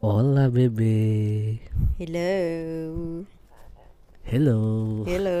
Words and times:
Hola 0.00 0.50
bebe. 0.50 0.98
Hello. 2.00 2.34
Hello. 4.26 4.60
Hello. 5.04 5.40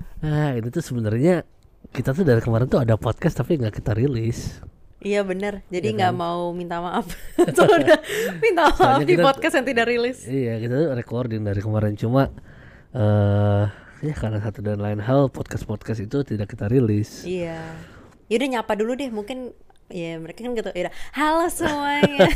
Nah 0.22 0.54
ini 0.54 0.70
tuh 0.70 0.78
sebenarnya 0.78 1.42
kita 1.90 2.14
tuh 2.14 2.22
dari 2.22 2.38
kemarin 2.38 2.70
tuh 2.70 2.78
ada 2.78 2.94
podcast 2.94 3.42
tapi 3.42 3.58
nggak 3.58 3.82
kita 3.82 3.98
rilis. 3.98 4.62
Iya 5.02 5.26
bener, 5.26 5.66
Iya 5.66 5.80
jadi 5.82 5.88
nggak 5.98 6.12
kan? 6.14 6.20
mau 6.22 6.54
minta 6.54 6.78
maaf. 6.78 7.10
Soalnya 7.58 7.98
minta 8.38 8.70
maaf 8.70 8.78
Soalnya 8.78 9.06
di 9.10 9.14
kita- 9.18 9.26
podcast 9.26 9.54
yang 9.58 9.66
tidak 9.66 9.86
rilis. 9.90 10.18
Iya 10.22 10.62
kita 10.62 10.74
tuh 10.78 10.90
recording 10.94 11.42
dari 11.42 11.58
kemarin 11.58 11.98
cuma 11.98 12.30
eh 12.94 13.64
ya 14.00 14.16
karena 14.16 14.40
satu 14.40 14.64
dan 14.64 14.80
lain 14.80 15.00
hal 15.04 15.28
podcast 15.28 15.68
podcast 15.68 16.00
itu 16.00 16.24
tidak 16.24 16.48
kita 16.48 16.72
rilis. 16.72 17.24
Iya. 17.28 17.60
Yaudah 18.32 18.48
nyapa 18.48 18.72
dulu 18.72 18.96
deh, 18.96 19.12
mungkin 19.12 19.52
ya 19.92 20.16
mereka 20.16 20.40
kan 20.40 20.56
gitu. 20.56 20.70
Yaudah, 20.72 20.94
halo 21.12 21.44
semuanya. 21.52 22.28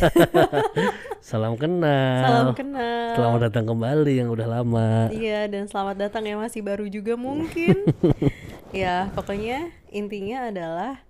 Salam 1.24 1.56
kenal. 1.56 2.20
Salam 2.20 2.48
kenal. 2.52 3.16
Selamat 3.16 3.40
datang 3.48 3.64
kembali 3.64 4.12
yang 4.12 4.28
udah 4.28 4.48
lama. 4.60 5.08
Iya, 5.08 5.48
dan 5.48 5.64
selamat 5.64 5.96
datang 6.08 6.28
yang 6.28 6.44
masih 6.44 6.60
baru 6.60 6.84
juga 6.84 7.16
mungkin. 7.16 7.88
ya, 8.74 9.08
pokoknya 9.16 9.72
intinya 9.88 10.52
adalah 10.52 11.00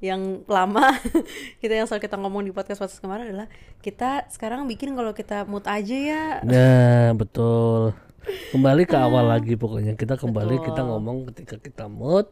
yang 0.00 0.48
lama 0.48 0.96
kita 1.60 1.76
yang 1.76 1.84
selalu 1.84 2.08
kita 2.08 2.16
ngomong 2.16 2.40
di 2.48 2.56
podcast 2.56 2.80
podcast 2.80 3.04
kemarin 3.04 3.36
adalah 3.36 3.52
kita 3.84 4.24
sekarang 4.32 4.64
bikin 4.64 4.96
kalau 4.96 5.12
kita 5.12 5.44
mood 5.44 5.68
aja 5.68 5.92
ya 5.92 6.24
Nah 6.40 7.12
betul. 7.12 7.92
Kembali 8.50 8.82
ke 8.84 8.94
awal 8.94 9.24
lagi 9.26 9.54
pokoknya 9.54 9.94
kita 9.94 10.14
kembali 10.14 10.60
kita 10.60 10.82
ngomong 10.82 11.30
ketika 11.32 11.56
kita 11.56 11.86
mood 11.86 12.28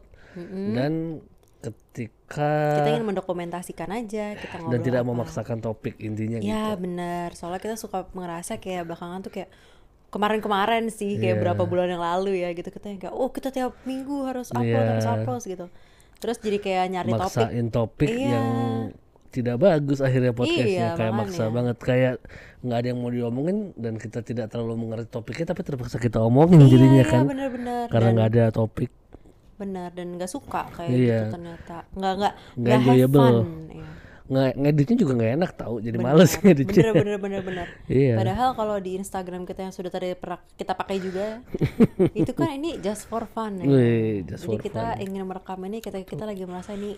dan 0.75 1.23
ketika 1.59 2.79
kita 2.79 2.89
ingin 2.93 3.07
mendokumentasikan 3.09 3.89
aja 3.91 4.31
kita 4.33 4.55
ngobrol 4.57 4.71
dan 4.71 4.79
tidak 4.79 5.01
apa. 5.01 5.09
memaksakan 5.11 5.57
topik 5.59 5.99
intinya 5.99 6.39
gitu. 6.39 6.47
ya 6.47 6.71
benar 6.73 7.35
soalnya 7.35 7.59
kita 7.59 7.75
suka 7.75 8.07
ngerasa 8.09 8.57
kayak 8.57 8.87
belakangan 8.87 9.19
tuh 9.19 9.33
kayak 9.33 9.49
kemarin-kemarin 10.07 10.87
sih 10.87 11.19
kayak 11.19 11.35
Iya. 11.35 11.41
berapa 11.43 11.63
bulan 11.65 11.89
yang 11.89 11.99
lalu 11.99 12.39
ya 12.39 12.53
gitu 12.53 12.69
kita 12.69 12.95
kayak 12.95 13.11
oh 13.11 13.27
kita 13.27 13.51
tiap 13.51 13.75
minggu 13.83 14.23
harus 14.23 14.49
upload 14.49 14.71
Iya. 14.71 14.89
harus 14.95 15.07
upload 15.09 15.41
gitu 15.43 15.65
terus 16.19 16.37
jadi 16.39 16.57
kayak 16.57 16.85
nyari 16.89 17.11
topik 17.11 17.23
maksain 17.27 17.67
topik 17.67 18.07
Iya. 18.07 18.29
yang 18.31 18.55
tidak 19.29 19.55
bagus 19.57 19.99
akhirnya 19.99 20.31
podcastnya 20.31 20.65
Iya, 20.85 20.97
kayak 20.97 21.13
maksa 21.13 21.37
makanya. 21.39 21.53
banget 21.53 21.77
kayak 21.79 22.13
nggak 22.59 22.77
ada 22.77 22.87
yang 22.87 22.99
mau 22.99 23.09
diomongin 23.09 23.57
dan 23.73 23.93
kita 23.95 24.19
tidak 24.19 24.47
terlalu 24.47 24.75
mengerti 24.79 25.07
topiknya 25.07 25.45
tapi 25.47 25.61
terpaksa 25.61 25.97
kita 25.97 26.19
omongin 26.19 26.59
iya, 26.59 26.67
jadinya 26.67 26.95
iya, 26.97 27.05
kan 27.07 27.23
benar-benar 27.23 27.85
karena 27.87 28.03
dan 28.03 28.15
nggak 28.15 28.29
ada 28.29 28.43
topik 28.51 28.91
benar 29.55 29.89
dan 29.91 30.07
nggak 30.15 30.27
suka 30.27 30.61
kayak 30.71 30.89
Iya. 30.89 31.19
gitu 31.21 31.25
ternyata 31.31 31.75
nggak 31.91 32.13
nggak 32.15 32.33
Nggak 32.55 32.57
nggak 32.57 32.77
enjoyable. 32.79 33.21
fun 33.21 33.47
ya. 33.69 33.87
nge 34.29 34.45
ngeditnya 34.55 34.95
juga 34.95 35.11
nggak 35.15 35.31
enak 35.35 35.51
tahu 35.53 35.75
jadi 35.79 35.97
males 35.97 36.31
ngeditnya 36.39 36.83
bener 36.85 36.95
bener 36.95 37.17
bener 37.17 37.41
bener 37.43 37.67
Iya. 37.85 38.13
padahal 38.15 38.49
kalau 38.53 38.75
di 38.77 38.91
Instagram 38.95 39.41
kita 39.43 39.59
yang 39.61 39.73
sudah 39.73 39.89
tadi 39.89 40.13
pernah 40.13 40.39
kita 40.53 40.73
pakai 40.73 40.97
juga 40.97 41.41
itu 42.15 42.31
kan 42.31 42.49
ini 42.51 42.77
just 42.77 43.05
for 43.05 43.25
fun 43.25 43.57
ya 43.57 43.65
Wih, 43.65 44.23
just 44.23 44.43
jadi 44.43 44.49
for 44.49 44.61
kita 44.61 44.83
ingin 44.99 45.23
merekam 45.23 45.59
ini 45.63 45.77
kita 45.79 46.01
kita 46.01 46.23
lagi 46.23 46.43
merasa 46.43 46.71
ini 46.71 46.95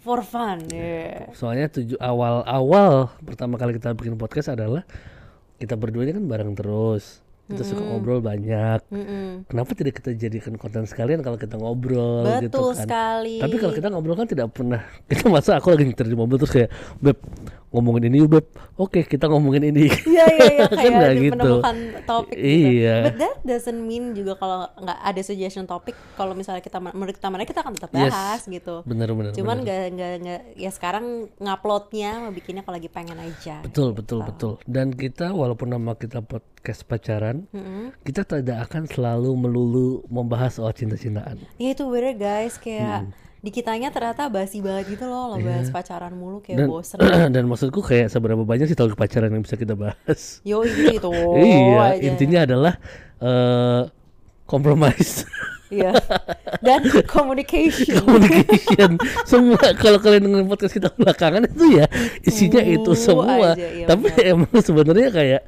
for 0.00 0.22
fun 0.22 0.62
ya 0.70 1.28
soalnya 1.34 1.66
tujuh 1.68 1.98
awal-awal 1.98 3.12
pertama 3.22 3.58
kali 3.58 3.76
kita 3.76 3.92
bikin 3.94 4.14
podcast 4.14 4.54
adalah 4.54 4.86
kita 5.58 5.74
berdua 5.74 6.06
ini 6.06 6.14
kan 6.14 6.24
bareng 6.24 6.54
terus. 6.54 7.20
Kita 7.48 7.64
suka 7.64 7.80
ngobrol 7.80 8.20
banyak. 8.20 8.84
Mm-mm. 8.92 9.48
kenapa 9.48 9.72
tidak 9.72 10.04
kita 10.04 10.12
jadikan 10.12 10.60
konten 10.60 10.84
sekalian 10.84 11.24
kalau 11.24 11.40
kita 11.40 11.56
ngobrol 11.56 12.28
gitu 12.44 12.52
betul 12.52 12.70
kan? 12.76 12.84
sekali. 12.84 13.40
Tapi 13.40 13.56
kalau 13.56 13.72
kita 13.72 13.88
ngobrol 13.88 14.16
kan 14.20 14.28
tidak 14.28 14.52
pernah 14.52 14.84
kita 15.10 15.32
masa 15.32 15.56
aku 15.56 15.72
lagi 15.72 15.88
nyetir 15.88 16.12
di 16.12 16.16
mobil 16.16 16.36
terus 16.36 16.52
kayak 16.52 16.70
beb 17.00 17.16
ngomongin 17.68 18.08
ini 18.08 18.16
yuk 18.18 18.30
beb. 18.30 18.46
Oke 18.74 19.02
kita 19.02 19.26
ngomongin 19.26 19.68
ini. 19.68 19.92
Iya 20.04 20.24
iya 20.26 20.46
iya 20.50 20.64
Kan 20.72 20.78
kayak 20.78 20.96
ada 20.96 21.12
gitu. 21.14 21.32
menemukan 21.36 21.76
topik 22.02 22.34
gitu. 22.34 22.48
Iya. 22.48 22.96
But 23.04 23.16
that 23.18 23.36
doesn't 23.42 23.80
mean 23.80 24.04
juga 24.12 24.32
kalau 24.34 24.64
nggak 24.74 24.98
ada 25.02 25.20
suggestion 25.20 25.64
topik 25.64 25.92
kalau 26.14 26.32
misalnya 26.32 26.60
kita 26.60 26.78
menurut 26.78 27.12
kita 27.12 27.28
mana 27.28 27.44
kita 27.44 27.60
akan 27.60 27.74
tetap 27.74 27.90
Yes. 27.92 28.08
bahas 28.08 28.40
gitu. 28.44 28.74
Bener 28.82 29.10
bener. 29.10 29.32
Cuman 29.32 29.60
nggak 29.60 29.82
nggak 29.92 30.40
ya 30.54 30.70
sekarang 30.70 31.28
nguploadnya 31.38 32.10
mau 32.20 32.30
bikinnya 32.30 32.62
kalau 32.62 32.76
lagi 32.76 32.88
pengen 32.88 33.18
aja. 33.18 33.60
betul 33.60 33.92
betul 33.92 34.22
betul. 34.22 34.52
Dan 34.64 34.90
kita 34.90 35.30
walaupun 35.30 35.68
nama 35.68 35.92
kita 35.92 36.20
podcast 36.20 36.84
pacaran, 36.84 37.44
Mm-mm. 37.50 37.92
kita 38.00 38.22
tidak 38.22 38.64
akan 38.64 38.84
selalu 38.84 39.30
melulu 39.34 39.88
membahas 40.06 40.56
soal 40.56 40.72
cinta-cintaan. 40.72 41.36
Ya 41.56 41.72
itu 41.72 41.84
bener 41.84 42.14
guys 42.14 42.56
kayak 42.56 43.08
di 43.38 43.50
kitanya 43.54 43.94
ternyata 43.94 44.26
basi 44.26 44.58
banget 44.58 44.98
gitu 44.98 45.06
loh 45.06 45.34
lo 45.34 45.36
bahas 45.38 45.70
pacaran 45.70 46.10
mulu 46.10 46.42
kayak 46.42 46.66
Dan 46.66 46.68
bosen. 46.68 46.98
dan 47.34 47.44
maksudku 47.46 47.80
kayak 47.86 48.10
seberapa 48.10 48.42
banyak 48.42 48.66
sih 48.66 48.74
topik 48.74 48.98
pacaran 48.98 49.30
yang 49.30 49.46
bisa 49.46 49.54
kita 49.54 49.78
bahas. 49.78 50.42
Yo 50.42 50.66
gitu 50.66 50.98
gitu. 50.98 51.12
iya, 51.38 51.94
aja. 51.94 52.02
intinya 52.02 52.38
adalah 52.42 52.74
eh 53.22 53.82
compromise. 54.48 55.22
Iya. 55.68 55.92
Dan 56.64 56.88
communication. 57.04 58.00
communication 58.02 58.96
semua 59.28 59.60
kalau 59.76 60.00
kalian 60.00 60.24
dengerin 60.24 60.48
podcast 60.48 60.74
kita 60.74 60.88
belakangan 60.96 61.44
itu 61.44 61.78
ya 61.78 61.86
isinya 62.24 62.62
itu 62.64 62.90
Uh, 62.90 62.96
semua 62.96 63.52
aja, 63.52 63.68
iya 63.68 63.86
tapi 63.86 64.08
emang 64.24 64.48
sebenarnya 64.64 65.12
kayak 65.12 65.42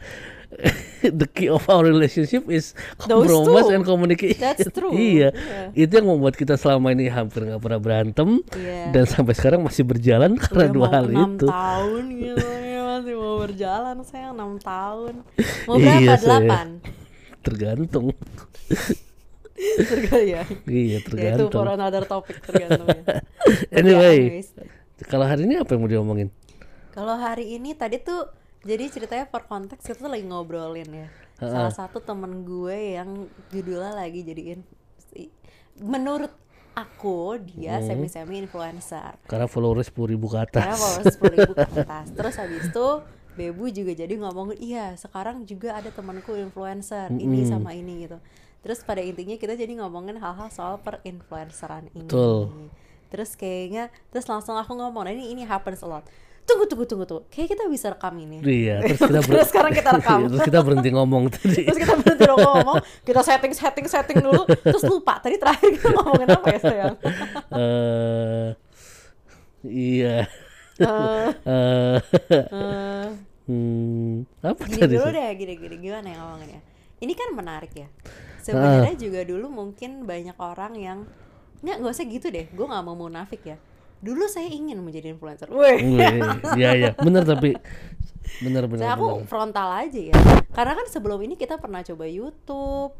the 1.20 1.26
key 1.26 1.46
of 1.46 1.64
our 1.66 1.80
relationship 1.82 2.44
is 2.46 2.76
Those 3.02 3.24
compromise 3.26 3.66
two. 3.66 3.74
and 3.74 3.82
communication 3.82 4.36
That's 4.38 4.68
true. 4.68 4.92
iya 5.10 5.32
Iya. 5.32 5.88
itu 5.88 5.92
yang 5.94 6.08
membuat 6.08 6.34
kita 6.34 6.54
selama 6.54 6.90
ini 6.90 7.08
hampir 7.08 7.44
nggak 7.44 7.58
pernah 7.58 7.78
berantem 7.78 8.44
Iya. 8.52 8.92
dan 8.92 9.04
sampai 9.04 9.32
sekarang 9.32 9.60
masih 9.60 9.82
berjalan 9.82 10.36
karena 10.36 10.64
Udah 10.64 10.70
dua 10.70 10.84
mau 10.84 10.92
hal 10.92 11.04
enam 11.06 11.30
itu 11.32 11.46
tahun 11.46 12.02
gitu 12.12 12.46
ya 12.46 12.80
masih 12.90 13.14
mau 13.16 13.34
berjalan 13.38 13.96
saya 14.02 14.26
enam 14.30 14.50
tahun 14.56 15.14
mau 15.64 15.74
Iya, 15.78 15.84
berapa 15.86 16.12
saya. 16.12 16.20
delapan 16.20 16.66
tergantung 17.40 18.06
tergantung 19.86 20.24
ya 20.26 20.42
iya 20.66 20.84
ya 20.84 20.98
itu 20.98 21.04
for 21.04 21.10
tergantung 21.10 21.68
another 21.70 22.04
topic 22.04 22.36
tergantung 22.40 22.88
ya 22.88 23.04
anyway 23.72 24.40
anyways. 24.40 24.48
kalau 25.04 25.24
hari 25.24 25.44
ini 25.44 25.56
apa 25.56 25.70
yang 25.72 25.80
mau 25.80 25.90
diomongin 25.90 26.28
kalau 26.90 27.14
hari 27.14 27.54
ini 27.54 27.72
tadi 27.72 28.00
tuh 28.00 28.28
jadi 28.60 28.84
ceritanya 28.86 29.24
per 29.24 29.44
konteks 29.44 29.80
kita 29.80 29.98
tuh 29.98 30.10
lagi 30.10 30.24
ngobrolin 30.24 30.88
ya. 30.88 31.08
Salah 31.36 31.72
satu 31.72 31.98
temen 31.98 32.44
gue 32.44 33.00
yang 33.00 33.24
judulnya 33.48 33.96
lagi 33.96 34.20
jadiin 34.20 34.60
menurut 35.80 36.28
aku 36.70 37.40
dia 37.40 37.80
Hmm. 37.80 37.86
semi 37.88 38.06
semi 38.06 38.36
influencer. 38.38 39.16
Karena 39.24 39.48
followers 39.48 39.88
10.000 39.88 40.12
ribu 40.12 40.26
ke 40.28 40.38
atas. 40.38 40.60
Karena 40.60 40.76
followers 40.76 41.06
sepuluh 41.10 41.34
ribu 41.34 41.52
ke 41.52 41.64
atas. 41.64 42.06
Terus 42.18 42.34
habis 42.36 42.64
itu 42.68 42.88
Bebu 43.30 43.70
juga 43.70 43.94
jadi 43.94 44.10
ngomongin 44.18 44.58
iya 44.58 44.92
sekarang 44.94 45.46
juga 45.46 45.78
ada 45.78 45.88
temanku 45.88 46.34
influencer 46.34 47.08
ini 47.14 47.46
sama 47.46 47.72
ini 47.72 48.04
gitu. 48.04 48.18
Terus 48.60 48.84
pada 48.84 49.00
intinya 49.00 49.32
kita 49.34 49.56
jadi 49.56 49.80
ngomongin 49.80 50.18
hal-hal 50.18 50.50
soal 50.50 50.76
perinfluenceran 50.82 51.88
ini. 51.94 52.04
Betul. 52.04 52.68
terus 53.10 53.34
kayaknya 53.34 53.90
terus 54.14 54.30
langsung 54.30 54.54
aku 54.54 54.70
ngomong 54.70 55.02
nah 55.02 55.10
ini 55.10 55.34
ini 55.34 55.42
happens 55.42 55.82
a 55.82 55.88
lot 55.90 56.06
tunggu 56.50 56.66
tunggu 56.66 56.84
tunggu 56.84 57.04
tuh 57.06 57.20
kayak 57.30 57.48
kita 57.48 57.62
bisa 57.66 57.86
rekam 57.88 58.14
ini. 58.18 58.42
Iya 58.42 58.82
terus 58.82 58.98
kita 59.08 59.20
ber- 59.22 59.34
Terus 59.38 59.48
sekarang 59.48 59.72
kita 59.72 59.90
rekam. 59.98 60.18
terus 60.26 60.42
kita 60.42 60.58
berhenti 60.60 60.90
ngomong 60.90 61.22
tadi. 61.30 61.62
Terus 61.62 61.78
kita 61.78 61.94
berhenti 61.94 62.24
ngomong 62.26 62.76
kita 63.06 63.20
setting 63.22 63.52
setting 63.54 63.86
setting 63.86 64.18
dulu. 64.18 64.42
Terus 64.50 64.82
lupa 64.84 65.18
tadi 65.18 65.38
terakhir 65.38 65.68
kita 65.72 65.88
ngomongin 65.92 66.28
apa 66.28 66.46
ya 66.48 66.58
sayang? 66.58 66.94
Eh 67.54 68.48
iya. 69.62 70.16
Eh. 70.80 71.28
Eh, 71.44 73.06
hmm, 73.44 74.24
apa 74.40 74.60
gini 74.64 74.80
tadi 74.80 74.94
dulu 74.96 75.06
sih? 75.06 75.14
deh 75.14 75.30
gini 75.36 75.52
gini. 75.54 75.76
Gimana 75.78 76.06
ya 76.06 76.16
ngomongnya 76.18 76.60
ini 76.98 77.12
kan 77.14 77.28
menarik 77.32 77.72
ya. 77.72 77.88
Sebenarnya 78.40 78.96
juga 78.96 79.20
dulu 79.22 79.46
mungkin 79.48 80.04
banyak 80.04 80.36
orang 80.36 80.72
yang 80.74 80.98
nggak 81.60 81.76
nggak 81.78 81.92
usah 81.92 82.04
gitu 82.04 82.26
deh. 82.28 82.48
Gue 82.50 82.64
nggak 82.64 82.82
mau 82.82 82.96
munafik 82.96 83.44
ya 83.44 83.56
dulu 84.00 84.24
saya 84.26 84.48
ingin 84.48 84.80
menjadi 84.80 85.12
influencer. 85.12 85.48
Wih, 85.52 85.78
iya 86.58 86.70
iya. 86.76 86.90
Bener 86.96 87.24
tapi 87.24 87.52
bener 88.40 88.64
bener 88.70 88.84
Saya 88.86 88.94
aku 88.96 89.20
bener. 89.20 89.26
frontal 89.28 89.68
aja 89.76 90.00
ya. 90.00 90.14
Karena 90.50 90.72
kan 90.74 90.86
sebelum 90.88 91.20
ini 91.20 91.36
kita 91.36 91.60
pernah 91.60 91.84
coba 91.84 92.04
YouTube 92.08 92.96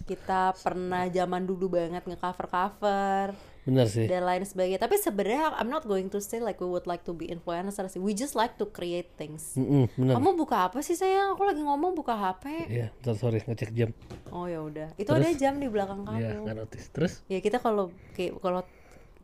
kita 0.00 0.56
pernah 0.58 1.06
zaman 1.06 1.44
dulu 1.46 1.76
banget 1.76 2.02
nge-cover 2.02 2.46
cover 2.50 3.26
bener 3.62 3.86
sih. 3.86 4.08
dan 4.08 4.26
lain 4.26 4.42
sebagainya. 4.42 4.80
Tapi 4.80 4.96
sebenarnya 4.98 5.54
I'm 5.54 5.70
not 5.70 5.86
going 5.86 6.10
to 6.10 6.18
say 6.18 6.40
like 6.42 6.58
we 6.58 6.66
would 6.66 6.88
like 6.88 7.06
to 7.06 7.12
be 7.14 7.30
influencers 7.30 7.94
we 7.94 8.10
just 8.10 8.34
like 8.34 8.58
to 8.58 8.66
create 8.66 9.14
things. 9.14 9.54
Mm-mm, 9.54 9.86
bener. 9.94 10.18
Kamu 10.18 10.34
buka 10.34 10.66
apa 10.72 10.82
sih 10.82 10.96
sayang? 10.98 11.36
Aku 11.38 11.46
lagi 11.46 11.62
ngomong 11.62 11.94
buka 11.94 12.16
HP 12.16 12.66
iya 12.66 12.88
bentar, 12.98 13.14
sorry 13.14 13.44
ngecek 13.44 13.70
jam. 13.70 13.90
Oh 14.34 14.50
ya 14.50 14.64
udah. 14.64 14.90
Itu 14.98 15.14
ada 15.14 15.30
jam 15.36 15.60
di 15.62 15.68
belakang 15.70 16.02
kamu. 16.02 16.18
iya 16.18 16.34
nggak 16.40 16.56
notice. 16.56 16.86
Terus? 16.90 17.12
Ya 17.30 17.38
kita 17.38 17.62
kalau 17.62 17.94
kayak 18.16 18.40
kalau 18.40 18.64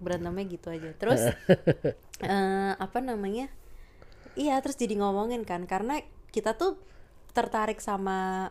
berantemnya 0.00 0.44
gitu 0.48 0.68
aja 0.68 0.90
terus 0.96 1.22
eh, 2.24 2.72
apa 2.76 2.98
namanya 3.00 3.48
iya 4.36 4.60
terus 4.60 4.76
jadi 4.76 5.00
ngomongin 5.00 5.42
kan 5.48 5.64
karena 5.64 6.04
kita 6.30 6.54
tuh 6.56 6.76
tertarik 7.32 7.80
sama 7.80 8.50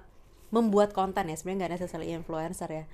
membuat 0.54 0.94
konten 0.94 1.30
ya 1.30 1.36
sebenarnya 1.38 1.66
nggak 1.66 1.74
necessarily 1.78 2.14
influencer 2.14 2.70
ya 2.70 2.86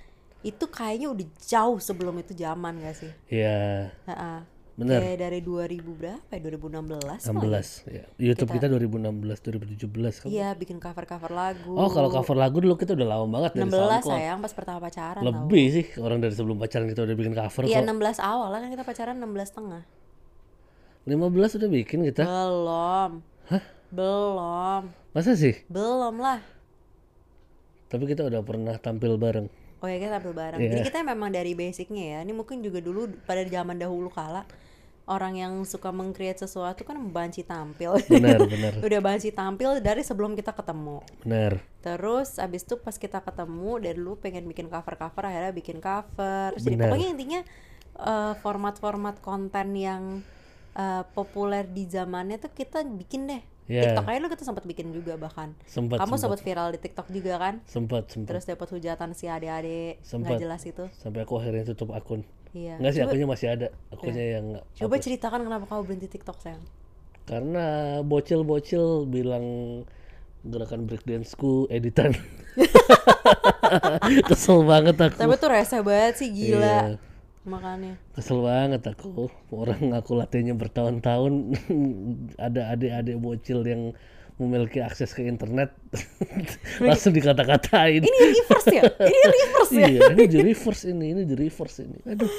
itu 0.42 0.64
kayaknya 0.66 1.08
udah 1.14 1.26
jauh 1.38 1.78
sebelum 1.78 2.18
itu 2.18 2.34
zaman 2.34 2.82
gak 2.82 2.98
sih? 2.98 3.12
ya 3.30 3.94
Ha-ha. 4.10 4.42
Bener. 4.72 4.98
Kayak 4.98 5.18
dari 5.20 5.40
2000 5.40 5.84
berapa 5.92 6.32
ya? 6.32 6.40
2016 6.40 7.20
kali. 7.20 7.28
16 7.28 7.92
ya. 7.92 8.04
YouTube 8.16 8.50
kita, 8.50 8.66
2016 8.66 9.44
2017 9.76 9.84
kan 10.16 10.26
Iya, 10.26 10.48
bikin 10.54 10.76
cover-cover 10.76 11.28
lagu. 11.30 11.72
oh 11.72 11.88
kalau 11.88 12.08
cover 12.08 12.34
lagu 12.34 12.56
dulu 12.56 12.74
kita 12.74 12.92
udah 12.92 13.04
lama 13.06 13.26
banget 13.30 13.52
dari 13.54 13.62
16 13.62 13.70
SoundCloud 13.70 14.08
sayang 14.08 14.38
pas 14.40 14.52
pertama 14.52 14.78
pacaran 14.80 15.20
tau. 15.20 15.28
lebih 15.28 15.64
sih 15.70 15.86
orang 15.98 16.18
dari 16.18 16.32
sebelum 16.32 16.56
pacaran 16.56 16.86
kita 16.86 17.00
udah 17.02 17.12
bikin 17.14 17.32
cover 17.32 17.62
Iya, 17.62 17.78
kok 17.78 17.88
16 17.92 18.16
awal 18.18 18.48
lah 18.48 18.58
kan 18.58 18.70
kita 18.70 18.82
pacaran 18.82 19.16
16 19.18 19.28
tengah. 19.52 19.82
15 21.04 21.20
udah 21.58 21.68
bikin 21.70 21.98
kita 22.06 22.22
Belum. 22.24 23.10
Belum. 23.90 24.82
masa 25.12 25.34
sih 25.34 25.52
Belum 25.66 26.16
lah. 26.16 26.40
tapi 27.86 28.08
kita 28.08 28.24
udah 28.24 28.40
pernah 28.40 28.72
tampil 28.76 29.20
bareng 29.20 29.52
Oh 29.82 29.90
ya 29.90 29.98
kita 29.98 30.22
tampil 30.22 30.32
bareng. 30.32 30.60
Iya. 30.62 30.78
Jadi 30.78 30.80
kita 30.86 30.98
memang 31.02 31.34
dari 31.34 31.58
basicnya 31.58 32.04
ya. 32.16 32.18
Ini 32.22 32.30
mungkin 32.30 32.62
juga 32.62 32.78
dulu 32.78 33.10
pada 33.26 33.42
zaman 33.42 33.76
dahulu 33.82 34.08
kala 34.08 34.46
orang 35.10 35.34
yang 35.34 35.52
suka 35.66 35.90
meng-create 35.90 36.38
sesuatu 36.38 36.86
kan 36.86 36.94
banci 37.10 37.42
tampil. 37.42 37.98
benar 38.06 38.38
benar 38.52 38.72
Udah 38.78 39.00
banci 39.02 39.34
tampil 39.34 39.82
dari 39.82 40.06
sebelum 40.06 40.38
kita 40.38 40.54
ketemu. 40.54 41.02
benar 41.26 41.58
Terus 41.82 42.38
abis 42.38 42.62
itu 42.62 42.78
pas 42.78 42.94
kita 42.94 43.18
ketemu 43.18 43.82
dari 43.82 43.98
dulu 43.98 44.14
pengen 44.22 44.46
bikin 44.46 44.70
cover-cover 44.70 45.26
akhirnya 45.26 45.50
bikin 45.50 45.82
cover. 45.82 46.54
Terus 46.54 46.62
Jadi 46.62 46.76
pokoknya 46.78 47.08
intinya 47.10 47.40
eh, 47.98 48.32
format-format 48.38 49.18
konten 49.18 49.74
yang 49.74 50.22
eh, 50.78 51.02
populer 51.10 51.66
di 51.66 51.90
zamannya 51.90 52.38
tuh 52.38 52.54
kita 52.54 52.86
bikin 52.86 53.26
deh. 53.26 53.42
Iya. 53.64 53.82
TikTok 53.88 54.04
aja 54.04 54.18
lu 54.18 54.28
kita 54.28 54.42
sempat 54.42 54.64
bikin 54.64 54.90
juga 54.90 55.14
bahkan. 55.14 55.54
sempat 55.64 55.96
Kamu 55.96 56.14
sempat 56.16 56.40
viral 56.40 56.68
di 56.70 56.80
TikTok 56.80 57.06
juga 57.08 57.34
kan? 57.36 57.54
sempat 57.64 58.08
sempat 58.08 58.28
Terus 58.28 58.44
dapat 58.44 58.68
hujatan 58.68 59.08
si 59.12 59.26
adik-adik 59.26 60.02
nggak 60.02 60.38
jelas 60.38 60.62
itu. 60.62 60.84
sampai 60.92 61.20
aku 61.20 61.36
akhirnya 61.36 61.64
tutup 61.66 61.90
akun 61.90 62.26
Iya. 62.52 62.76
Enggak 62.76 62.90
sih 62.90 63.00
Coba- 63.00 63.08
akunnya 63.08 63.28
masih 63.28 63.48
ada 63.48 63.66
akunnya 63.88 64.24
yang 64.30 64.44
nggak 64.52 64.64
Coba 64.76 64.94
ceritakan 64.98 65.40
kenapa 65.42 65.64
kamu 65.66 65.80
berhenti 65.84 66.08
TikTok 66.10 66.38
sayang. 66.38 66.64
karena 67.22 67.66
bocil-bocil 68.02 68.84
bilang 69.06 69.46
gerakan 70.42 70.84
breakdanceku 70.84 71.70
editan 71.70 72.12
kesel 74.28 74.62
banget 74.62 74.96
aku 74.98 75.16
Tapi 75.16 75.34
tuh 75.36 75.48
rese 75.48 75.78
banget 75.80 76.14
sih 76.16 76.28
gila. 76.28 76.58
Iya. 76.60 77.11
Makanya. 77.42 77.98
kesel 78.12 78.38
banget 78.38 78.86
aku 78.86 79.26
orang 79.50 79.90
aku 79.92 80.14
latihannya 80.14 80.54
bertahun-tahun 80.54 81.58
ada 82.40 82.70
adik-adik 82.70 83.18
bocil 83.18 83.60
yang 83.62 83.90
memiliki 84.34 84.78
akses 84.78 85.10
ke 85.10 85.22
internet 85.22 85.74
langsung 86.80 87.12
dikata-katain 87.12 88.00
Ini 88.00 88.18
reverse 88.32 88.68
ya? 88.72 88.82
Ini 89.10 89.20
reverse 89.28 89.72
ya? 89.72 89.86
iya 89.88 90.00
ini 90.08 90.24
di 90.24 90.38
reverse 90.40 90.84
ini 90.86 91.06
ini 91.10 91.22
di 91.22 91.34
reverse 91.36 91.78
ini 91.80 91.98
aduh 92.02 92.30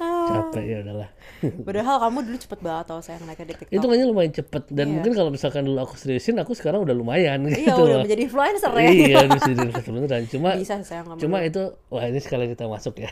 capek 0.00 0.64
ya 0.64 0.78
udahlah 0.80 1.10
Padahal 1.42 1.96
kamu 2.00 2.18
dulu 2.24 2.36
cepet 2.38 2.58
banget 2.60 2.84
tau 2.86 3.00
sayang 3.00 3.26
naiknya 3.26 3.44
di 3.44 3.54
TikTok. 3.56 3.74
itu 3.74 3.84
kayaknya 3.84 4.06
lumayan 4.06 4.32
cepet 4.32 4.62
dan 4.70 4.86
Iya. 4.86 4.94
mungkin 4.94 5.12
kalau 5.12 5.30
misalkan 5.30 5.62
dulu 5.62 5.78
aku 5.80 5.94
seriusin 5.96 6.34
aku 6.36 6.52
sekarang 6.52 6.80
udah 6.80 6.94
lumayan 6.94 7.42
Iya 7.44 7.66
gitu 7.68 7.80
udah 7.80 7.90
loh. 7.92 8.02
menjadi 8.02 8.22
influencer 8.22 8.70
ya. 8.72 8.88
iya 8.88 9.18
bisa 9.28 9.46
jadi 9.48 9.60
investor 9.66 9.92
beneran 9.92 10.24
cuma 10.28 10.50
Bisa 10.54 10.74
sayang 10.80 11.06
cuma 11.18 11.36
itu 11.42 11.62
wah 11.88 12.04
ini 12.04 12.18
sekalian 12.18 12.48
kita 12.48 12.64
masuk 12.64 12.94
ya 12.96 13.10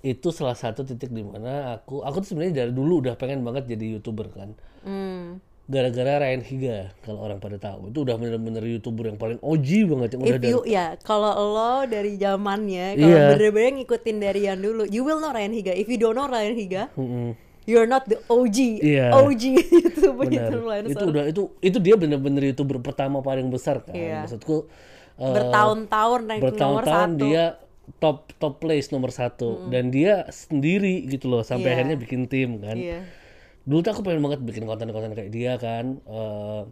itu 0.00 0.28
salah 0.28 0.54
satu 0.54 0.82
titik 0.82 1.08
di 1.08 1.20
mana 1.20 1.76
aku 1.76 2.00
aku 2.00 2.20
tuh 2.20 2.28
sebenarnya 2.30 2.54
dari 2.58 2.72
dulu 2.72 3.00
udah 3.00 3.14
pengen 3.14 3.40
banget 3.40 3.68
jadi 3.68 3.96
youtuber 3.96 4.28
kan 4.28 4.56
Hmm. 4.80 5.38
gara-gara 5.62 6.18
Ryan 6.18 6.42
Higa 6.42 6.78
kalau 7.00 7.22
orang 7.22 7.38
pada 7.38 7.54
tahu 7.54 7.88
itu 7.88 8.02
udah 8.02 8.16
bener-bener 8.16 8.64
youtuber 8.66 9.06
yang 9.06 9.16
paling 9.16 9.38
OG 9.38 9.68
banget 9.86 10.08
yang 10.10 10.20
udah 10.20 10.42
you 10.42 10.60
ya 10.64 10.86
kalau 10.98 11.30
lo 11.30 11.84
dari 11.84 12.16
zamannya 12.16 12.96
kalau 12.96 13.08
Iya. 13.08 13.24
bener-bener 13.30 13.70
ngikutin 13.78 14.16
dari 14.18 14.40
yang 14.42 14.58
dulu, 14.58 14.82
you 14.86 15.00
will 15.00 15.16
know 15.16 15.30
Ryan 15.30 15.50
Higa. 15.50 15.70
If 15.70 15.86
you 15.86 15.96
don't 15.96 16.12
know 16.12 16.26
Ryan 16.26 16.52
Higa, 16.52 16.90
Mm-mm. 16.92 17.38
you're 17.62 17.86
not 17.86 18.04
the 18.04 18.18
OG. 18.26 18.82
Iya. 18.82 19.14
OG 19.14 19.44
influencer. 20.28 20.90
itu 20.94 21.04
udah 21.06 21.24
itu 21.26 21.42
itu 21.60 21.78
dia 21.78 21.94
bener-bener 21.94 22.42
youtuber 22.44 22.82
pertama 22.82 23.20
paling 23.20 23.46
besar 23.46 23.80
kan 23.80 23.94
Iya. 23.94 24.26
maksudku 24.26 24.66
eh, 25.14 25.30
bertahun-tahun 25.30 26.20
nomor 26.26 26.42
bertahun-tahun 26.42 27.10
satu. 27.14 27.22
dia 27.22 27.44
top 27.98 28.30
top 28.36 28.58
place 28.58 28.88
nomor 28.88 29.10
satu 29.10 29.66
dan 29.68 29.88
dia 29.88 30.24
sendiri 30.28 31.02
gitu 31.04 31.26
loh 31.26 31.42
sampai 31.42 31.68
Iya. 31.68 31.74
akhirnya 31.76 31.96
bikin 31.96 32.26
tim 32.26 32.58
kan 32.58 32.74
Iya. 32.74 33.02
dulu 33.62 33.78
tuh 33.80 33.90
aku 33.92 34.02
pengen 34.02 34.22
banget 34.22 34.40
bikin 34.40 34.64
konten-konten 34.64 35.12
kayak 35.12 35.30
dia 35.30 35.54
kan 35.56 35.98
eh, 36.00 36.62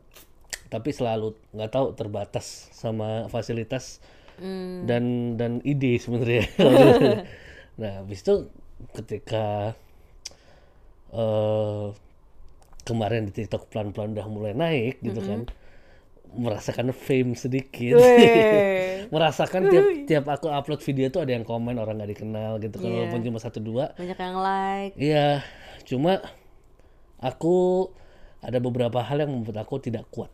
tapi 0.66 0.90
selalu 0.90 1.34
nggak 1.50 1.70
tahu 1.70 1.86
terbatas 1.92 2.70
sama 2.70 3.26
fasilitas 3.26 3.98
Hmm. 4.40 4.88
dan 4.88 5.04
dan 5.36 5.60
ide 5.62 6.00
sebenarnya 6.00 6.48
nah 7.80 8.00
habis 8.00 8.24
itu 8.24 8.48
ketika 8.94 9.76
eh 11.12 11.86
kemarin 12.80 13.28
di 13.28 13.32
TikTok 13.34 13.68
pelan-pelan 13.68 14.16
udah 14.16 14.26
mulai 14.26 14.52
naik 14.54 15.04
gitu 15.04 15.20
kan 15.20 15.44
merasakan 16.30 16.92
fame 16.92 17.34
sedikit 17.34 17.98
merasakan 19.14 19.66
tiap 19.66 19.84
tiap 20.06 20.24
aku 20.28 20.46
upload 20.46 20.78
video 20.80 21.08
tuh 21.08 21.22
ada 21.22 21.34
yang 21.34 21.42
komen 21.42 21.74
orang 21.74 21.98
nggak 21.98 22.10
dikenal 22.14 22.58
gitu 22.58 22.78
Iya. 22.78 22.86
walaupun 22.86 23.20
cuma 23.22 23.38
satu 23.38 23.58
dua 23.58 23.90
Banyak 23.94 24.14
yang 24.14 24.36
like. 24.38 24.94
Iya, 24.94 25.42
cuma 25.82 26.22
aku 27.18 27.88
ada 28.40 28.56
beberapa 28.56 29.02
hal 29.02 29.20
yang 29.20 29.32
membuat 29.32 29.66
aku 29.66 29.76
tidak 29.78 30.08
kuat. 30.08 30.30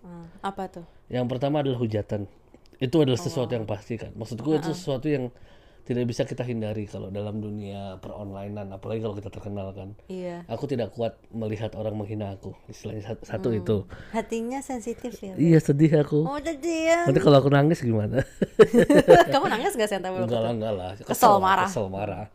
Ah, 0.00 0.28
apa 0.40 0.70
tuh? 0.70 0.86
Yang 1.08 1.26
pertama 1.28 1.60
adalah 1.60 1.76
hujatan. 1.76 2.24
Itu 2.78 3.02
adalah 3.02 3.18
sesuatu 3.18 3.52
Oh. 3.52 3.56
yang 3.58 3.66
pasti 3.66 3.96
kan. 3.96 4.12
Maksudku 4.14 4.48
itu 4.54 4.72
sesuatu 4.72 5.06
yang 5.08 5.28
tidak 5.84 6.08
bisa 6.08 6.24
kita 6.24 6.40
hindari 6.40 6.88
kalau 6.88 7.12
dalam 7.12 7.38
dunia 7.38 8.00
peronlinean, 8.00 8.72
apalagi 8.72 9.04
kalau 9.04 9.12
kita 9.12 9.28
terkenal 9.28 9.68
kan. 9.70 9.92
Iya. 10.08 10.48
Aku 10.48 10.64
tidak 10.64 10.96
kuat 10.96 11.20
melihat 11.28 11.76
orang 11.76 11.92
menghina 11.92 12.32
aku. 12.32 12.56
Istilahnya 12.66 13.20
satu, 13.20 13.52
Hmm. 13.52 13.60
itu. 13.60 13.76
Hatinya 14.10 14.64
sensitif 14.64 15.12
ya. 15.20 15.36
Iya 15.36 15.60
sedih 15.60 15.92
aku. 16.00 16.24
Oh, 16.24 16.40
jadi 16.40 16.72
ya. 16.88 16.98
Nanti 17.04 17.20
kalau 17.20 17.36
aku 17.36 17.52
nangis 17.52 17.84
gimana? 17.84 18.24
Kamu 19.32 19.44
nangis 19.46 19.76
gak 19.76 19.88
sih 19.88 20.00
enggak 20.00 20.40
lah, 20.40 20.52
enggak 20.56 20.72
lah. 20.72 20.90
Kesel, 21.04 21.36
marah. 21.36 21.68
Kesel 21.68 21.86
marah. 21.92 22.26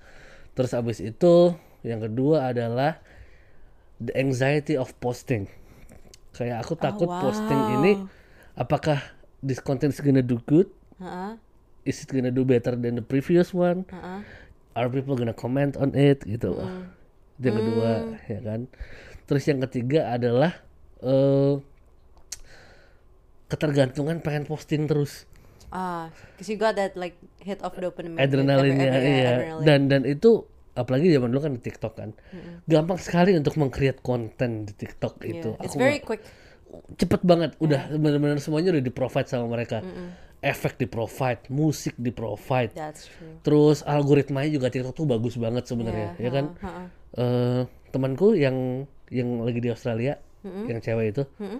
Terus 0.53 0.71
abis 0.77 1.01
itu 1.01 1.57
yang 1.81 2.05
kedua 2.05 2.53
adalah 2.53 3.01
the 3.97 4.13
anxiety 4.13 4.77
of 4.77 4.93
posting. 5.01 5.49
Kayak 6.37 6.61
aku 6.61 6.77
takut 6.77 7.09
Oh, 7.09 7.17
wow. 7.17 7.23
posting 7.25 7.61
ini 7.81 7.91
apakah 8.53 9.01
this 9.41 9.57
content 9.57 9.89
is 9.89 9.99
gonna 9.99 10.21
do 10.21 10.37
good? 10.45 10.69
Heeh. 11.01 11.48
Is 11.81 12.01
it 12.01 12.09
gonna 12.09 12.29
do 12.29 12.43
better 12.43 12.73
than 12.73 12.95
the 12.95 13.03
previous 13.03 13.49
one? 13.49 13.87
Heeh. 13.87 14.21
Are 14.73 14.87
people 14.87 15.13
gonna 15.13 15.33
comment 15.33 15.75
on 15.75 15.91
it 15.91 16.21
gitu 16.21 16.51
loh. 16.51 16.65
Hmm. 16.65 16.91
Itu 17.35 17.45
Yang 17.45 17.55
kedua 17.57 17.91
ya 18.25 18.39
kan. 18.41 18.59
Terus 19.25 19.43
yang 19.45 19.59
ketiga 19.61 20.11
adalah 20.11 20.51
eh 20.99 21.53
ketergantungan 23.47 24.21
pengen 24.21 24.45
posting 24.45 24.85
terus. 24.85 25.25
Ah, 25.69 26.09
cause 26.35 26.49
you 26.49 26.57
got 26.57 26.73
that 26.73 26.93
like 26.93 27.13
hit 27.39 27.61
of 27.61 27.73
dopamine. 27.73 28.17
adrenalinnya 28.17 28.89
every- 28.89 28.97
every- 28.99 29.13
iya 29.15 29.29
adrenaline. 29.31 29.65
dan 29.65 29.79
dan 29.85 30.01
itu 30.03 30.31
apalagi 30.73 31.07
zaman 31.09 31.29
dulu 31.29 31.41
kan 31.43 31.53
di 31.53 31.61
TikTok 31.61 31.93
kan 31.93 32.09
gampang 32.65 32.97
sekali 32.97 33.35
untuk 33.35 33.53
meng-create 33.53 33.99
konten 33.99 34.63
di 34.63 34.73
TikTok 34.73 35.21
Yeah. 35.21 35.29
itu 35.35 35.49
It's 35.59 35.75
aku 35.75 35.79
very 35.79 35.99
quick. 35.99 36.25
cepet 36.95 37.21
banget 37.21 37.53
udah 37.59 37.89
benar-benar 37.91 38.37
semuanya 38.37 38.73
udah 38.73 38.83
di 38.83 38.89
provide 38.89 39.25
sama 39.25 39.45
mereka 39.45 39.81
efek 40.39 40.79
di 40.79 40.87
provide 40.87 41.43
musik 41.51 41.99
di 41.99 42.15
provide 42.15 42.71
That's 42.71 43.11
true. 43.11 43.43
terus 43.43 43.83
algoritmanya 43.83 44.47
juga 44.49 44.71
TikTok 44.71 44.95
tuh 44.95 45.03
bagus 45.03 45.35
banget 45.35 45.67
sebenarnya 45.67 46.15
Yeah, 46.15 46.23
ya 46.25 46.29
kan 46.31 46.45
uh-uh, 46.55 46.67
uh-uh. 46.67 46.87
Eh, 47.09 47.61
temanku 47.89 48.37
yang 48.37 48.85
yang 49.09 49.41
lagi 49.41 49.59
di 49.59 49.67
Australia 49.67 50.15
yang 50.45 50.79
cewek 50.79 51.11
itu 51.11 51.23
Mm-mm. 51.41 51.59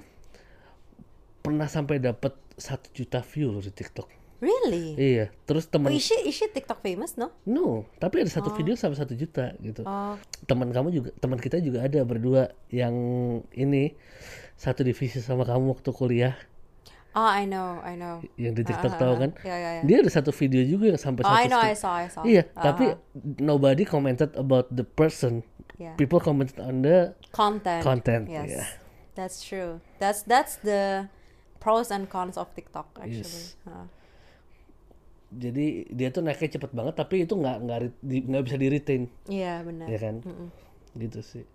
pernah 1.42 1.68
sampai 1.68 2.00
dapat 2.00 2.36
satu 2.56 2.88
juta 2.92 3.20
view 3.24 3.52
loh 3.52 3.60
di 3.60 3.72
TikTok 3.72 4.08
Really? 4.40 4.96
iya 4.96 5.28
terus 5.44 5.68
Oh, 5.68 5.76
teman 5.76 5.92
is 5.92 6.00
she 6.00 6.16
is 6.24 6.32
she 6.32 6.48
TikTok 6.48 6.80
famous 6.80 7.20
no? 7.20 7.36
no 7.44 7.84
tapi 8.00 8.24
ada 8.24 8.32
satu 8.32 8.56
video 8.56 8.72
sampai 8.80 8.96
satu 8.96 9.12
juta 9.12 9.52
gitu 9.60 9.84
Oh, 9.84 10.16
teman 10.48 10.72
kamu 10.72 10.88
juga 10.96 11.10
teman 11.20 11.36
kita 11.36 11.60
juga 11.60 11.84
ada 11.84 12.00
berdua 12.08 12.56
yang 12.72 12.96
ini 13.52 14.00
satu 14.56 14.88
divisi 14.88 15.20
sama 15.20 15.44
kamu 15.44 15.76
waktu 15.76 15.92
kuliah 15.92 16.40
oh 17.12 17.26
I 17.26 17.44
know, 17.44 17.82
I 17.82 17.94
know. 17.94 18.22
yang 18.36 18.54
di 18.54 18.62
TikTok 18.62 18.94
Ah, 18.96 19.00
tahu 19.00 19.14
ah, 19.14 19.20
kan 19.20 19.32
ah. 19.34 19.46
Ya, 19.46 19.56
ya, 19.56 19.70
ya. 19.78 19.82
dia 19.84 19.98
ada 20.02 20.10
satu 20.10 20.30
video 20.30 20.62
juga 20.62 20.90
yang 20.90 21.00
sampai 21.00 21.22
Oh, 21.24 21.30
I 21.30 21.46
satu 21.46 21.50
know, 21.50 21.62
I 21.62 21.74
saw, 21.74 21.94
I 21.96 22.08
saw. 22.08 22.22
iya 22.24 22.44
Ah, 22.54 22.70
tapi 22.70 22.94
nobody 23.40 23.84
commented 23.84 24.34
about 24.36 24.70
the 24.70 24.84
person 24.84 25.42
Yeah. 25.76 25.96
people 25.96 26.20
commented 26.20 26.60
on 26.60 26.84
the 26.84 27.16
Content. 27.32 27.80
content 27.82 28.28
Yes. 28.28 28.52
ya 28.52 28.64
That's 29.16 29.40
true. 29.40 29.80
That's 29.96 30.28
that's 30.28 30.60
the 30.60 31.08
pros 31.58 31.88
and 31.88 32.08
cons 32.08 32.36
of 32.36 32.52
TikTok 32.52 33.00
actually. 33.00 33.24
Yes. 33.24 33.56
Ah. 33.64 33.88
jadi 35.30 35.86
dia 35.88 36.10
tuh 36.10 36.20
naiknya 36.20 36.58
cepet 36.58 36.74
banget 36.74 36.98
tapi 36.98 37.22
itu 37.22 37.32
nggak 37.32 37.58
nggak 37.62 37.80
nggak 38.02 38.44
bisa 38.44 38.58
di 38.58 38.68
retain 38.68 39.04
Iya, 39.30 39.62
benar. 39.62 39.86
ya 39.86 40.00
kan 40.00 40.16
gitu 40.96 41.22
sih 41.22 41.46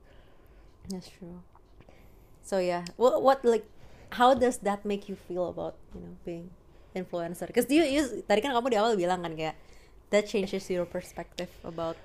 That's 0.87 1.09
true. 1.09 1.41
So 2.41 2.61
yeah, 2.61 2.85
what 2.97 3.19
what 3.19 3.41
like 3.43 3.65
how 4.15 4.31
does 4.35 4.63
that 4.63 4.87
make 4.87 5.11
you 5.11 5.17
feel 5.19 5.51
about 5.51 5.75
you 5.95 6.01
know 6.03 6.15
being 6.23 6.47
influencer? 6.95 7.47
Because 7.51 7.67
you, 7.71 7.83
you 7.85 8.03
tadi 8.25 8.41
kan 8.41 8.55
kamu 8.55 8.71
di 8.73 8.79
awal 8.79 8.95
bilang 8.95 9.21
kan 9.27 9.35
kayak 9.35 9.57
that 10.11 10.25
changes 10.31 10.67
your 10.71 10.87
perspective 10.87 11.51
about 11.67 11.99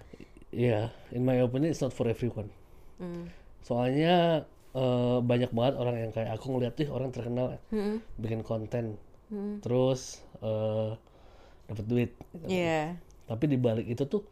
Yeah, 0.50 0.90
in 1.14 1.30
my 1.30 1.38
opinion 1.46 1.70
it's 1.70 1.82
not 1.82 1.94
for 1.94 2.10
everyone. 2.10 2.50
mm, 2.98 3.30
Soalnya 3.62 4.46
eh, 4.74 5.18
banyak 5.22 5.52
banget 5.54 5.76
orang 5.78 5.96
yang 6.02 6.12
kayak 6.16 6.32
aku 6.38 6.46
ngeliat 6.58 6.74
tuh 6.74 6.90
orang 6.90 7.14
terkenal 7.14 7.62
mm, 7.70 8.02
bikin 8.18 8.42
konten, 8.42 8.98
mm. 9.30 9.62
terus 9.62 10.26
eh 10.42 10.92
dapat 11.70 11.86
duit. 11.86 12.12
gitu. 12.34 12.50
yeah 12.50 12.98
Tapi 13.30 13.46
di 13.46 13.58
balik 13.62 13.86
itu 13.86 14.04
tuh 14.10 14.26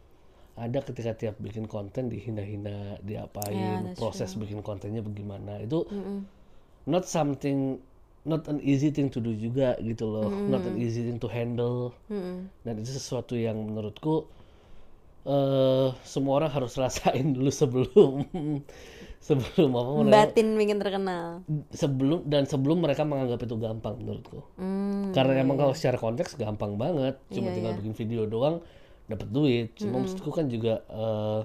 ada 0.57 0.81
ketika 0.81 1.13
tiap 1.13 1.35
bikin 1.37 1.69
konten 1.69 2.09
dihina-hina, 2.09 2.97
diapain, 3.05 3.53
Yeah, 3.53 3.93
proses 3.93 4.33
bikin 4.33 4.65
kontennya 4.65 5.05
bagaimana. 5.05 5.61
Itu 5.61 5.85
Mm-mm. 5.93 6.25
Not 6.87 7.03
something 7.05 7.83
not 8.27 8.43
an 8.51 8.59
easy 8.59 8.91
thing 8.91 9.07
to 9.07 9.19
do 9.23 9.31
juga 9.35 9.79
gitu 9.79 10.03
loh. 10.07 10.27
Not 10.51 10.63
an 10.67 10.75
easy 10.79 11.03
thing 11.07 11.19
to 11.23 11.27
handle. 11.31 11.95
Mm-mm. 12.11 12.51
Dan 12.63 12.73
itu 12.83 12.91
sesuatu 12.91 13.35
yang 13.39 13.55
menurutku 13.67 14.27
eh 15.27 15.89
semua 16.07 16.39
orang 16.39 16.51
harus 16.55 16.73
rasain 16.79 17.35
dulu 17.35 17.51
sebelum 17.51 18.11
sebelum 19.27 19.69
apa 19.75 19.91
batin 20.07 20.55
bikin 20.55 20.79
terkenal 20.79 21.43
sebelum 21.75 22.23
dan 22.31 22.47
sebelum 22.47 22.79
mereka 22.79 23.03
menganggap 23.03 23.43
itu 23.43 23.55
gampang 23.59 23.95
menurutku. 23.99 24.39
mm. 24.55 25.11
Karena 25.11 25.43
emang 25.43 25.59
kalau 25.59 25.73
secara 25.75 25.99
konteks 25.99 26.39
gampang 26.39 26.79
banget, 26.79 27.19
cuma 27.33 27.51
Iya, 27.51 27.55
tinggal 27.59 27.73
iya. 27.75 27.79
bikin 27.83 27.93
video 27.97 28.21
doang 28.23 28.63
dapat 29.11 29.27
duit. 29.31 29.75
Cuma 29.75 29.99
maksudku 30.03 30.31
kan 30.31 30.47
juga 30.47 30.79
eh 30.87 31.41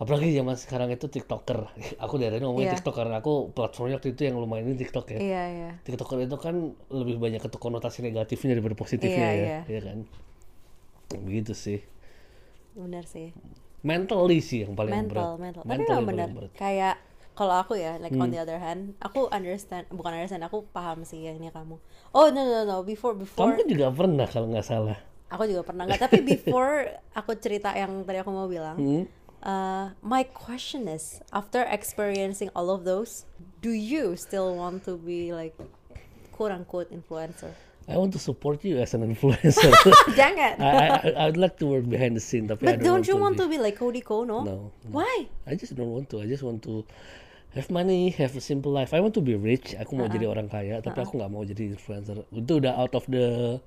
apalagi 0.00 0.32
zaman 0.32 0.56
sekarang 0.56 0.88
itu 0.88 1.06
TikToker. 1.06 1.68
Aku 2.04 2.16
dari 2.16 2.32
tadi 2.32 2.42
ngomongin 2.42 2.72
Iya. 2.72 2.74
TikTok 2.74 2.94
karena 2.96 3.20
aku 3.20 3.52
platformnya 3.52 3.96
waktu 3.96 4.10
itu 4.10 4.20
yang 4.24 4.36
lumayan 4.36 4.66
ini 4.66 4.76
TikTok 4.78 5.06
ya. 5.10 5.18
iya 5.20 5.42
iya 5.46 5.70
TikToker 5.82 6.18
itu 6.18 6.36
kan 6.36 6.54
lebih 6.88 7.16
banyak 7.16 7.38
itu 7.38 7.56
konotasi 7.56 8.00
negatifnya 8.02 8.56
daripada 8.56 8.74
positifnya 8.74 9.28
Iya, 9.28 9.36
ya, 9.36 9.44
iya. 9.44 9.60
ya 9.68 9.80
kan. 9.84 9.98
Begitu 11.20 11.52
sih. 11.54 11.78
benar 12.70 13.02
sih 13.02 13.34
Mentally 13.80 14.38
sih 14.40 14.62
yang 14.62 14.72
paling 14.72 14.92
mental 14.94 15.34
berat. 15.34 15.40
mental 15.42 15.62
tapi 15.62 15.70
Mental 15.74 15.96
yang 15.96 16.06
benar 16.06 16.28
kayak 16.54 16.94
kalau 17.32 17.56
aku 17.56 17.74
ya 17.74 17.96
like 17.96 18.12
Hmm. 18.12 18.22
on 18.22 18.30
the 18.30 18.38
other 18.38 18.56
hand 18.56 18.94
aku 19.00 19.26
understand 19.28 19.88
bukan 19.90 20.12
understand 20.12 20.44
aku 20.44 20.64
paham 20.68 21.02
sih 21.02 21.24
yang 21.24 21.34
ini 21.34 21.48
kamu 21.48 21.76
oh 22.10 22.26
no 22.28 22.40
no 22.40 22.60
no 22.62 22.76
before 22.80 23.12
Kamu 23.12 23.20
before 23.20 23.50
kan 23.52 23.66
juga 23.66 23.86
pernah 23.90 24.24
kalau 24.24 24.46
nggak 24.48 24.62
salah. 24.62 24.98
aku 25.26 25.42
juga 25.46 25.62
pernah 25.62 25.82
nggak 25.84 26.00
tapi 26.00 26.20
before 26.30 26.88
aku 27.10 27.32
cerita 27.36 27.72
yang 27.72 28.02
tadi 28.02 28.18
aku 28.18 28.30
mau 28.30 28.46
bilang 28.46 28.76
Hmm? 28.76 29.04
Uh, 29.42 29.90
my 30.02 30.22
question 30.22 30.88
is 30.88 31.20
after 31.32 31.62
experiencing 31.68 32.50
all 32.54 32.70
of 32.70 32.84
those 32.84 33.24
do 33.60 33.70
you 33.70 34.16
still 34.16 34.56
want 34.56 34.84
to 34.84 34.96
be 34.96 35.32
like 35.32 35.54
quote 36.32 36.50
unquote 36.52 36.88
influencer 36.90 37.52
I 37.90 37.98
want 37.98 38.12
to 38.14 38.22
support 38.22 38.62
you 38.62 38.78
as 38.78 38.94
an 38.94 39.02
influencer. 39.02 39.66
jangan 40.14 40.62
I, 40.62 40.62
I, 40.62 40.86
I- 40.94 41.14
I 41.18 41.24
would 41.26 41.40
like 41.40 41.58
to 41.58 41.66
work 41.66 41.90
behind 41.90 42.14
the 42.14 42.22
scene, 42.22 42.46
tapi 42.46 42.62
I 42.70 42.78
but 42.78 42.86
don't 42.86 43.02
don't 43.02 43.08
you 43.10 43.18
want 43.18 43.34
be. 43.34 43.42
to 43.42 43.46
be 43.50 43.58
like 43.58 43.74
Cody 43.82 43.98
Kono 43.98 44.46
No, 44.46 44.70
why 44.94 45.26
I 45.42 45.58
just 45.58 45.74
don't 45.74 45.90
want 45.90 46.06
to. 46.14 46.22
I 46.22 46.30
just 46.30 46.46
want 46.46 46.62
to 46.70 46.86
have 47.58 47.66
money, 47.66 48.14
have 48.14 48.38
a 48.38 48.44
simple 48.44 48.70
life. 48.70 48.94
I 48.94 49.02
want 49.02 49.18
to 49.18 49.24
be 49.24 49.34
rich. 49.34 49.74
Aku 49.74 49.98
mau 49.98 50.06
jadi 50.06 50.30
orang 50.30 50.46
kaya, 50.46 50.78
tapi 50.78 51.02
aku 51.02 51.18
nggak 51.18 51.30
mau 51.34 51.42
jadi 51.42 51.74
influencer. 51.74 52.22
Itu 52.30 52.62
udah 52.62 52.78
out 52.78 52.94
of 52.94 53.10
the 53.10 53.58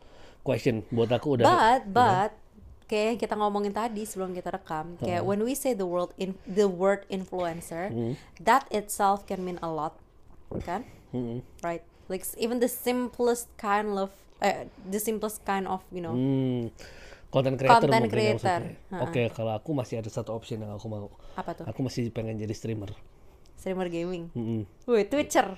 question. 0.48 0.88
Buat 0.88 1.12
aku 1.20 1.36
udah. 1.36 1.44
But 1.44 1.82
but 1.92 2.32
kayak 2.86 3.06
yang 3.16 3.20
kita 3.20 3.34
ngomongin 3.38 3.74
tadi 3.74 4.04
sebelum 4.06 4.36
kita 4.36 4.54
rekam, 4.54 4.96
kayak 5.00 5.24
when 5.26 5.42
we 5.42 5.56
say 5.58 5.72
the 5.74 5.88
word 5.88 6.12
in 6.20 6.38
the 6.46 6.68
word 6.68 7.08
influencer, 7.08 7.90
that 8.42 8.68
itself 8.70 9.26
can 9.28 9.42
mean 9.42 9.58
a 9.64 9.70
lot, 9.70 9.98
kan? 10.64 10.86
Mm-mm. 11.14 11.46
Right? 11.62 11.86
Like 12.12 12.26
even 12.36 12.60
the 12.60 12.68
simplest 12.68 13.48
kind 13.56 13.96
of 13.96 14.12
eh, 14.44 14.68
the 14.84 15.00
simplest 15.00 15.42
kind 15.48 15.66
of 15.66 15.82
you 15.90 16.04
know. 16.04 16.14
Hmm, 16.14 16.70
content 17.32 17.56
creator 17.58 17.88
Content 17.88 18.06
ya 18.06 18.12
creator. 18.12 18.62
Oke, 19.02 19.22
kalau 19.32 19.56
aku 19.56 19.72
masih 19.72 20.04
ada 20.04 20.10
satu 20.12 20.36
option 20.36 20.62
yang 20.62 20.76
aku 20.76 20.86
mau. 20.92 21.10
Apa 21.40 21.56
tuh? 21.56 21.66
Aku 21.66 21.80
masih 21.82 22.12
pengen 22.12 22.38
jadi 22.38 22.54
streamer. 22.54 22.92
Streamer 23.56 23.88
gaming. 23.88 24.28
Mm-mm. 24.36 24.68
Wih, 24.86 25.08
Twitcher. 25.08 25.56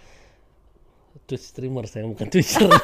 Twitch 1.25 1.47
streamer 1.47 1.87
saya 1.89 2.05
bukan 2.05 2.27
Twitcher. 2.29 2.69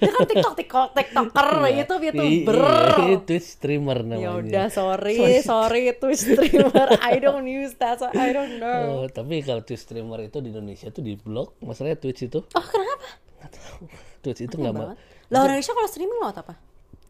Dia 0.00 0.10
kan 0.10 0.24
TikTok, 0.24 0.54
TikTok, 0.56 0.88
TikToker 0.92 1.48
gitu, 1.68 1.94
Iya, 2.00 2.12
YouTuber. 2.16 2.56
iya, 2.98 3.16
Twitch 3.20 3.48
streamer 3.52 3.98
Ya 4.00 4.08
namanya. 4.08 4.30
udah, 4.40 4.66
sorry, 4.68 5.16
sorry, 5.40 5.92
Twitch 5.94 6.24
streamer. 6.24 6.88
I 6.98 7.20
don't 7.20 7.44
use 7.44 7.76
that, 7.76 8.00
so 8.00 8.08
I 8.08 8.32
don't 8.32 8.56
know. 8.56 9.04
Oh, 9.04 9.06
tapi 9.06 9.40
kalau 9.40 9.60
Twitch 9.60 9.84
streamer 9.84 10.24
itu 10.24 10.40
di 10.40 10.48
Indonesia 10.48 10.88
tuh 10.88 11.00
di 11.00 11.14
blok, 11.14 11.60
masalahnya 11.60 11.96
Twitch 11.96 12.24
itu 12.24 12.40
Oh, 12.40 12.64
kenapa? 12.64 13.04
nggak 13.38 13.50
tahu. 13.52 13.82
Twitch 14.20 14.40
itu 14.42 14.54
nggak 14.54 14.72
mau. 14.72 14.92
Lah 15.28 15.38
orang 15.38 15.54
Indonesia 15.54 15.72
kalau 15.72 15.88
streaming 15.88 16.18
lewat 16.18 16.36
apa? 16.40 16.54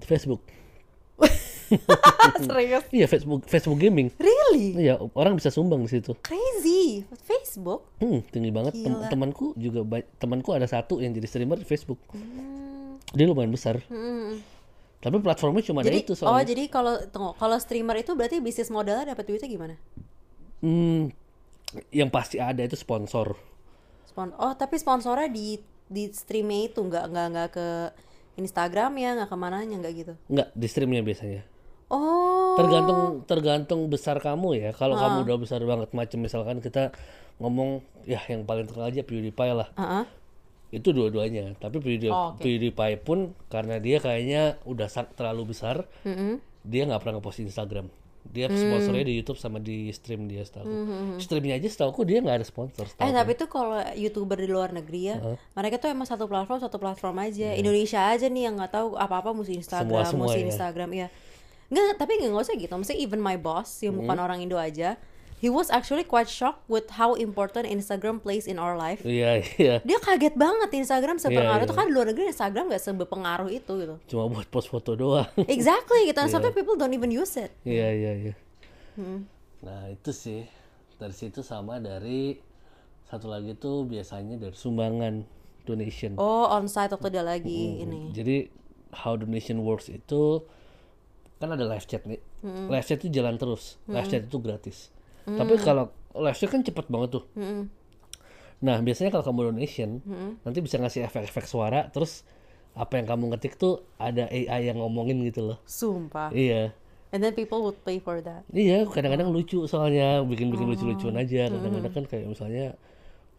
Facebook. 0.02 0.42
Serius? 2.40 2.84
Iya 2.90 3.06
Facebook 3.06 3.46
Facebook 3.46 3.78
gaming. 3.78 4.10
Really? 4.16 4.74
Iya 4.76 4.98
orang 5.14 5.38
bisa 5.38 5.48
sumbang 5.48 5.84
di 5.84 5.90
situ. 5.90 6.16
Crazy. 6.18 7.06
Facebook? 7.22 7.86
Hmm, 8.00 8.24
tinggi 8.26 8.50
banget. 8.50 8.74
Tem- 8.74 9.06
temanku 9.06 9.54
juga 9.54 9.84
temanku 10.16 10.50
ada 10.50 10.66
satu 10.66 10.98
yang 10.98 11.12
jadi 11.12 11.26
streamer 11.26 11.56
di 11.56 11.66
Facebook. 11.66 12.00
Hmm. 12.10 12.59
Dia 13.14 13.26
lumayan 13.26 13.50
besar. 13.50 13.82
Hmm. 13.90 14.42
Tapi 15.00 15.16
platformnya 15.24 15.64
cuma 15.64 15.80
ada 15.80 15.88
Jadi, 15.88 16.04
itu 16.04 16.12
oh 16.12 16.28
soalnya. 16.28 16.44
jadi 16.44 16.64
kalau 16.68 16.94
tunggu, 17.08 17.32
kalau 17.40 17.56
streamer 17.56 18.04
itu 18.04 18.12
berarti 18.12 18.36
bisnis 18.44 18.68
modalnya 18.68 19.16
dapat 19.16 19.24
duitnya 19.24 19.48
gimana? 19.48 19.74
Hmm, 20.60 21.08
yang 21.88 22.12
pasti 22.12 22.36
ada 22.36 22.60
itu 22.60 22.76
sponsor. 22.76 23.32
Spon 24.04 24.36
oh 24.36 24.52
tapi 24.52 24.76
sponsornya 24.76 25.32
di 25.32 25.56
di 25.88 26.12
streamnya 26.12 26.68
itu 26.68 26.84
nggak 26.84 27.04
nggak 27.10 27.26
nggak 27.32 27.48
ke 27.56 27.66
Instagram 28.36 28.92
ya 29.00 29.10
nggak 29.16 29.30
ke 29.32 29.36
mananya 29.40 29.74
nggak 29.80 29.94
gitu? 29.96 30.12
Enggak, 30.28 30.48
di 30.52 30.66
streamnya 30.68 31.00
biasanya. 31.00 31.42
Oh. 31.90 32.54
Tergantung 32.60 33.00
tergantung 33.24 33.80
besar 33.88 34.20
kamu 34.20 34.60
ya. 34.60 34.70
Kalau 34.76 35.00
kamu 35.00 35.26
udah 35.26 35.36
besar 35.40 35.64
banget 35.64 35.90
macam 35.96 36.18
misalkan 36.20 36.60
kita 36.60 36.92
ngomong 37.40 37.80
ya 38.04 38.20
yang 38.28 38.44
paling 38.44 38.68
terkenal 38.68 38.92
aja 38.92 39.00
PewDiePie 39.00 39.54
lah. 39.56 39.68
Heeh. 39.74 40.04
Itu 40.70 40.90
dua-duanya. 40.90 41.54
Tapi 41.56 41.78
Pewdie- 41.78 42.08
Oh, 42.08 42.32
oke. 42.32 42.42
PewDiePie 42.42 42.98
pun 42.98 43.18
karena 43.46 43.76
dia 43.76 43.98
kayaknya 43.98 44.58
udah 44.62 44.86
terlalu 45.12 45.50
besar, 45.50 45.82
Mm-mm. 46.02 46.38
dia 46.62 46.86
nggak 46.86 46.98
pernah 46.98 47.18
ngepost 47.18 47.38
di 47.38 47.46
Instagram. 47.46 47.86
Dia 48.20 48.46
sponsornya 48.46 49.02
di 49.02 49.16
YouTube 49.16 49.40
sama 49.40 49.58
di 49.58 49.88
stream 49.90 50.28
dia 50.28 50.44
setahu. 50.44 50.68
Streamnya 51.16 51.56
aja 51.56 51.66
setahu 51.66 51.88
aku 51.90 52.02
dia 52.04 52.20
nggak 52.20 52.36
ada 52.36 52.46
sponsor. 52.46 52.84
Eh 53.00 53.10
tapi 53.10 53.32
tuh 53.32 53.48
kalau 53.48 53.80
youtuber 53.96 54.36
di 54.36 54.46
luar 54.46 54.70
negeri 54.70 55.08
ya, 55.08 55.16
mereka 55.50 55.80
tuh 55.80 55.88
emang 55.88 56.04
satu 56.04 56.28
platform 56.28 56.60
satu 56.60 56.76
platform 56.76 57.16
aja. 57.18 57.56
Indonesia 57.56 58.06
aja 58.06 58.28
nih 58.28 58.46
yang 58.46 58.60
nggak 58.60 58.70
tahu 58.70 58.94
apa-apa 58.94 59.32
mesti 59.32 59.56
Instagram, 59.56 59.88
Semua- 59.88 60.06
semua 60.06 60.26
mesti 60.28 60.38
ya. 60.38 60.46
Instagram 60.46 60.90
ya. 60.92 61.06
Nggak, 61.70 61.96
tapi 61.96 62.12
nggak 62.20 62.34
usah 62.36 62.54
gitu. 62.54 62.70
Maksudnya 62.70 63.00
even 63.00 63.18
my 63.18 63.34
boss 63.34 63.80
yang 63.80 63.96
bukan 63.96 64.18
orang 64.20 64.38
Indo 64.38 64.60
aja, 64.60 65.00
he 65.40 65.48
was 65.48 65.72
actually 65.72 66.04
quite 66.04 66.28
shocked 66.28 66.60
with 66.68 67.00
how 67.00 67.16
important 67.16 67.64
Instagram 67.64 68.20
plays 68.20 68.44
in 68.44 68.60
our 68.60 68.76
life. 68.76 69.00
Iya 69.00 69.40
iya. 69.56 69.74
Dia 69.80 69.96
kaget 69.96 70.36
banget 70.36 70.68
Instagram 70.76 71.16
sepengaruh 71.16 71.64
Iya, 71.64 71.66
itu 71.66 71.72
iya. 71.72 71.80
kan 71.80 71.84
di 71.88 71.92
luar 71.96 72.06
negeri 72.12 72.24
Instagram 72.28 72.64
nggak 72.68 72.82
seberpengaruh 72.84 73.48
itu 73.48 73.72
gitu. 73.80 73.94
Cuma 74.12 74.28
buat 74.28 74.46
post 74.52 74.68
foto 74.68 74.92
doang. 74.92 75.24
Exactly 75.56 76.12
gitu. 76.12 76.20
And 76.20 76.28
sometimes 76.28 76.52
people 76.52 76.76
don't 76.76 76.92
even 76.92 77.08
use 77.08 77.40
it. 77.40 77.48
Iya 77.64 77.88
iya 77.88 78.12
iya. 78.28 78.34
Hmm. 79.00 79.24
Nah 79.64 79.88
itu 79.88 80.12
sih 80.12 80.44
dari 81.00 81.16
situ 81.16 81.40
sama 81.40 81.80
dari 81.80 82.36
satu 83.08 83.32
lagi 83.32 83.56
tuh 83.56 83.88
biasanya 83.88 84.36
dari 84.36 84.52
sumbangan 84.54 85.24
donation. 85.64 86.20
Oh, 86.20 86.52
on 86.52 86.68
site 86.68 86.92
waktu 86.92 87.08
dia 87.08 87.24
lagi 87.24 87.80
ini. 87.80 88.12
Jadi 88.12 88.52
how 88.92 89.16
donation 89.16 89.64
works 89.64 89.88
itu 89.88 90.44
kan 91.40 91.48
ada 91.56 91.64
live 91.64 91.88
chat 91.88 92.04
nih. 92.04 92.20
Live 92.44 92.84
chat 92.84 93.00
itu 93.00 93.08
jalan 93.08 93.40
terus. 93.40 93.80
Live 93.88 94.12
chat 94.12 94.28
itu 94.28 94.36
gratis. 94.36 94.92
Tapi 95.26 95.54
kalau 95.60 95.92
live 96.16 96.38
kan 96.38 96.60
cepet 96.62 96.86
banget 96.90 97.20
tuh. 97.20 97.24
Mm-mm. 97.36 97.68
Nah 98.60 98.76
biasanya 98.84 99.08
kalau 99.08 99.24
kamu 99.24 99.56
donation 99.56 100.04
nanti 100.44 100.58
bisa 100.60 100.76
ngasih 100.76 101.08
efek-efek 101.08 101.48
suara 101.48 101.88
terus 101.88 102.28
apa 102.76 103.00
yang 103.00 103.06
kamu 103.08 103.34
ngetik 103.34 103.58
tuh 103.58 103.82
ada 103.98 104.30
AI 104.30 104.70
yang 104.70 104.78
ngomongin 104.78 105.18
gitu 105.26 105.42
loh. 105.54 105.58
Sumpah. 105.66 106.30
Iya. 106.30 106.76
And 107.10 107.26
then 107.26 107.34
people 107.34 107.66
would 107.66 107.82
pay 107.82 107.98
for 107.98 108.22
that. 108.22 108.46
Iya, 108.54 108.86
kadang-kadang 108.86 109.34
lucu 109.34 109.66
soalnya 109.66 110.22
bikin-bikin 110.22 110.70
lucu-lucuan 110.70 111.18
aja. 111.18 111.50
Kadang-kadang 111.50 111.90
kan 111.90 112.04
kayak 112.06 112.30
misalnya 112.30 112.78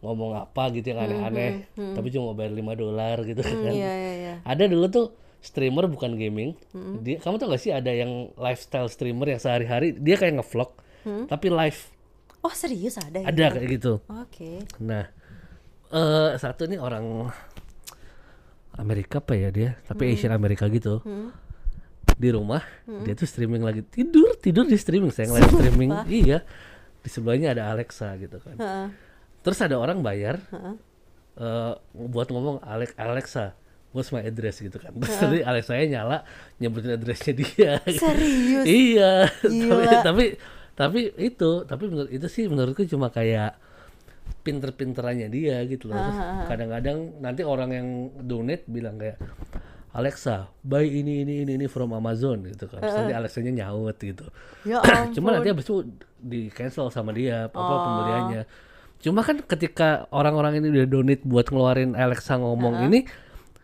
ngomong 0.04 0.36
apa 0.36 0.68
gitu 0.76 0.92
yang 0.92 1.00
aneh-aneh, 1.00 1.70
tapi 1.78 2.10
cuma 2.12 2.34
bayar 2.34 2.52
5 2.52 2.74
dolar 2.74 3.16
gitu 3.24 3.40
kan. 3.40 3.72
Iya, 3.72 3.92
iya, 3.94 4.12
iya. 4.18 4.34
Ada 4.44 4.68
dulu 4.68 4.90
tuh 4.92 5.06
streamer 5.40 5.88
bukan 5.88 6.20
gaming. 6.20 6.52
Dia 7.00 7.22
kamu 7.22 7.40
tau 7.40 7.48
gak 7.48 7.62
sih 7.62 7.72
ada 7.72 7.88
yang 7.88 8.28
lifestyle 8.36 8.92
streamer 8.92 9.32
yang 9.32 9.40
sehari-hari 9.40 9.96
dia 9.96 10.20
kayak 10.20 10.42
ngevlog 10.42 10.76
tapi 11.28 11.46
live. 11.50 11.80
Oh, 12.42 12.50
serius 12.50 12.98
ada 12.98 13.22
ya? 13.22 13.26
Ada 13.30 13.46
kayak 13.54 13.68
gitu. 13.70 13.92
Oke. 14.10 14.66
Nah, 14.82 15.06
eh 15.92 16.30
satu 16.38 16.66
nih 16.66 16.82
orang 16.82 17.30
Amerika 18.74 19.20
apa 19.20 19.36
ya 19.36 19.52
dia, 19.52 19.70
tapi 19.84 20.10
Asian 20.16 20.32
Amerika 20.32 20.66
gitu. 20.66 21.04
Di 22.18 22.28
rumah 22.30 22.62
dia 23.06 23.14
tuh 23.14 23.26
streaming 23.26 23.62
lagi 23.62 23.82
tidur 23.86 24.34
tidur 24.38 24.66
di 24.66 24.78
streaming 24.78 25.12
saya 25.12 25.30
live 25.30 25.52
streaming. 25.52 25.90
Iya. 26.08 26.42
Di 27.02 27.08
sebelahnya 27.10 27.54
ada 27.54 27.70
Alexa 27.74 28.14
gitu 28.18 28.38
kan. 28.38 28.56
Heeh. 28.58 28.86
Terus 29.42 29.58
ada 29.58 29.74
orang 29.74 30.06
bayar 30.06 30.38
Heeh. 30.54 30.74
eh, 31.38 31.72
buat 31.94 32.30
ngomong 32.30 32.62
Alex 32.62 32.94
Alexa 32.94 33.58
what's 33.92 34.08
my 34.08 34.24
address 34.24 34.56
gitu 34.64 34.80
kan 34.80 34.88
terus 34.96 35.16
tadi 35.20 35.44
Alexa 35.44 35.76
nyala 35.84 36.24
nyebutin 36.56 36.96
addressnya 36.96 37.36
dia 37.36 37.76
Serius? 37.84 38.64
iya 38.64 39.28
tapi, 39.28 39.84
tapi 40.00 40.24
tapi 40.82 41.14
itu 41.14 41.62
tapi 41.62 41.84
menurut 41.86 42.10
itu 42.10 42.26
sih 42.26 42.50
menurutku 42.50 42.82
cuma 42.84 43.06
kayak 43.08 43.54
pinter-pinterannya 44.42 45.30
dia 45.30 45.62
gitu 45.64 45.86
loh. 45.86 45.98
Terus 45.98 46.18
kadang-kadang 46.50 46.98
nanti 47.22 47.42
orang 47.46 47.70
yang 47.70 47.88
donate 48.18 48.66
bilang 48.66 48.98
kayak 48.98 49.18
Alexa 49.92 50.48
buy 50.64 50.82
ini 50.82 51.20
ini 51.22 51.44
ini 51.44 51.52
ini 51.60 51.66
from 51.68 51.92
Amazon 51.92 52.42
gitu 52.48 52.66
kan. 52.66 52.80
Terus 52.80 52.96
nanti 52.96 53.14
Alexanya 53.14 53.52
nyaut 53.62 53.96
gitu. 54.00 54.24
Ya 54.66 54.80
cuma 55.14 55.36
nanti 55.36 55.52
habis 55.52 55.68
itu 55.68 55.84
di 56.18 56.48
cancel 56.50 56.88
sama 56.90 57.12
dia 57.12 57.46
apa 57.46 57.54
Oh. 57.60 57.80
pembeliannya. 57.86 58.42
Cuma 59.02 59.20
kan 59.20 59.42
ketika 59.42 60.06
orang-orang 60.10 60.62
ini 60.62 60.66
udah 60.74 60.86
donate 60.88 61.22
buat 61.22 61.46
ngeluarin 61.50 61.92
Alexa 61.94 62.38
ngomong 62.38 62.86
ini 62.88 63.04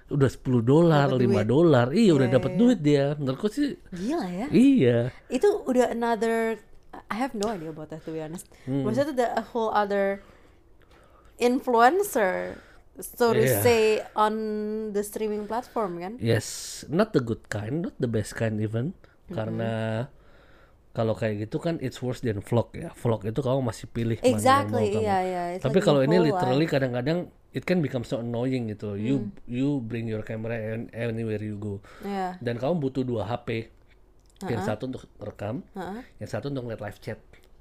udah 0.08 0.28
10 0.28 0.62
dolar 0.62 1.08
5 1.10 1.20
dolar. 1.48 1.86
Iya 1.96 2.12
udah 2.12 2.28
dapat 2.28 2.52
duit 2.54 2.78
dia. 2.84 3.16
Menurutku 3.16 3.48
sih 3.48 3.74
Gila 3.90 4.26
ya. 4.28 4.46
iya. 4.52 4.98
Itu 5.32 5.64
udah 5.64 5.90
another 5.96 6.60
I 7.08 7.16
have 7.16 7.32
no 7.32 7.48
idea 7.48 7.68
about 7.68 7.88
that 7.88 8.04
to 8.04 8.10
be 8.10 8.20
honest. 8.20 8.44
Hmm. 8.64 8.84
Maksudnya 8.84 9.12
udah 9.12 9.30
a 9.34 9.44
whole 9.46 9.72
other 9.72 10.20
influencer 11.38 12.58
so 12.98 13.30
to 13.30 13.38
Iya. 13.38 13.62
say 13.62 13.82
on 14.12 14.34
the 14.90 15.00
streaming 15.00 15.46
platform 15.46 16.02
kan? 16.02 16.12
Yes, 16.18 16.46
not 16.90 17.14
the 17.14 17.22
good 17.22 17.46
kind, 17.46 17.86
not 17.86 17.94
the 17.96 18.10
best 18.10 18.34
kind 18.34 18.58
even. 18.58 18.92
Karena 19.28 20.04
kalau 20.90 21.14
kayak 21.14 21.46
gitu 21.46 21.62
kan 21.62 21.78
it's 21.78 22.02
worse 22.02 22.20
than 22.20 22.42
vlog 22.42 22.74
ya. 22.74 22.90
Vlog 22.92 23.22
itu 23.22 23.38
kamu 23.38 23.60
masih 23.62 23.86
pilih 23.86 24.18
mana 24.18 24.26
yang 24.26 24.34
Exactly, 24.34 24.84
mau 24.84 24.94
kamu. 24.98 25.04
iya, 25.04 25.18
iya. 25.22 25.42
Tapi 25.62 25.78
like 25.78 25.86
kalau 25.86 26.00
the 26.02 26.08
ini 26.10 26.16
literally 26.18 26.66
kadang-kadang 26.66 27.18
it 27.50 27.62
can 27.62 27.78
become 27.78 28.02
so 28.02 28.18
annoying 28.18 28.66
gitu. 28.66 28.98
You 28.98 29.16
Hmm. 29.22 29.30
you 29.46 29.78
bring 29.78 30.10
your 30.10 30.20
camera 30.20 30.58
an- 30.58 30.90
anywhere 30.90 31.38
you 31.38 31.54
go. 31.54 31.78
Iya. 32.02 32.34
Dan 32.42 32.58
kamu 32.58 32.82
butuh 32.82 33.06
dua 33.06 33.24
HP. 33.24 33.70
Yang 34.46 34.70
satu 34.70 34.82
untuk 34.86 35.02
rekam, 35.18 35.66
Heeh. 35.74 36.02
yang 36.22 36.30
satu 36.30 36.46
untuk 36.46 36.62
ngeliat 36.68 36.82
live 36.86 37.00
chat. 37.02 37.18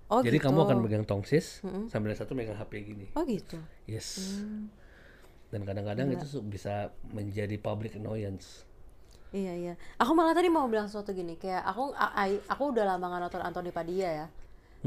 Oh 0.08 0.22
Jadi 0.22 0.38
gitu. 0.40 0.48
kamu 0.48 0.60
akan 0.64 0.78
pegang 0.86 1.04
tongsis, 1.04 1.60
sambil 1.90 2.14
yang 2.14 2.20
satu 2.22 2.32
megang 2.38 2.56
HP 2.56 2.72
gini. 2.86 3.06
Oh 3.18 3.26
gitu. 3.26 3.58
Yes. 3.90 4.40
Dan 5.50 5.64
kadang-kadang 5.64 6.12
itu 6.12 6.40
bisa 6.44 6.92
menjadi 7.12 7.56
public 7.58 7.96
annoyance. 7.98 8.68
Iya 9.36 9.54
iya. 9.58 9.74
Aku 10.00 10.16
malah 10.16 10.32
tadi 10.32 10.48
mau 10.48 10.64
bilang 10.72 10.88
sesuatu 10.88 11.12
gini, 11.12 11.36
kayak 11.36 11.60
aku 11.66 11.92
I- 11.98 12.40
aku 12.48 12.72
udah 12.72 12.88
lama 12.88 13.12
gak 13.12 13.22
nonton 13.28 13.42
Anthony 13.44 13.72
Padilla 13.76 14.10
ya. 14.24 14.28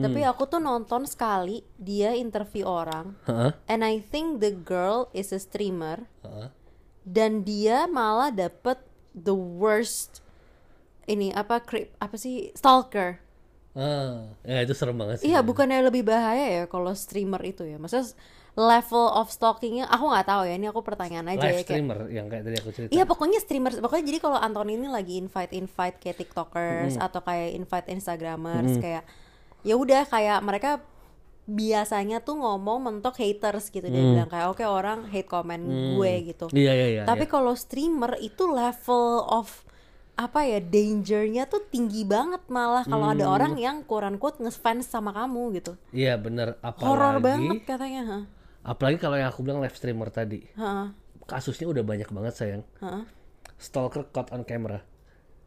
Tapi 0.00 0.25
aku 0.25 0.49
tuh 0.49 0.62
nonton 0.62 1.04
sekali 1.04 1.61
dia 1.76 2.16
interview 2.16 2.64
orang, 2.64 3.12
Heeh. 3.28 3.52
and 3.68 3.85
I 3.85 4.00
think 4.00 4.40
the 4.40 4.54
girl 4.54 5.12
is 5.12 5.28
a 5.28 5.40
streamer, 5.42 6.09
Heeh. 6.25 6.49
dan 7.04 7.44
dia 7.44 7.85
malah 7.85 8.32
dapet 8.32 8.80
the 9.12 9.37
worst 9.37 10.25
ini 11.11 11.29
apa 11.31 11.59
creep 11.61 11.90
apa 11.99 12.14
sih 12.14 12.55
stalker. 12.55 13.19
Ah, 13.71 14.31
ya 14.43 14.62
itu 14.62 14.73
serem 14.73 14.95
banget 14.95 15.23
sih. 15.23 15.31
Iya, 15.31 15.43
bukannya 15.43 15.83
lebih 15.85 16.02
bahaya 16.02 16.47
ya 16.52 16.64
kalau 16.67 16.90
streamer 16.93 17.38
itu 17.45 17.62
ya? 17.62 17.76
Maksudnya 17.76 18.14
level 18.52 19.07
of 19.12 19.31
stalkingnya 19.31 19.87
aku 19.87 20.05
nggak 20.07 20.26
tahu 20.26 20.43
ya. 20.43 20.55
Ini 20.55 20.67
aku 20.69 20.81
pertanyaan 20.81 21.26
aja 21.29 21.38
live 21.40 21.47
ya 21.47 21.55
kayak. 21.57 21.67
streamer 21.67 21.99
yang 22.09 22.26
kayak 22.26 22.43
tadi 22.45 22.57
aku 22.57 22.71
cerita. 22.71 22.90
Iya 22.90 23.05
pokoknya 23.05 23.38
streamer 23.38 23.73
pokoknya 23.76 24.05
jadi 24.07 24.19
kalau 24.19 24.38
Anton 24.38 24.69
ini 24.69 24.87
lagi 24.87 25.14
invite 25.17 25.52
invite 25.52 25.97
kayak 25.99 26.17
tiktokers 26.19 26.95
Hmm. 26.95 27.07
atau 27.07 27.21
kayak 27.21 27.50
invite 27.55 27.87
instagramers 27.88 28.75
kayak 28.76 29.02
ya 29.62 29.75
udah 29.75 30.02
kayak 30.05 30.38
mereka 30.40 30.71
biasanya 31.47 32.21
tuh 32.21 32.38
ngomong 32.38 32.79
mentok 32.81 33.19
haters 33.19 33.69
gitu 33.69 33.83
dia 33.83 33.99
bilang 33.99 34.29
kayak 34.29 34.49
oke 34.49 34.62
orang 34.62 35.07
hate 35.07 35.26
comment 35.26 35.62
gue 35.97 36.12
gitu 36.25 36.47
Hmm. 36.47 36.55
Iya 36.57 36.73
iya 36.73 36.87
iya. 36.93 37.02
tapi 37.02 37.26
kalau 37.26 37.55
streamer 37.55 38.14
itu 38.19 38.47
level 38.47 39.07
of 39.26 39.67
apa 40.21 40.45
ya 40.45 40.61
dangernya 40.61 41.49
tuh 41.49 41.65
tinggi 41.65 42.05
banget 42.05 42.45
malah 42.47 42.85
kalau 42.85 43.09
ada 43.09 43.25
Hmm. 43.25 43.33
orang 43.33 43.52
yang 43.56 43.76
quote 43.83 44.21
quote 44.21 44.37
ngefans 44.37 44.85
sama 44.85 45.17
kamu 45.17 45.56
gitu 45.56 45.80
Iya 45.91 46.21
bener. 46.21 46.61
Apalagi 46.61 46.85
horor 46.85 47.17
banget 47.19 47.65
katanya 47.65 48.02
ha 48.04 48.19
apalagi 48.61 49.00
kalau 49.00 49.17
yang 49.17 49.33
aku 49.33 49.41
bilang 49.41 49.65
live 49.65 49.73
streamer 49.73 50.13
tadi. 50.13 50.45
ha 50.54 50.93
Kasusnya 51.25 51.65
udah 51.67 51.80
banyak 51.80 52.13
banget 52.13 52.35
sayang. 52.37 52.63
ha 52.85 53.09
Stalker 53.56 54.04
caught 54.09 54.28
on 54.30 54.45
camera. 54.45 54.85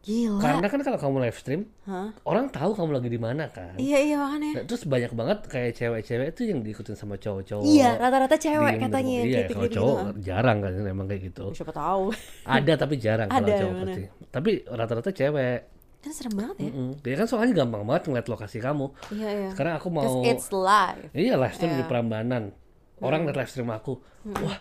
Gila 0.04 0.36
Karena 0.38 0.66
kan 0.68 0.80
kalau 0.80 0.98
kamu 1.00 1.16
live 1.24 1.38
stream, 1.40 1.62
Hah? 1.88 2.12
orang 2.22 2.52
tahu 2.52 2.76
kamu 2.76 2.90
lagi 2.92 3.08
di 3.08 3.16
mana 3.16 3.48
kan. 3.48 3.72
iya 3.74 3.98
iya 3.98 4.16
makanya 4.20 4.50
Nah, 4.54 4.64
terus 4.68 4.84
banyak 4.84 5.12
banget 5.12 5.38
kayak 5.48 5.72
cewek-cewek 5.74 6.28
itu 6.30 6.42
yang 6.46 6.60
diikutin 6.60 6.92
sama 6.94 7.16
cowok-cowok. 7.16 7.64
Iya, 7.64 7.96
rata-rata 7.96 8.36
cewek 8.36 8.74
katanya 8.78 9.14
gitu. 9.24 9.32
Iya, 9.32 9.40
kalau 9.48 9.64
gitu. 9.66 9.76
cowok 9.80 9.98
jarang 10.20 10.58
kan 10.60 10.72
emang 10.84 11.06
kayak 11.08 11.22
gitu. 11.32 11.44
Siapa 11.56 11.72
tahu. 11.72 12.12
Ada 12.44 12.72
tapi 12.76 12.94
jarang 13.00 13.26
kalau 13.26 13.48
Ada, 13.48 13.52
cowok 13.56 13.72
bener. 13.72 13.86
pasti. 13.88 14.02
Tapi 14.28 14.50
rata-rata 14.68 15.10
cewek. 15.10 15.58
Kan 16.04 16.12
serem 16.12 16.34
banget 16.36 16.56
ya. 16.60 16.68
Mm-mm. 16.68 16.90
Dia 17.00 17.14
kan 17.16 17.26
soalnya 17.26 17.52
gampang 17.64 17.82
banget 17.88 18.02
ngeliat 18.12 18.28
lokasi 18.28 18.60
kamu. 18.60 18.86
Iya, 19.08 19.28
iya. 19.32 19.48
Sekarang 19.56 19.72
aku 19.80 19.88
mau 19.88 20.20
it's 20.20 20.52
live. 20.52 21.08
Iya 21.16 21.40
live 21.40 21.54
stream 21.56 21.72
di 21.74 21.84
Prambanan. 21.88 22.52
Orang 23.00 23.24
liat 23.24 23.40
live 23.40 23.48
stream 23.48 23.72
aku. 23.72 23.96
Wah, 24.28 24.60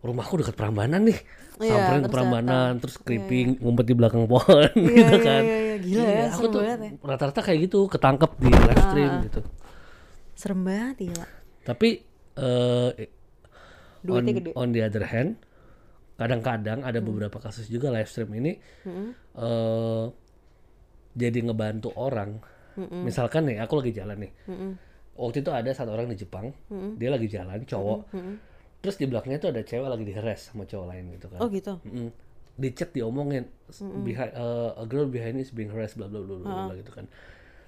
rumahku 0.00 0.40
dekat 0.40 0.56
Prambanan 0.56 1.04
nih. 1.04 1.18
Iya, 1.60 1.76
Samperin 1.76 2.00
ke 2.00 2.08
terus 2.08 2.14
Prambanan, 2.16 2.72
terus 2.80 2.96
creeping, 2.96 3.60
ngumpet 3.60 3.84
di 3.84 3.94
belakang 3.94 4.24
pohon 4.24 4.72
gitu 4.96 4.96
iya, 4.96 5.20
kan. 5.20 5.42
iya, 5.44 5.58
iya. 5.60 5.76
Gila 5.80 6.08
ya, 6.08 6.26
aku 6.32 6.46
tuh 6.48 6.62
ya. 6.64 6.74
rata-rata 7.04 7.40
kayak 7.44 7.58
gitu, 7.68 7.80
ketangkep 7.84 8.30
di 8.40 8.48
live 8.48 8.82
stream 8.88 9.12
gitu. 9.28 9.40
Serem 10.32 10.60
banget 10.64 10.96
gila. 11.12 11.26
Tapi 11.68 11.88
eh 12.40 12.90
on, 14.08 14.24
gede. 14.24 14.50
on 14.56 14.68
the 14.72 14.80
other 14.80 15.04
hand, 15.04 15.36
kadang-kadang 16.16 16.80
ada 16.80 17.00
beberapa 17.04 17.36
kasus 17.36 17.68
juga 17.68 17.92
live 17.92 18.08
stream 18.08 18.32
ini 18.40 18.56
eh 19.36 20.04
jadi 21.12 21.38
ngebantu 21.44 21.92
orang. 22.00 22.40
Misalkan 22.80 23.44
nih, 23.52 23.60
aku 23.60 23.84
lagi 23.84 23.92
jalan 23.92 24.24
nih. 24.24 24.32
Waktu 25.12 25.44
itu 25.44 25.50
ada 25.52 25.68
satu 25.76 25.92
orang 25.92 26.08
di 26.08 26.16
Jepang, 26.16 26.48
dia 26.96 27.12
lagi 27.12 27.28
jalan, 27.28 27.68
cowok. 27.68 28.00
Terus 28.80 28.96
di 28.96 29.04
belakangnya 29.04 29.38
tuh 29.40 29.50
ada 29.52 29.60
cewek 29.60 29.88
lagi 29.88 30.04
diheres 30.08 30.52
sama 30.52 30.64
cowok 30.64 30.86
lain 30.88 31.04
gitu 31.16 31.26
kan. 31.28 31.38
Oh 31.40 31.48
gitu. 31.52 31.76
Mm-mm. 31.84 32.08
Di 32.60 32.68
chat 32.76 32.92
diomongin, 32.92 33.48
behind, 34.04 34.32
uh, 34.36 34.76
a 34.76 34.84
girl 34.84 35.08
behind 35.08 35.36
is 35.40 35.52
being 35.52 35.68
harassed, 35.72 35.96
bla 35.96 36.08
bla 36.08 36.20
bla 36.20 36.36
bla 36.40 36.52
bla 36.68 36.74
gitu 36.76 36.92
kan. 36.92 37.04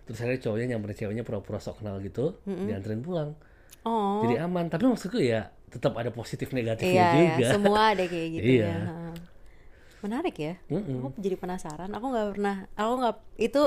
Terus 0.09 0.19
akhirnya 0.21 0.41
cowoknya 0.45 0.67
nyamperin 0.77 0.97
ceweknya 0.97 1.25
pura-pura 1.25 1.61
sok 1.61 1.81
kenal 1.81 1.97
gitu, 2.05 2.37
dianterin 2.45 3.01
pulang. 3.01 3.37
Oh. 3.83 4.23
Jadi 4.25 4.39
aman, 4.39 4.69
tapi 4.69 4.87
maksudku 4.89 5.19
ya 5.19 5.49
tetap 5.73 5.97
ada 5.97 6.13
positif 6.13 6.53
negatifnya 6.53 6.93
Iya, 6.93 7.09
juga. 7.09 7.41
iya, 7.41 7.49
semua 7.57 7.81
ada 7.97 8.05
kayak 8.05 8.29
gitu 8.37 8.45
Iya. 8.61 8.69
ya. 8.69 8.81
Menarik 10.03 10.37
ya. 10.37 10.55
Mm-mm. 10.69 10.99
Aku 11.01 11.09
jadi 11.17 11.37
penasaran. 11.39 11.91
Aku 11.95 12.07
nggak 12.13 12.27
pernah. 12.37 12.57
Aku 12.77 12.93
nggak 13.01 13.17
itu 13.41 13.63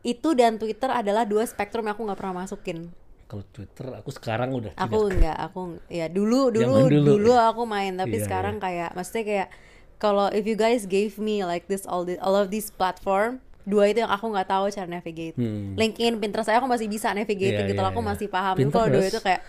itu 0.00 0.28
dan 0.36 0.56
Twitter 0.60 0.90
adalah 0.92 1.24
dua 1.24 1.44
spektrum 1.44 1.84
yang 1.86 1.94
aku 1.96 2.02
nggak 2.04 2.18
pernah 2.18 2.44
masukin. 2.44 2.90
Kalau 3.30 3.46
Twitter 3.46 3.86
aku 3.94 4.10
sekarang 4.10 4.50
udah 4.50 4.74
Aku 4.74 5.06
tidak. 5.06 5.14
nggak, 5.22 5.36
aku 5.38 5.60
ya 5.86 6.10
dulu 6.10 6.50
dulu 6.50 6.90
dulu. 6.90 7.10
dulu, 7.14 7.32
aku 7.38 7.62
main 7.62 7.94
tapi 7.94 8.18
Iya, 8.18 8.26
sekarang 8.26 8.58
kayak 8.58 8.90
maksudnya 8.92 9.22
kayak 9.22 9.48
kalau 9.96 10.26
if 10.34 10.42
you 10.42 10.58
guys 10.58 10.82
gave 10.82 11.14
me 11.14 11.46
like 11.46 11.70
this 11.70 11.86
all 11.86 12.02
the, 12.02 12.18
all 12.18 12.34
of 12.34 12.50
these 12.50 12.74
platform 12.74 13.38
dua 13.62 13.86
itu 13.86 14.02
yang 14.02 14.10
aku 14.10 14.26
nggak 14.26 14.48
tahu 14.50 14.66
cara 14.66 14.88
navigate. 14.88 15.36
Hmm. 15.38 15.78
LinkedIn, 15.78 16.18
Pinterest 16.18 16.50
saya 16.50 16.58
aku 16.58 16.66
masih 16.66 16.90
bisa 16.90 17.14
navigate 17.14 17.54
Iya, 17.54 17.68
gitu 17.70 17.78
iya, 17.78 17.84
loh, 17.86 17.92
aku 17.94 18.02
iya. 18.02 18.08
masih 18.10 18.26
paham. 18.26 18.54
Kalau 18.66 18.88
dua 18.90 19.04
itu 19.06 19.20
kayak 19.22 19.40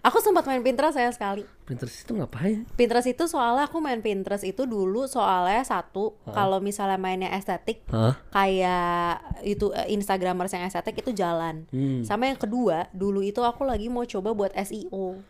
aku 0.00 0.18
sempat 0.22 0.44
main 0.48 0.64
Pinterest 0.64 0.96
saya 0.96 1.10
sekali. 1.12 1.44
Pinterest 1.68 2.02
itu 2.04 2.12
ngapain? 2.16 2.64
Pinterest 2.74 3.08
itu 3.08 3.24
soalnya 3.28 3.68
aku 3.68 3.78
main 3.78 4.00
Pinterest 4.00 4.44
itu 4.44 4.64
dulu 4.64 5.04
soalnya 5.06 5.62
satu 5.62 6.16
kalau 6.30 6.58
misalnya 6.58 6.96
mainnya 6.96 7.30
estetik 7.36 7.84
kayak 8.32 9.20
itu 9.44 9.70
eh, 9.76 9.92
Instagramers 9.92 10.52
yang 10.52 10.64
estetik 10.64 11.00
itu 11.00 11.12
jalan. 11.12 11.68
Hmm. 11.70 12.02
Sama 12.06 12.30
yang 12.30 12.38
kedua, 12.40 12.88
dulu 12.94 13.20
itu 13.20 13.44
aku 13.44 13.66
lagi 13.68 13.86
mau 13.92 14.06
coba 14.06 14.32
buat 14.32 14.52
SEO. 14.56 15.20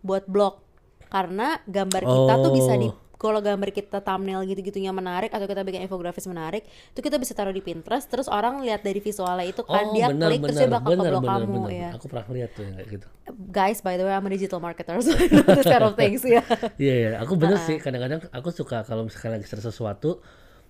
Buat 0.00 0.24
blog. 0.26 0.64
Karena 1.10 1.58
gambar 1.66 2.02
kita 2.06 2.34
tuh 2.38 2.52
bisa 2.54 2.74
di 2.78 2.88
Oh. 2.90 3.09
Kalau 3.20 3.38
gambar 3.38 3.68
kita 3.68 4.00
thumbnail 4.00 4.40
gitu-gitunya 4.42 4.88
menarik 4.90 5.28
atau 5.28 5.44
kita 5.44 5.60
bikin 5.60 5.84
infografis 5.84 6.24
menarik, 6.24 6.64
itu 6.64 6.98
kita 6.98 7.20
bisa 7.20 7.36
taruh 7.36 7.52
di 7.52 7.60
Pinterest 7.60 8.08
terus 8.08 8.24
orang 8.26 8.64
lihat 8.64 8.80
dari 8.80 8.96
visualnya 8.96 9.44
itu 9.44 9.60
kan 9.60 9.84
Oh, 9.84 9.92
dia 9.92 10.08
benar, 10.08 10.32
klik 10.32 10.40
terus 10.40 10.56
benar, 10.56 10.64
dia 10.64 10.72
bakal 10.72 10.88
ke 10.88 10.96
benar, 10.96 11.12
blog 11.12 11.22
benar, 11.22 11.36
kamu 11.36 11.52
benar. 11.60 11.70
ya. 11.70 11.90
Aku 11.92 12.06
pernah 12.08 12.26
lihat 12.32 12.50
tuh 12.50 12.64
kayak 12.64 12.88
gitu. 12.88 13.06
Guys, 13.52 13.78
by 13.78 13.94
the 13.94 14.02
way, 14.02 14.10
I'm 14.10 14.24
a 14.24 14.30
digital 14.30 14.58
marketer 14.58 14.96
so 15.04 15.12
this 15.12 15.68
kind 15.68 15.84
of 15.84 15.94
things 15.94 16.24
ya. 16.24 16.40
Iya, 16.74 16.94
iya, 16.96 17.10
aku 17.20 17.36
bener 17.36 17.60
sih. 17.60 17.76
Kadang-kadang 17.76 18.24
aku 18.30 18.48
suka 18.50 18.82
kalau 18.82 19.04
misalkan 19.04 19.36
lagi 19.36 19.44
search 19.44 19.62
sesuatu, 19.62 20.24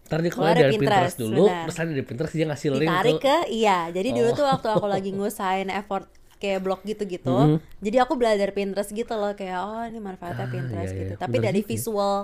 ntar 0.04 0.18
di 0.18 0.28
Keluar 0.28 0.52
dari 0.52 0.66
dari 0.66 0.72
Pinterest, 0.74 1.14
Pinterest, 1.14 1.16
dulu, 1.16 1.44
benar. 1.46 1.62
terus 1.64 1.76
nanti 1.78 1.92
di 1.94 2.02
Pinterest 2.02 2.34
dia 2.34 2.44
ngasih 2.44 2.68
link 2.72 2.82
ditarik 2.82 3.14
ke, 3.14 3.22
ke 3.22 3.36
iya 3.54 3.78
jadi 3.88 4.08
dulu 4.10 4.28
Oh. 4.28 4.34
tuh 4.34 4.42
waktu 4.44 4.68
aku 4.68 4.86
lagi 4.86 5.10
ngusahain 5.16 5.70
effort 5.70 6.10
kayak 6.40 6.58
blog 6.58 6.80
gitu-gitu 6.82 7.28
Mm-hmm. 7.30 7.58
jadi 7.78 7.96
aku 8.02 8.16
belajar 8.16 8.48
Pinterest 8.50 8.90
gitu 8.90 9.12
loh 9.12 9.32
kayak 9.32 9.60
oh 9.60 9.84
ini 9.84 10.00
manfaatnya 10.00 10.42
Ah, 10.42 10.50
Pinterest 10.50 10.90
iya, 10.90 11.00
gitu 11.02 11.14
iya. 11.14 11.20
tapi 11.20 11.36
Bener 11.36 11.46
dari 11.46 11.60
juga 11.60 11.70
visual 11.70 12.16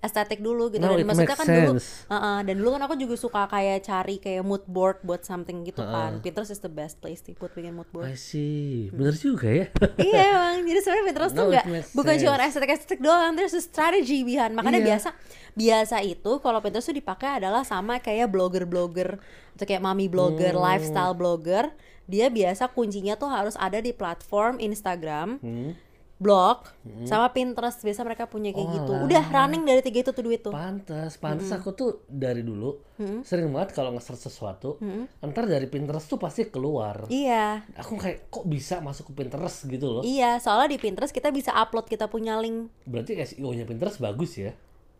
estetik 0.00 0.38
dulu 0.38 0.68
gitu 0.68 0.78
No, 0.78 0.92
dan 0.92 1.02
maksudnya 1.02 1.32
kan 1.32 1.48
dulu 1.48 1.72
sense. 1.74 2.06
Heeh, 2.06 2.38
dan 2.42 2.54
dulu 2.54 2.68
kan 2.70 2.82
aku 2.82 2.94
juga 2.94 3.14
suka 3.16 3.42
kayak 3.46 3.78
cari 3.82 4.16
kayak 4.18 4.42
mood 4.42 4.62
board 4.64 5.00
buat 5.00 5.22
something 5.22 5.64
gitu 5.64 5.80
kan 5.80 6.20
Pinterest 6.20 6.50
is 6.50 6.60
the 6.60 6.68
best 6.70 7.00
place 7.00 7.18
to 7.18 7.32
put 7.32 7.50
bikin 7.50 7.72
mood 7.72 7.88
board 7.88 8.06
I 8.06 8.14
see. 8.14 8.88
Bener 8.90 9.12
juga 9.12 9.48
ya. 9.48 9.66
iya 10.04 10.22
emang 10.30 10.62
jadi 10.62 10.78
sebenarnya 10.78 11.04
Pinterest 11.04 11.32
tuh 11.32 11.40
No, 11.40 11.44
it 11.44 11.52
nggak 11.52 11.66
makes 11.66 11.90
bukan 11.90 12.14
cuma 12.16 12.34
sense. 12.36 12.46
estetik-estetik 12.48 13.00
doang 13.00 13.32
there's 13.32 13.52
a 13.52 13.60
strategy 13.60 14.22
behind 14.22 14.52
makanya 14.52 14.78
Iya. 14.78 14.88
biasa 14.92 15.08
biasa 15.52 15.96
itu 16.00 16.32
kalau 16.38 16.60
Pinterest 16.60 16.84
tuh 16.84 16.94
dipakai 16.94 17.38
adalah 17.38 17.62
sama 17.62 17.98
kayak 17.98 18.28
blogger-blogger 18.28 19.16
atau 19.52 19.64
kayak 19.64 19.80
mami 19.80 20.06
blogger 20.06 20.52
Hmm. 20.52 20.62
lifestyle 20.62 21.12
blogger 21.12 21.72
dia 22.04 22.28
biasa 22.28 22.68
kuncinya 22.68 23.14
tuh 23.14 23.28
harus 23.28 23.56
ada 23.56 23.78
di 23.78 23.90
platform 23.90 24.58
Instagram 24.58 25.38
Hmm. 25.38 25.72
blog 26.14 26.70
sama 27.04 27.26
Pinterest. 27.28 27.82
Biasa 27.82 28.00
mereka 28.00 28.24
punya 28.24 28.48
kayak 28.48 28.64
Oh, 28.64 28.72
gitu 28.72 28.92
udah 29.02 29.24
running 29.26 29.62
dari 29.62 29.82
tiga 29.82 29.98
itu 30.00 30.10
tuh 30.10 30.22
duit 30.22 30.40
tuh. 30.40 30.50
Pantes, 30.50 31.18
pantes 31.18 31.50
aku 31.50 31.74
tuh 31.74 31.90
dari 32.06 32.40
dulu 32.40 32.80
sering 33.20 33.50
banget 33.50 33.74
kalau 33.74 33.90
nge-search 33.92 34.22
sesuatu, 34.22 34.78
ntar 35.20 35.44
dari 35.44 35.66
Pinterest 35.66 36.06
tuh 36.06 36.16
pasti 36.16 36.46
keluar. 36.46 37.10
iya. 37.10 37.66
Aku 37.74 37.98
kayak 37.98 38.30
kok 38.30 38.46
bisa 38.46 38.78
masuk 38.78 39.10
ke 39.10 39.20
Pinterest 39.20 39.66
gitu 39.66 39.90
loh. 39.90 40.02
iya 40.02 40.38
soalnya 40.38 40.70
di 40.70 40.78
Pinterest 40.78 41.10
kita 41.10 41.28
bisa 41.28 41.50
upload 41.52 41.84
kita 41.84 42.06
punya 42.06 42.38
link. 42.38 42.70
Berarti 42.84 43.18
SEO-nya 43.18 43.64
Pinterest 43.64 43.98
bagus 43.98 44.38
ya. 44.38 44.54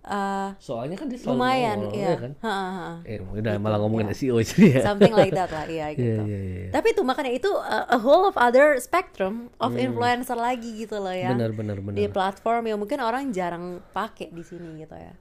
Eh, 0.07 0.49
Soalnya 0.59 0.95
kan 0.95 1.07
dia 1.07 1.17
selalu 1.17 1.33
lumayan 1.35 1.77
nongol, 1.79 1.95
iya 1.95 2.07
ya 2.07 2.17
kan? 2.19 2.33
Ha, 2.39 2.53
ha, 2.53 2.71
ha. 2.71 2.91
Eh, 3.03 3.19
udah 3.19 3.55
malah 3.57 3.79
ngomongin 3.79 4.09
SEO 4.11 4.37
jadi 4.39 4.67
ya. 4.71 4.83
something 4.85 5.11
like 5.11 5.31
that 5.31 5.49
lah 5.49 5.65
iya 5.65 5.87
gitu 5.93 6.05
Iya, 6.05 6.23
iya, 6.23 6.39
iya. 6.41 6.69
tapi 6.71 6.93
itu 6.93 7.01
makanya 7.01 7.33
itu 7.33 7.49
uh, 7.49 7.87
a 7.87 7.97
whole 7.97 8.25
of 8.25 8.37
other 8.37 8.77
spectrum 8.79 9.49
of 9.57 9.73
influencer 9.75 10.35
lagi 10.35 10.77
gitu 10.79 10.97
loh 10.97 11.11
ya 11.11 11.27
Hmm. 11.27 11.37
Benar, 11.37 11.51
benar, 11.53 11.77
benar. 11.81 11.97
di 11.97 12.05
platform 12.07 12.63
yang 12.65 12.77
mungkin 12.77 12.99
orang 12.99 13.31
jarang 13.31 13.65
pakai 13.91 14.29
di 14.29 14.43
sini 14.43 14.79
gitu 14.79 14.93
ya 14.93 15.13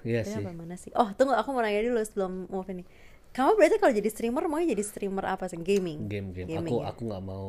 Iya 0.00 0.22
Tadi 0.22 0.30
sih. 0.30 0.40
apa 0.40 0.50
mana 0.52 0.74
sih 0.74 0.90
oh 0.92 1.08
tunggu 1.12 1.32
aku 1.32 1.48
mau 1.50 1.60
nanya 1.60 1.82
dulu 1.82 1.98
sebelum 2.00 2.32
move 2.46 2.68
ini 2.70 2.84
kamu 3.28 3.54
berarti 3.54 3.76
kalau 3.76 3.92
jadi 3.92 4.08
streamer 4.08 4.44
mau 4.44 4.58
jadi 4.58 4.80
streamer 4.80 5.24
apa 5.26 5.46
sih 5.46 5.56
gaming 5.56 6.04
Game-game. 6.04 6.48
Gaming 6.48 6.68
Aku 6.68 6.76
ya? 6.80 6.88
aku 6.88 7.00
nggak 7.04 7.22
mau 7.22 7.48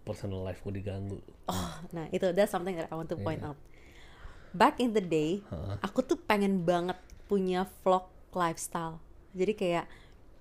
personal 0.00 0.42
life-ku 0.42 0.70
diganggu. 0.70 1.20
oh 1.46 1.70
nah 1.90 2.08
itu 2.08 2.30
that's 2.30 2.50
something 2.50 2.72
that 2.72 2.86
I 2.86 2.94
want 2.94 3.08
to 3.08 3.18
point 3.18 3.40
out 3.40 3.54
back 4.54 4.78
in 4.82 4.90
the 4.94 5.02
day 5.02 5.40
aku 5.80 6.02
tuh 6.02 6.18
pengen 6.18 6.62
banget 6.66 6.98
punya 7.30 7.66
vlog 7.82 8.10
lifestyle 8.34 8.98
jadi 9.34 9.52
kayak 9.54 9.86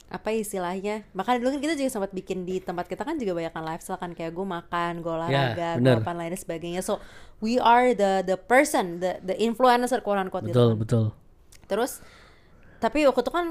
apa 0.10 0.34
istilahnya 0.34 1.06
makanya 1.14 1.38
dulu 1.46 1.50
kan 1.54 1.62
kita 1.62 1.74
juga 1.78 1.90
sempat 1.94 2.10
bikin 2.18 2.42
di 2.42 2.58
tempat 2.58 2.90
kita 2.90 3.06
kan 3.06 3.22
juga 3.22 3.38
banyak 3.38 3.54
kan 3.54 3.62
lifestyle 3.62 4.02
kan 4.02 4.18
kayak 4.18 4.34
gue 4.34 4.42
makan 4.42 5.06
gue 5.06 5.14
olahraga 5.14 5.78
gue 5.78 5.86
bener. 5.86 6.02
apa 6.02 6.12
lain 6.18 6.34
dan 6.34 6.42
sebagainya 6.42 6.82
so 6.82 6.98
we 7.46 7.62
are 7.62 7.94
the 7.94 8.26
the 8.26 8.34
person 8.34 8.98
the 8.98 9.22
the 9.22 9.38
influencer 9.38 10.02
quote 10.02 10.18
unquote 10.18 10.50
gitu 10.50 10.58
Betul, 10.58 10.70
kan. 10.74 10.78
betul. 10.82 11.06
terus 11.70 12.02
tapi 12.82 13.06
waktu 13.06 13.22
itu 13.22 13.32
kan 13.32 13.46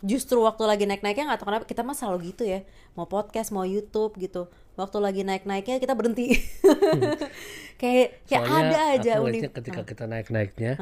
justru 0.00 0.40
waktu 0.40 0.64
lagi 0.64 0.84
naik-naiknya 0.88 1.36
nggak 1.36 1.38
tahu 1.44 1.48
kenapa 1.52 1.64
kita 1.68 1.84
mah 1.84 1.92
selalu 1.92 2.32
gitu 2.32 2.48
ya 2.48 2.64
mau 2.96 3.04
podcast 3.04 3.52
mau 3.52 3.68
YouTube 3.68 4.16
gitu 4.16 4.48
waktu 4.78 4.98
lagi 5.02 5.22
naik-naiknya 5.26 5.82
kita 5.82 5.98
berhenti. 5.98 6.32
Kayak 7.78 8.26
kayak 8.26 8.42
Soalnya 8.42 8.66
ada 8.66 8.80
aja 8.98 9.12
unik. 9.22 9.42
ketika 9.54 9.82
kita 9.86 10.04
naik-naiknya, 10.10 10.72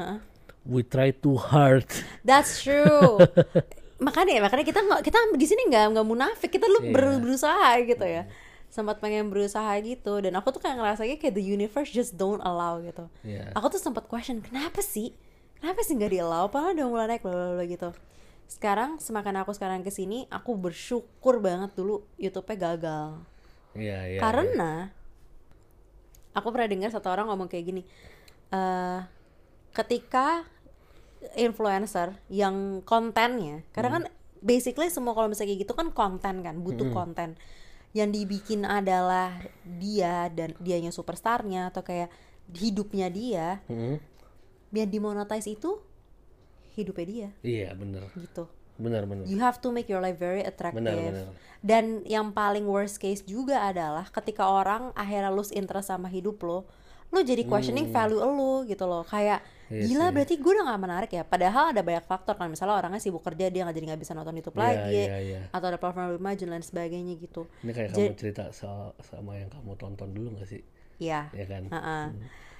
we 0.65 0.81
try 0.81 1.13
too 1.13 1.37
hard. 1.37 1.85
that's 2.25 2.61
true. 2.65 3.21
Makanya 4.05 4.45
makanya 4.45 4.61
kita 4.61 4.81
nggak 4.85 5.01
kita 5.05 5.17
di 5.33 5.45
sini 5.49 5.73
nggak 5.73 5.93
nggak 5.93 6.05
munafik. 6.05 6.49
Kita 6.53 6.65
lu 6.65 6.93
ber- 6.93 7.17
berusaha 7.17 7.81
gitu 7.81 8.05
ya. 8.05 8.25
Sempat 8.69 9.01
pengen 9.01 9.33
berusaha 9.33 9.73
gitu. 9.81 10.21
Dan 10.21 10.37
aku 10.37 10.53
tuh 10.53 10.61
kayak 10.61 10.77
ngerasanya 10.77 11.17
kayak 11.17 11.33
the 11.33 11.41
universe 11.41 11.89
just 11.89 12.13
don't 12.13 12.41
allow 12.45 12.77
gitu. 12.81 13.09
Iya. 13.25 13.49
aku 13.57 13.73
tuh 13.73 13.81
sempat 13.81 14.05
question 14.05 14.41
kenapa 14.41 14.81
sih? 14.85 15.17
Kenapa 15.57 15.81
sih 15.81 15.97
nggak 15.97 16.13
di 16.13 16.19
allow 16.21 16.45
padahal 16.45 16.77
udah 16.77 16.85
mulai 16.85 17.05
naik 17.09 17.25
bla 17.25 17.61
gitu. 17.65 17.89
Sekarang 18.45 19.01
semakin 19.01 19.41
aku 19.41 19.53
sekarang 19.57 19.81
ke 19.81 19.89
sini 19.89 20.29
aku 20.29 20.53
bersyukur 20.53 21.41
banget 21.41 21.73
dulu 21.73 22.05
YouTube-nya 22.21 22.57
gagal 22.57 23.21
Iya, 23.77 23.99
iya. 24.09 24.19
karena 24.19 24.89
aku 26.33 26.47
pernah 26.49 26.67
dengar 26.67 26.89
satu 26.89 27.07
orang 27.07 27.29
ngomong 27.29 27.47
kayak 27.47 27.65
gini 27.65 27.81
eh 28.49 28.99
ketika 29.71 30.45
influencer 31.33 32.13
yang 32.27 32.81
kontennya 32.81 33.61
karena 33.69 33.89
kan 33.89 34.03
basically 34.39 34.89
semua 34.89 35.13
kalau 35.13 35.29
misalnya 35.29 35.53
kayak 35.53 35.61
gitu 35.65 35.73
kan 35.73 35.89
konten 35.89 36.35
kan 36.41 36.55
butuh 36.61 36.89
konten 36.93 37.33
yang 37.93 38.09
dibikin 38.09 38.61
adalah 38.63 39.33
dia 39.65 40.29
dan 40.29 40.53
dianya 40.57 40.93
superstarnya 40.93 41.73
atau 41.73 41.81
kayak 41.81 42.09
hidupnya 42.53 43.09
dia 43.09 43.61
Hmm. 43.65 43.97
biar 44.69 44.87
dimonetize 44.87 45.49
itu 45.49 45.81
hidupnya 46.73 47.05
dia 47.05 47.29
Iya, 47.41 47.73
bener. 47.73 48.05
gitu 48.13 48.45
Bener, 48.77 49.03
bener. 49.03 49.25
you 49.25 49.37
have 49.37 49.57
to 49.57 49.69
make 49.69 49.85
your 49.85 49.97
life 49.97 50.15
very 50.15 50.41
attractive 50.41 50.79
Benar, 50.79 50.95
benar. 50.95 51.27
dan 51.59 51.83
yang 52.03 52.29
paling 52.29 52.63
worst 52.63 52.97
case 52.97 53.21
juga 53.21 53.61
adalah 53.63 54.05
ketika 54.07 54.45
orang 54.45 54.93
akhirnya 54.93 55.29
lose 55.29 55.49
interest 55.51 55.89
sama 55.89 56.07
hidup 56.07 56.37
lo 56.39 56.69
lo 57.07 57.19
jadi 57.19 57.43
questioning 57.43 57.87
value 57.89 58.19
lo 58.19 58.61
gitu 58.63 58.83
loh 58.83 59.01
kayak 59.03 59.41
Hmm. 59.67 59.75
Iya 59.75 59.83
gila 59.85 59.99
sih. 60.01 60.13
berarti 60.15 60.35
gue 60.37 60.51
udah 60.53 60.65
gak 60.65 60.79
menarik 60.79 61.11
ya 61.11 61.23
padahal 61.23 61.75
ada 61.75 61.83
banyak 61.83 61.99
faktor 62.01 62.35
kan 62.35 62.47
misalnya 62.47 62.79
orangnya 62.79 63.03
sibuk 63.03 63.19
kerja 63.19 63.51
dia 63.51 63.67
nggak 63.67 63.75
jadi 63.75 63.85
nggak 63.85 63.99
bisa 63.99 64.15
nonton 64.15 64.31
YouTube 64.33 64.55
Iya, 64.55 64.63
lagi 64.63 64.95
iya, 64.95 65.17
iya. 65.19 65.39
atau 65.51 65.67
ada 65.67 65.75
platform 65.75 66.07
lebih 66.09 66.23
maju 66.23 66.43
dan 66.47 66.61
sebagainya 66.61 67.13
gitu 67.17 67.41
Ini 67.61 67.71
kayak 67.73 67.89
Jadi- 67.89 68.07
kamu 68.07 68.15
cerita 68.15 68.43
soal 68.49 68.95
sama 69.01 69.35
yang 69.35 69.51
kamu 69.51 69.75
tonton 69.75 70.07
dulu 70.09 70.39
gak 70.39 70.47
sih? 70.47 70.63
Iya 70.97 71.27
Ya 71.29 71.45
kan? 71.45 71.67
Ha-ha. 71.67 72.15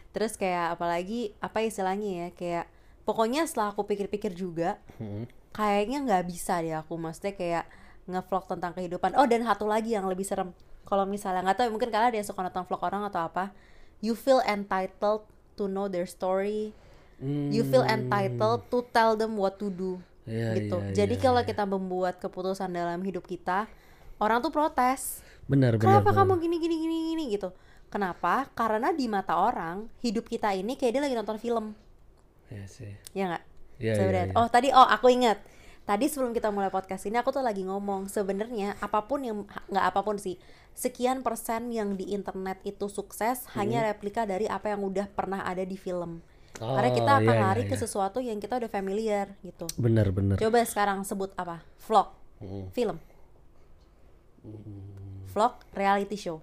Terus 0.09 0.35
kayak 0.35 0.75
apalagi 0.75 1.31
apa 1.39 1.57
istilahnya 1.61 2.11
ya 2.11 2.27
kayak 2.33 2.65
pokoknya 3.03 3.45
setelah 3.45 3.71
aku 3.71 3.85
pikir-pikir 3.85 4.35
juga 4.35 4.75
Hmm. 4.97 5.31
Kayaknya 5.57 6.05
nggak 6.05 6.23
bisa 6.29 6.61
deh 6.61 6.77
aku 6.77 6.93
maksudnya 7.01 7.33
kayak 7.33 7.65
ngevlog 8.05 8.45
tentang 8.45 8.71
kehidupan. 8.77 9.17
Oh 9.17 9.25
dan 9.25 9.41
satu 9.41 9.65
lagi 9.65 9.97
yang 9.97 10.05
lebih 10.05 10.23
serem 10.23 10.53
kalau 10.87 11.03
misalnya 11.03 11.43
nggak 11.43 11.57
tahu 11.59 11.67
mungkin 11.73 11.89
kalian 11.91 12.13
ada 12.13 12.17
yang 12.21 12.27
suka 12.29 12.45
nonton 12.45 12.63
vlog 12.63 12.79
orang 12.85 13.03
atau 13.09 13.25
apa, 13.25 13.51
you 13.99 14.15
feel 14.15 14.39
entitled 14.45 15.25
to 15.59 15.65
know 15.67 15.89
their 15.89 16.05
story. 16.07 16.71
You 17.17 17.65
feel 17.65 17.81
entitled 17.81 18.69
to 18.69 18.85
tell 18.93 19.17
them 19.17 19.41
what 19.41 19.57
to 19.57 19.73
do. 19.73 19.97
Iya, 20.29 20.53
gitu. 20.53 20.77
iya, 20.77 20.93
Jadi 20.93 21.15
iya, 21.17 21.23
kalau 21.25 21.41
kita 21.41 21.65
membuat 21.65 22.21
keputusan 22.21 22.69
dalam 22.69 23.01
hidup 23.01 23.25
kita, 23.25 23.65
orang 24.21 24.37
tuh 24.45 24.53
protes. 24.53 25.25
Benar, 25.49 25.81
benar. 25.81 25.81
Kenapa 25.81 26.13
benar. 26.13 26.17
kamu 26.29 26.33
gini 26.45 26.55
gini 26.61 26.75
gini 26.77 26.95
gini 27.09 27.23
gitu? 27.33 27.49
Kenapa? 27.89 28.45
Karena 28.53 28.93
di 28.93 29.09
mata 29.09 29.33
orang 29.33 29.89
hidup 30.05 30.29
kita 30.29 30.53
ini 30.53 30.77
kayak 30.77 30.93
dia 30.93 31.01
lagi 31.09 31.15
nonton 31.17 31.41
film, 31.41 31.73
Iya 32.53 32.69
sih. 32.69 32.93
ya 33.17 33.33
nggak? 33.33 33.43
Sebenarnya. 33.77 34.23
iya, 34.23 34.31
iya. 34.31 34.35
Oh 34.35 34.47
tadi, 34.47 34.69
oh 34.69 34.83
aku 34.83 35.07
ingat. 35.07 35.37
Tadi 35.83 36.05
sebelum 36.05 36.31
kita 36.31 36.49
mulai 36.49 36.67
podcast 36.67 37.05
ini 37.05 37.15
aku 37.15 37.31
tuh 37.31 37.39
lagi 37.39 37.63
ngomong 37.63 38.07
sebenarnya 38.07 38.75
apa 38.77 39.03
pun 39.03 39.23
yang 39.23 39.37
nggak 39.67 39.85
apa 39.87 40.03
pun 40.03 40.19
sih 40.19 40.35
sekian 40.73 41.21
persen 41.21 41.71
yang 41.71 41.95
di 41.95 42.11
internet 42.11 42.59
itu 42.61 42.85
sukses 42.87 43.47
hanya 43.55 43.81
replika 43.81 44.23
dari 44.23 44.45
apa 44.45 44.69
yang 44.69 44.83
udah 44.83 45.07
pernah 45.07 45.41
ada 45.41 45.63
di 45.63 45.73
film. 45.73 46.19
Karena 46.53 46.89
kita 46.89 47.11
Oh, 47.13 47.19
akan 47.19 47.29
iya, 47.29 47.37
iya, 47.37 47.45
lari 47.47 47.63
ke 47.63 47.73
iya. 47.73 47.81
sesuatu 47.81 48.17
yang 48.17 48.37
kita 48.37 48.57
udah 48.57 48.67
familiar 48.67 49.29
gitu. 49.41 49.69
Benar, 49.77 50.09
benar. 50.09 50.35
Coba 50.35 50.59
sekarang 50.61 51.01
sebut 51.01 51.31
apa? 51.33 51.61
Vlog, 51.79 52.11
Hmm. 52.37 52.67
film, 52.69 52.97
vlog, 55.27 55.53
reality 55.71 56.15
show, 56.15 56.41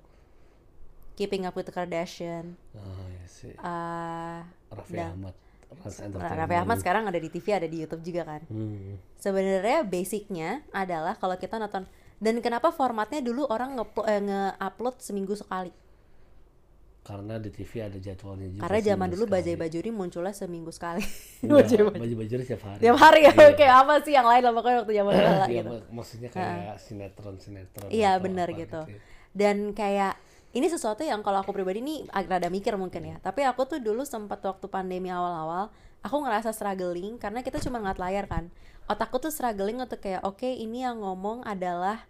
Keeping 1.15 1.45
Up 1.45 1.55
with 1.55 1.67
the 1.67 1.75
Kardashian, 1.75 2.59
Oh, 2.73 3.05
iya 3.07 3.27
sih. 3.27 3.55
eh 3.55 4.41
Raffi. 4.71 4.99
Ahmad. 4.99 5.35
Nah. 5.77 6.31
Raffi 6.37 6.57
Ahmad 6.57 6.79
sekarang 6.79 7.05
ada 7.05 7.17
di 7.17 7.29
TV, 7.29 7.47
ada 7.53 7.67
di 7.67 7.83
YouTube 7.83 8.03
juga 8.03 8.23
kan. 8.25 8.41
Hmm. 8.47 8.97
Sebenarnya 9.17 9.83
basicnya 9.83 10.63
adalah 10.71 11.15
kalau 11.15 11.35
kita 11.35 11.57
nonton 11.57 11.85
dan 12.17 12.35
kenapa 12.39 12.71
formatnya 12.71 13.21
dulu 13.21 13.45
orang 13.45 13.75
eh, 14.07 14.23
nge-upload 14.23 14.97
seminggu 14.99 15.35
sekali? 15.35 15.75
Karena 17.05 17.37
di 17.37 17.53
TV 17.53 17.85
ada 17.85 18.01
jadwalnya 18.01 18.49
juga. 18.49 18.63
Karena 18.65 18.81
zaman 18.81 19.09
dulu. 19.13 19.25
Bajai 19.29 19.61
Bajuri 19.61 19.93
munculnya 19.93 20.33
seminggu 20.33 20.73
sekali. 20.73 21.05
Enggak, 21.45 21.69
baju-baju 22.01 22.35
setiap 22.41 22.65
hari. 22.65 22.81
Tiap 22.81 22.97
hari 22.97 23.21
ya, 23.29 23.33
Iya. 23.37 23.49
kayak 23.53 23.77
apa 23.85 23.95
sih 24.01 24.13
yang 24.17 24.25
lain 24.25 24.41
lah 24.41 24.53
pokoknya 24.57 24.77
waktu 24.81 24.93
zaman 24.97 25.13
dulu 25.13 25.29
Iya, 25.29 25.45
gitu. 25.53 25.69
mak- 25.69 25.89
maksudnya 25.93 26.29
kayak 26.33 26.77
sinetron-sinetron. 26.81 27.89
Iya 27.93 28.11
benar 28.17 28.49
apa 28.49 28.57
gitu. 28.57 28.81
ya. 28.89 28.99
Dan 29.37 29.57
kayak 29.77 30.17
ini 30.55 30.71
sesuatu 30.71 31.03
yang 31.03 31.21
kalau 31.27 31.43
aku 31.43 31.51
pribadi 31.51 31.83
nih 31.83 32.07
agak 32.15 32.39
rada 32.39 32.49
mikir 32.49 32.79
mungkin 32.79 33.03
ya. 33.03 33.17
Tapi 33.19 33.43
aku 33.43 33.67
tuh 33.67 33.79
dulu 33.83 34.07
sempat 34.07 34.39
waktu 34.47 34.71
pandemi 34.71 35.11
awal-awal, 35.11 35.75
aku 36.01 36.17
ngerasa 36.23 36.55
struggling 36.55 37.19
karena 37.19 37.43
kita 37.43 37.59
cuma 37.59 37.83
ngeliat 37.83 37.99
layar 37.99 38.25
kan. 38.31 38.55
Otakku 38.87 39.19
tuh 39.19 39.35
struggling 39.35 39.83
untuk 39.83 39.99
kayak 39.99 40.23
oke 40.23 40.47
ini 40.47 40.87
yang 40.87 41.03
ngomong 41.03 41.43
adalah 41.43 42.07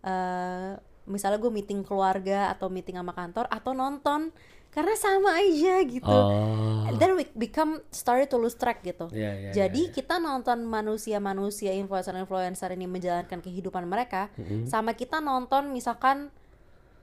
eh 0.00 0.78
misalnya 1.10 1.42
gue 1.42 1.50
meeting 1.50 1.82
keluarga 1.82 2.54
atau 2.54 2.70
meeting 2.70 2.94
sama 2.94 3.10
kantor 3.10 3.50
atau 3.50 3.74
nonton 3.74 4.30
karena 4.70 4.94
sama 4.94 5.34
aja 5.34 5.82
gitu. 5.82 6.06
Oh. 6.06 6.86
And 6.86 6.94
then 7.02 7.18
we 7.18 7.26
become 7.34 7.82
started 7.90 8.30
to 8.30 8.38
lose 8.38 8.54
track 8.54 8.86
gitu. 8.86 9.10
Iya, 9.10 9.30
iya, 9.34 9.50
Jadi 9.50 9.90
kita 9.90 10.22
nonton 10.22 10.62
manusia-manusia 10.62 11.74
influencer-influencer 11.74 12.70
ini 12.78 12.86
menjalankan 12.86 13.42
kehidupan 13.42 13.82
mereka, 13.90 14.30
sama 14.70 14.94
kita 14.94 15.18
nonton 15.18 15.74
misalkan 15.74 16.30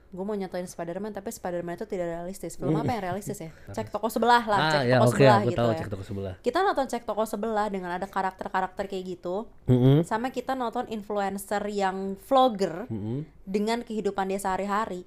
gue 0.08 0.24
mau 0.24 0.32
nyontoin 0.32 0.64
Spider-Man 0.64 1.12
tapi 1.12 1.28
Spider-Man 1.28 1.76
itu 1.76 1.84
tidak 1.84 2.08
realistis. 2.08 2.56
Film 2.56 2.72
apa 2.72 2.96
yang 2.96 3.12
realistis 3.12 3.38
ya? 3.44 3.52
Cek 3.76 3.92
toko 3.92 4.08
sebelah 4.08 4.40
lah 4.48 4.58
ah 4.58 4.72
cek 4.72 4.82
ya 4.88 4.96
toko 4.96 5.08
oke 5.12 5.20
sebelah 5.20 5.36
aku 5.36 5.48
gitu 5.52 5.58
tahu 5.60 5.68
ya. 5.68 5.78
cek 5.78 5.88
toko 5.92 6.04
sebelah. 6.04 6.34
Kita 6.40 6.58
nonton 6.64 6.86
cek 6.88 7.04
toko 7.04 7.22
sebelah 7.28 7.66
dengan 7.68 7.90
ada 7.92 8.06
karakter-karakter 8.08 8.84
kayak 8.88 9.04
gitu. 9.04 9.36
Mm-mm. 9.68 10.00
sama 10.08 10.32
kita 10.32 10.56
nonton 10.56 10.88
influencer 10.88 11.60
yang 11.68 12.16
vlogger 12.24 12.88
Mm-mm. 12.88 13.28
dengan 13.44 13.84
kehidupan 13.84 14.32
dia 14.32 14.40
sehari-hari. 14.40 15.04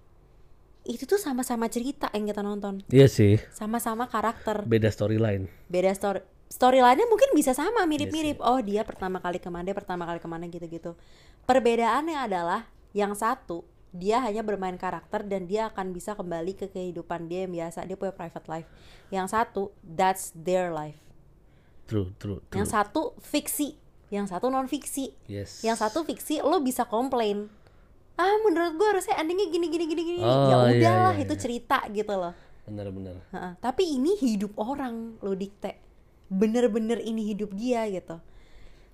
Itu 0.86 1.10
tuh 1.10 1.18
sama-sama 1.18 1.66
cerita 1.70 2.14
yang 2.14 2.30
kita 2.30 2.46
nonton. 2.46 2.86
Iya 2.94 3.10
sih. 3.10 3.42
Sama-sama 3.50 4.06
karakter. 4.06 4.66
Beda 4.70 4.94
storyline. 4.94 5.50
Beda 5.66 5.90
story 5.98 6.22
storyline-nya 6.52 7.08
mungkin 7.08 7.32
bisa 7.32 7.56
sama 7.56 7.88
mirip-mirip. 7.88 8.44
oh 8.44 8.60
dia 8.60 8.84
pertama 8.84 9.24
kali 9.24 9.40
ke 9.40 9.48
mana 9.48 9.72
dia 9.72 9.78
pertama 9.78 10.04
kali 10.06 10.20
ke 10.22 10.28
mana 10.30 10.46
gitu-gitu. 10.46 10.94
Perbedaannya 11.48 12.22
adalah 12.22 12.68
yang 12.92 13.16
satu 13.16 13.64
dia 13.92 14.24
hanya 14.24 14.40
bermain 14.40 14.80
karakter 14.80 15.28
dan 15.28 15.52
dia 15.52 15.68
akan 15.68 15.92
bisa 15.92 16.16
kembali 16.16 16.56
ke 16.56 16.72
kehidupan 16.72 17.28
dia 17.28 17.44
yang 17.44 17.52
biasa. 17.52 17.84
Dia 17.84 18.00
punya 18.00 18.16
private 18.16 18.48
life. 18.48 18.68
Yang 19.12 19.28
satu 19.36 19.64
that's 19.84 20.32
their 20.32 20.72
life. 20.72 21.00
True 21.92 22.16
true 22.16 22.40
true. 22.48 22.56
Yang 22.56 22.72
satu 22.72 23.02
fiksi. 23.20 23.76
Yang 24.12 24.36
satu 24.36 24.52
non 24.52 24.68
fiksi 24.68 25.16
yes. 25.28 25.64
Yang 25.64 25.88
satu 25.88 26.04
fiksi 26.08 26.40
lo 26.40 26.64
bisa 26.64 26.88
komplain. 26.88 27.52
Ah 28.16 28.36
menurut 28.44 28.76
gue 28.76 28.88
harusnya 28.92 29.20
endingnya 29.20 29.48
gini 29.52 29.68
gini 29.68 29.86
gini 29.88 30.02
gini. 30.04 30.20
Oh, 30.24 30.48
ya 30.48 30.58
iya, 30.72 30.80
udahlah 30.80 31.16
iya, 31.16 31.24
itu 31.28 31.34
iya. 31.36 31.42
cerita 31.44 31.80
gitu 31.92 32.14
loh. 32.16 32.34
Benar-benar 32.68 33.16
Ha-ha. 33.36 33.50
Tapi 33.60 34.00
ini 34.00 34.16
hidup 34.20 34.56
orang 34.56 35.20
lo 35.20 35.36
dikte. 35.36 35.80
Bener-bener 36.32 37.04
ini 37.04 37.28
hidup 37.28 37.52
dia 37.56 37.84
gitu. 37.92 38.24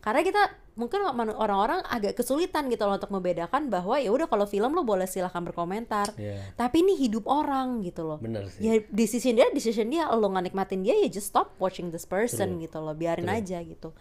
Karena 0.07 0.23
kita 0.23 0.39
mungkin 0.79 1.03
orang-orang 1.35 1.83
agak 1.83 2.15
kesulitan 2.15 2.71
gitu 2.71 2.87
loh 2.87 2.95
untuk 2.95 3.11
membedakan 3.11 3.67
bahwa 3.67 3.99
ya 3.99 4.07
udah 4.07 4.31
kalau 4.31 4.47
film 4.47 4.71
lo 4.71 4.87
boleh 4.87 5.03
silahkan 5.03 5.43
berkomentar. 5.43 6.15
Iya. 6.15 6.55
Tapi 6.55 6.79
ini 6.79 6.95
hidup 6.95 7.27
orang 7.27 7.83
gitu 7.83 8.07
loh. 8.07 8.15
benar 8.15 8.47
sih 8.47 8.63
Ya 8.63 8.79
decision 8.87 9.35
dia, 9.35 9.51
decision 9.51 9.91
dia 9.91 10.07
lo 10.07 10.23
nggak 10.31 10.47
nikmatin 10.47 10.79
dia 10.79 10.95
ya 10.95 11.11
just 11.11 11.35
stop 11.35 11.51
watching 11.59 11.91
this 11.91 12.07
person 12.07 12.55
True. 12.55 12.63
gitu 12.63 12.79
loh, 12.79 12.95
biarin 12.95 13.27
True. 13.27 13.35
aja 13.35 13.59
gitu. 13.59 13.91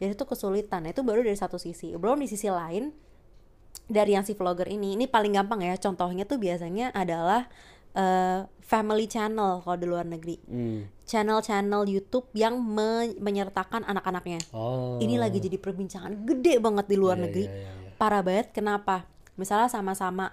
Jadi 0.00 0.16
itu 0.16 0.24
kesulitan. 0.24 0.88
Itu 0.88 1.04
baru 1.04 1.20
dari 1.20 1.36
satu 1.36 1.60
sisi. 1.60 1.92
Belum 1.92 2.16
di 2.16 2.28
sisi 2.32 2.48
lain 2.48 2.88
dari 3.84 4.16
yang 4.16 4.24
si 4.24 4.32
vlogger 4.32 4.64
ini, 4.64 4.96
ini 4.96 5.04
paling 5.12 5.36
gampang 5.36 5.60
ya. 5.60 5.76
Contohnya 5.76 6.24
tuh 6.24 6.40
biasanya 6.40 6.88
adalah 6.96 7.52
eh, 7.92 8.48
family 8.64 9.04
channel 9.12 9.60
kalau 9.60 9.76
di 9.76 9.84
luar 9.84 10.08
negeri. 10.08 10.40
Hmm. 10.48 10.88
Channel-channel 11.10 11.82
YouTube 11.84 12.30
yang 12.32 12.54
me- 12.56 13.18
menyertakan 13.18 13.82
anak-anaknya. 13.82 14.38
oh 14.52 14.94
Ini 14.96 15.18
lagi 15.18 15.42
jadi 15.42 15.58
perbincangan 15.58 16.22
gede 16.22 16.56
banget 16.56 16.86
di 16.86 16.94
luar 16.94 17.18
Iya, 17.18 17.24
negeri. 17.24 17.44
iya, 17.44 17.54
iya, 17.56 17.72
iya. 17.82 17.90
Parah 17.98 18.22
banget. 18.22 18.54
Kenapa? 18.54 19.10
Misalnya 19.34 19.66
sama-sama 19.66 20.30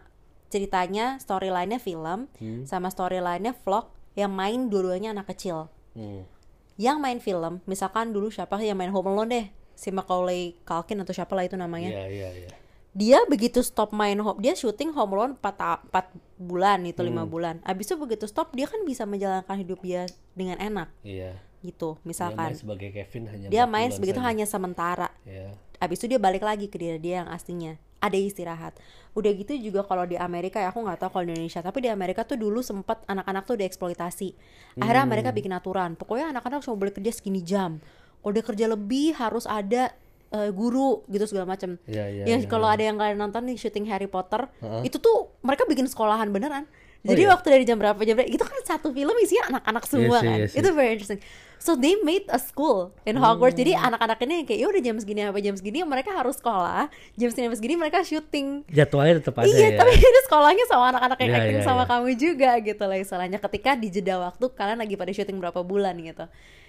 ceritanya 0.47 1.17
storyline-nya 1.17 1.77
film, 1.77 2.29
Hmm. 2.37 2.63
sama 2.63 2.87
storyline-nya 2.87 3.57
vlog 3.57 3.89
yang 4.13 4.29
main 4.31 4.69
dua-duanya 4.69 5.11
anak 5.11 5.27
kecil. 5.27 5.73
Hmm. 5.91 6.29
Yang 6.77 6.97
main 6.99 7.19
film, 7.19 7.53
misalkan 7.65 8.13
dulu 8.13 8.29
siapa 8.29 8.61
yang 8.61 8.77
main 8.77 8.93
Home 8.93 9.09
Alone 9.09 9.29
deh, 9.29 9.45
si 9.73 9.89
Macaulay 9.89 10.61
Culkin 10.61 11.01
atau 11.01 11.11
siapa 11.11 11.33
lah 11.33 11.43
itu 11.43 11.57
namanya. 11.57 11.89
iya 11.89 12.05
iya 12.05 12.29
iya 12.37 12.49
Dia 12.91 13.21
begitu 13.26 13.62
stop 13.62 13.91
main 13.91 14.17
home, 14.17 14.39
dia 14.39 14.52
syuting 14.52 14.89
Home 14.91 15.12
Alone 15.13 15.34
4, 15.36 15.89
4 15.89 16.10
bulan 16.36 16.82
itu 16.82 17.02
lima 17.02 17.23
Hmm. 17.23 17.30
bulan. 17.30 17.56
Abis 17.62 17.88
itu 17.88 17.95
begitu 17.95 18.26
stop 18.26 18.52
dia 18.52 18.65
kan 18.65 18.82
bisa 18.82 19.04
menjalankan 19.04 19.56
hidup 19.56 19.80
dia 19.80 20.06
dengan 20.34 20.58
enak 20.58 20.89
iya 21.02 21.38
gitu. 21.60 21.93
dia 21.93 22.02
main 22.02 22.06
Misalkan 22.06 22.50
sebagai 22.54 22.89
Kevin 22.91 23.23
hanya 23.28 23.45
dia 23.47 23.63
main 23.65 23.89
sebegitu 23.89 24.17
saja. 24.17 24.28
hanya 24.28 24.45
sementara. 24.45 25.10
Iya. 25.23 25.54
Abis 25.78 25.97
itu 26.00 26.10
dia 26.10 26.17
balik 26.17 26.41
lagi 26.41 26.65
ke 26.65 26.76
diri 26.76 26.97
dia 26.97 27.21
yang 27.21 27.30
aslinya. 27.30 27.78
Ada 27.97 28.13
istirahat. 28.13 28.78
Udah 29.13 29.30
gitu 29.32 29.54
juga 29.56 29.82
kalau 29.82 30.06
di 30.06 30.13
Amerika 30.15 30.58
ya 30.58 30.69
aku 30.69 30.82
nggak 30.82 30.97
tahu 31.00 31.10
kalau 31.12 31.26
di 31.26 31.34
Indonesia, 31.34 31.62
tapi 31.62 31.82
di 31.82 31.89
Amerika 31.89 32.21
tuh 32.21 32.38
dulu 32.38 32.62
sempet 32.62 33.02
anak-anak 33.06 33.43
tuh 33.43 33.58
dieksploitasi. 33.58 34.30
Akhirnya 34.76 35.02
Hmm. 35.02 35.10
Amerika 35.10 35.30
bikin 35.32 35.50
aturan. 35.52 35.93
Pokoknya 35.93 36.30
anak-anak 36.32 36.62
cuma 36.62 36.78
boleh 36.78 36.93
kerja 36.93 37.10
segini 37.10 37.41
jam. 37.41 37.82
Kalau 38.17 38.34
dia 38.34 38.41
kerja 38.43 38.65
lebih 38.67 39.13
harus 39.15 39.45
ada 39.45 39.93
eh, 40.29 40.51
guru 40.51 41.03
gitu 41.07 41.25
segala 41.25 41.45
macam. 41.45 41.75
Iya, 41.85 42.05
iya, 42.09 42.23
yang 42.27 42.41
iya, 42.43 42.49
kalau 42.49 42.67
iya. 42.67 42.75
ada 42.75 42.83
yang 42.83 42.97
kalian 42.97 43.17
nonton 43.17 43.41
nih 43.45 43.55
syuting 43.55 43.85
Harry 43.87 44.07
Potter, 44.07 44.47
Heeh. 44.59 44.87
itu 44.87 44.97
tuh 44.97 45.31
mereka 45.41 45.63
bikin 45.63 45.87
sekolahan 45.87 46.27
beneran. 46.29 46.67
Oh, 47.05 47.13
Jadi 47.13 47.23
iya? 47.23 47.31
waktu 47.31 47.47
dari 47.53 47.63
jam 47.63 47.77
berapa 47.77 47.95
jam 48.01 48.17
berapa 48.17 48.27
itu 48.27 48.41
kan 48.41 48.57
satu 48.65 48.89
film 48.89 49.13
isinya 49.21 49.55
anak-anak 49.55 49.83
semua 49.85 50.17
kan. 50.19 50.49
sih. 50.49 50.59
Itu 50.59 50.73
very 50.73 50.97
interesting. 50.97 51.21
So 51.57 51.73
they 51.73 51.97
made 52.01 52.25
a 52.27 52.37
school 52.37 52.91
in 53.01 53.15
Hogwarts. 53.15 53.55
Jadi 53.55 53.73
Hmm. 53.73 53.89
anak-anak 53.89 54.17
ini 54.25 54.43
kayak 54.43 54.59
ya 54.59 54.67
udah 54.67 54.81
jam 54.81 54.95
segini 54.97 55.21
apa 55.23 55.39
jam 55.39 55.55
segini 55.55 55.81
mereka 55.81 56.11
harus 56.11 56.37
sekolah. 56.37 56.89
Jam 57.15 57.29
segini 57.31 57.47
apa 57.47 57.55
segini 57.55 57.75
mereka 57.77 58.01
syuting. 58.01 58.65
jadwalnya 58.67 59.21
tetap 59.21 59.39
ada 59.39 59.47
iya, 59.47 59.71
ya 59.71 59.79
tapi 59.79 59.93
itu 60.01 60.19
sekolahnya 60.25 60.65
sama 60.67 60.85
anak-anak 60.91 61.17
yang 61.17 61.31
Iya, 61.31 61.39
acting 61.39 61.59
iya, 61.61 61.65
sama 61.65 61.83
iya. 61.85 61.89
kamu 61.89 62.07
juga 62.13 62.51
gitu 62.59 62.83
lah 62.83 62.97
istilahnya. 62.97 63.37
Ketika 63.39 63.71
di 63.73 63.87
jeda 63.89 64.15
waktu 64.19 64.45
kalian 64.51 64.79
lagi 64.81 64.95
pada 64.97 65.11
syuting 65.13 65.37
berapa 65.37 65.61
bulan 65.63 65.95
gitu. 66.01 66.25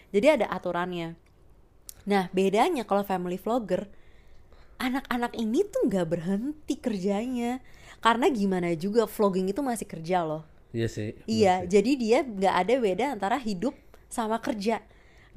Jadi 0.09 0.27
ada 0.41 0.47
aturannya. 0.49 1.17
Nah 2.09 2.33
bedanya 2.33 2.83
kalau 2.89 3.05
family 3.05 3.37
vlogger, 3.37 3.87
anak-anak 4.79 5.33
ini 5.37 5.67
tuh 5.67 5.87
nggak 5.89 6.07
berhenti 6.09 6.75
kerjanya. 6.79 7.61
Karena 7.99 8.31
gimana 8.31 8.71
juga 8.79 9.05
vlogging 9.11 9.51
itu 9.51 9.61
masih 9.61 9.87
kerja 9.91 10.23
loh. 10.23 10.43
iya 10.77 10.87
sih 10.89 11.11
Iya, 11.29 11.55
sih. 11.65 11.69
jadi 11.69 11.91
dia 12.03 12.19
nggak 12.25 12.55
ada 12.63 12.75
beda 12.81 13.05
antara 13.17 13.37
hidup 13.41 13.75
sama 14.09 14.39
kerja. 14.41 14.81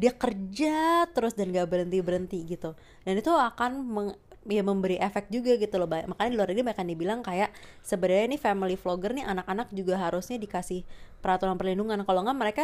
Dia 0.02 0.12
kerja 0.16 1.06
terus 1.14 1.34
dan 1.38 1.54
gak 1.54 1.70
berhenti 1.70 2.00
berhenti 2.02 2.40
gitu. 2.48 2.74
Dan 3.06 3.22
itu 3.22 3.30
akan 3.30 3.72
meng- 3.86 4.18
ya 4.50 4.66
memberi 4.66 4.98
efek 4.98 5.30
juga 5.30 5.54
gitu 5.62 5.78
loh. 5.78 5.86
Makanya 5.86 6.30
di 6.34 6.38
luar 6.38 6.50
negeri 6.50 6.66
bahkan 6.66 6.88
dibilang 6.90 7.22
kayak 7.22 7.54
sebenarnya 7.86 8.34
nih 8.34 8.42
family 8.42 8.76
vlogger 8.80 9.12
nih 9.14 9.26
anak-anak 9.30 9.70
juga 9.76 10.02
harusnya 10.02 10.42
dikasih 10.42 10.82
peraturan 11.22 11.54
perlindungan. 11.60 12.02
Kalau 12.02 12.26
nggak 12.26 12.38
mereka 12.40 12.64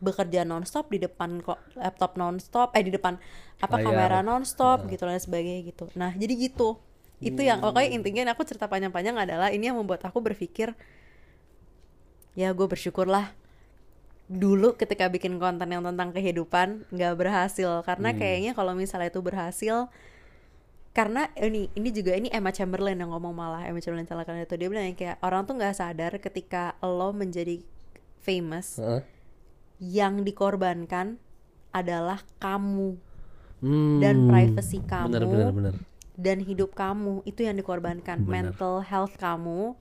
bekerja 0.00 0.42
nonstop 0.46 0.90
di 0.90 0.98
depan 1.02 1.42
kok 1.42 1.58
laptop 1.78 2.16
nonstop, 2.18 2.72
eh 2.74 2.82
di 2.82 2.92
depan 2.94 3.18
apa 3.60 3.76
Layar. 3.78 3.86
kamera 3.86 4.18
nonstop 4.24 4.86
gitu 4.90 5.04
dan 5.06 5.20
sebagainya 5.20 5.62
gitu. 5.70 5.90
Nah 5.94 6.14
jadi 6.14 6.34
gitu. 6.34 6.78
Itu 7.22 7.40
yang 7.40 7.62
pokoknya 7.62 7.94
intinya 7.94 8.34
aku 8.34 8.44
cerita 8.44 8.68
panjang-panjang 8.68 9.16
adalah 9.16 9.48
ini 9.48 9.70
yang 9.70 9.78
membuat 9.80 10.04
aku 10.04 10.20
berpikir 10.20 10.76
ya 12.34 12.50
gue 12.50 12.66
bersyukurlah 12.66 13.30
dulu 14.26 14.74
ketika 14.74 15.06
bikin 15.06 15.38
konten 15.38 15.70
yang 15.70 15.84
tentang 15.84 16.10
kehidupan 16.10 16.88
nggak 16.90 17.14
berhasil 17.14 17.84
karena 17.86 18.16
kayaknya 18.16 18.52
kalau 18.56 18.74
misalnya 18.74 19.12
itu 19.12 19.22
berhasil 19.22 19.86
karena 20.94 21.26
ini 21.38 21.68
ini 21.74 21.88
juga 21.90 22.14
ini 22.14 22.30
Emma 22.30 22.54
Chamberlain 22.54 22.96
yang 22.96 23.10
ngomong 23.10 23.34
malah 23.34 23.62
Emma 23.66 23.82
Chamberlain 23.82 24.06
salah 24.06 24.24
itu 24.24 24.54
dia 24.56 24.68
bilang 24.70 24.86
kayak 24.94 25.20
orang 25.20 25.44
tuh 25.44 25.54
nggak 25.58 25.74
sadar 25.76 26.12
ketika 26.22 26.78
lo 26.80 27.10
menjadi 27.12 27.60
famous 28.22 28.80
Heeh. 28.80 29.02
Yang 29.76 30.22
dikorbankan 30.22 31.18
adalah 31.70 32.22
kamu 32.36 32.94
Hmm, 33.58 33.96
dan 33.96 34.28
privacy 34.28 34.78
kamu 34.78 35.08
benar 35.08 35.24
benar 35.24 35.48
benar. 35.50 35.74
dan 36.14 36.38
hidup 36.38 36.72
kamu. 36.72 37.24
Itu 37.24 37.42
yang 37.42 37.56
dikorbankan. 37.56 38.20
Benar. 38.20 38.52
mental 38.52 38.84
health 38.84 39.16
kamu 39.16 39.72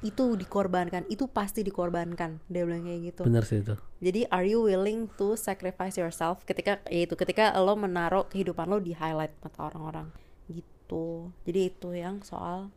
itu 0.00 0.34
dikorbankan. 0.34 1.02
Itu 1.06 1.26
pasti 1.26 1.60
dikorbankan. 1.60 2.38
Dia 2.46 2.62
bilang 2.62 2.82
kayak 2.82 3.00
gitu. 3.04 3.22
Benar 3.22 3.42
sih 3.42 3.58
itu. 3.58 3.74
Jadi 3.98 4.26
are 4.28 4.46
you 4.46 4.62
willing 4.62 5.10
to 5.12 5.34
sacrifice 5.34 5.94
yourself 5.94 6.42
ketika 6.42 6.78
yaitu 6.86 7.12
ketika 7.12 7.50
lo 7.56 7.74
menaruh 7.74 8.24
kehidupan 8.26 8.66
lo 8.66 8.78
di 8.78 8.94
highlight 8.94 9.34
mata 9.38 9.58
orang-orang? 9.64 10.06
Gitu. 10.46 11.34
Jadi 11.42 11.60
itu 11.66 11.88
yang 11.92 12.22
soal 12.22 12.70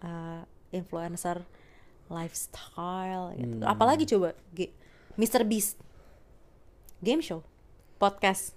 uh, 0.00 0.42
influencer 0.68 1.48
lifestyle 2.20 3.32
gitu. 3.34 3.56
Hmm. 3.56 3.66
apalagi 3.66 4.04
coba 4.04 4.34
G- 4.50 4.74
Mr 5.14 5.42
Beast 5.42 5.78
game 7.00 7.24
show. 7.24 7.44
Podcast. 8.00 8.56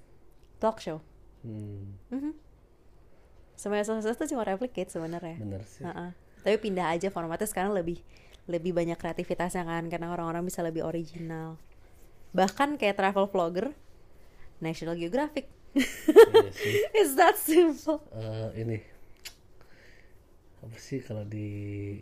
Talk 0.60 0.80
show. 0.80 1.04
Hmm, 1.44 2.00
semuanya 3.60 3.84
sukses 3.84 4.16
itu 4.16 4.32
cuma 4.32 4.48
replicate 4.48 4.88
sebenarnya. 4.88 5.36
Benar 5.40 5.64
sih. 5.68 5.84
Heeh. 5.84 6.16
Tapi 6.44 6.56
pindah 6.60 6.92
aja 6.92 7.12
formatnya 7.12 7.48
sekarang 7.48 7.76
lebih 7.76 8.00
lebih 8.48 8.76
banyak 8.76 9.00
kreativitasnya 9.00 9.64
kan 9.64 9.88
karena 9.88 10.12
orang-orang 10.12 10.44
bisa 10.44 10.60
lebih 10.64 10.84
original. 10.84 11.60
Bahkan 12.36 12.76
kayak 12.80 13.00
travel 13.00 13.28
vlogger 13.28 13.72
National 14.60 14.96
Geographic. 14.96 15.48
iya 15.76 16.52
sih. 16.52 16.74
It's 17.00 17.16
that 17.20 17.36
simple. 17.40 18.04
Eh, 18.12 18.64
ini. 18.64 18.78
Apa 20.64 20.78
sih 20.80 21.04
kalau 21.04 21.28
di 21.28 22.00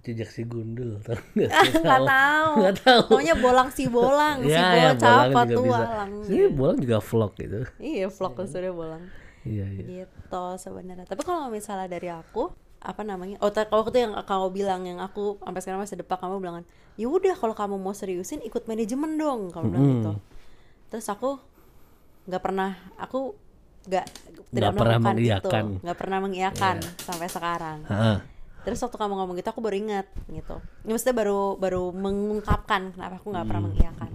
jejak 0.00 0.28
si 0.28 0.42
gundul 0.42 0.96
nggak? 1.36 1.50
Nggak 1.76 2.00
tahu. 2.02 2.50
nggak 2.56 2.76
tahu 2.78 3.02
Pokoknya 3.06 3.34
bolang 3.36 3.68
si 3.68 3.84
bolang, 3.84 4.36
si 4.44 4.50
ya, 4.50 4.64
ya, 4.72 4.90
bolang 4.94 5.28
juga 5.28 5.44
bisa 5.44 5.56
petualang. 5.60 6.10
sih 6.24 6.40
bolang 6.48 6.78
juga 6.80 6.96
vlog 6.98 7.32
gitu 7.36 7.60
Iya, 7.76 8.06
vlog 8.08 8.32
sudah 8.42 8.72
bolang. 8.72 9.02
iya 9.42 9.66
iya 9.66 9.84
Gitu 10.06 10.44
sebenarnya. 10.56 11.04
Tapi 11.04 11.20
kalau 11.20 11.48
misalnya 11.48 11.86
dari 11.86 12.08
aku 12.08 12.48
apa 12.80 13.04
namanya? 13.04 13.36
Oh, 13.38 13.52
kalau 13.52 13.84
itu 13.84 13.98
yang 13.98 14.16
kamu 14.16 14.46
bilang 14.50 14.80
yang 14.84 14.98
aku 14.98 15.36
sampai 15.38 15.60
sekarang 15.60 15.80
masih 15.84 15.96
depak 15.96 16.16
kamu 16.16 16.40
bilang 16.40 16.64
ya 16.96 17.06
udah 17.06 17.36
kalau 17.36 17.52
kamu 17.52 17.76
mau 17.76 17.92
seriusin 17.92 18.40
ikut 18.40 18.64
manajemen 18.64 19.16
dong 19.16 19.48
kamu 19.48 19.64
bilang 19.68 19.86
gitu. 19.94 20.12
Terus 20.88 21.06
aku 21.06 21.36
nggak 22.24 22.40
pernah 22.40 22.72
aku 22.96 23.36
nggak 23.82 24.06
tidak 24.50 24.72
pernah 24.74 24.98
mengiyakan. 24.98 25.64
nggak 25.80 25.98
pernah 25.98 26.18
mengiyakan 26.20 26.76
sampai 26.98 27.28
sekarang 27.28 27.78
Heeh. 27.84 28.16
Terus 28.62 28.80
waktu 28.82 28.96
kamu 28.96 29.14
ngomong 29.16 29.36
gitu 29.40 29.48
aku 29.50 29.60
baru 29.64 29.76
ingat 29.76 30.06
gitu. 30.28 30.60
Ya, 30.84 30.90
maksudnya 30.92 31.16
baru 31.16 31.56
baru 31.56 31.82
mengungkapkan 31.92 32.94
kenapa 32.94 33.18
aku 33.18 33.28
nggak 33.32 33.46
pernah 33.46 33.62
mengiyakan. 33.68 34.10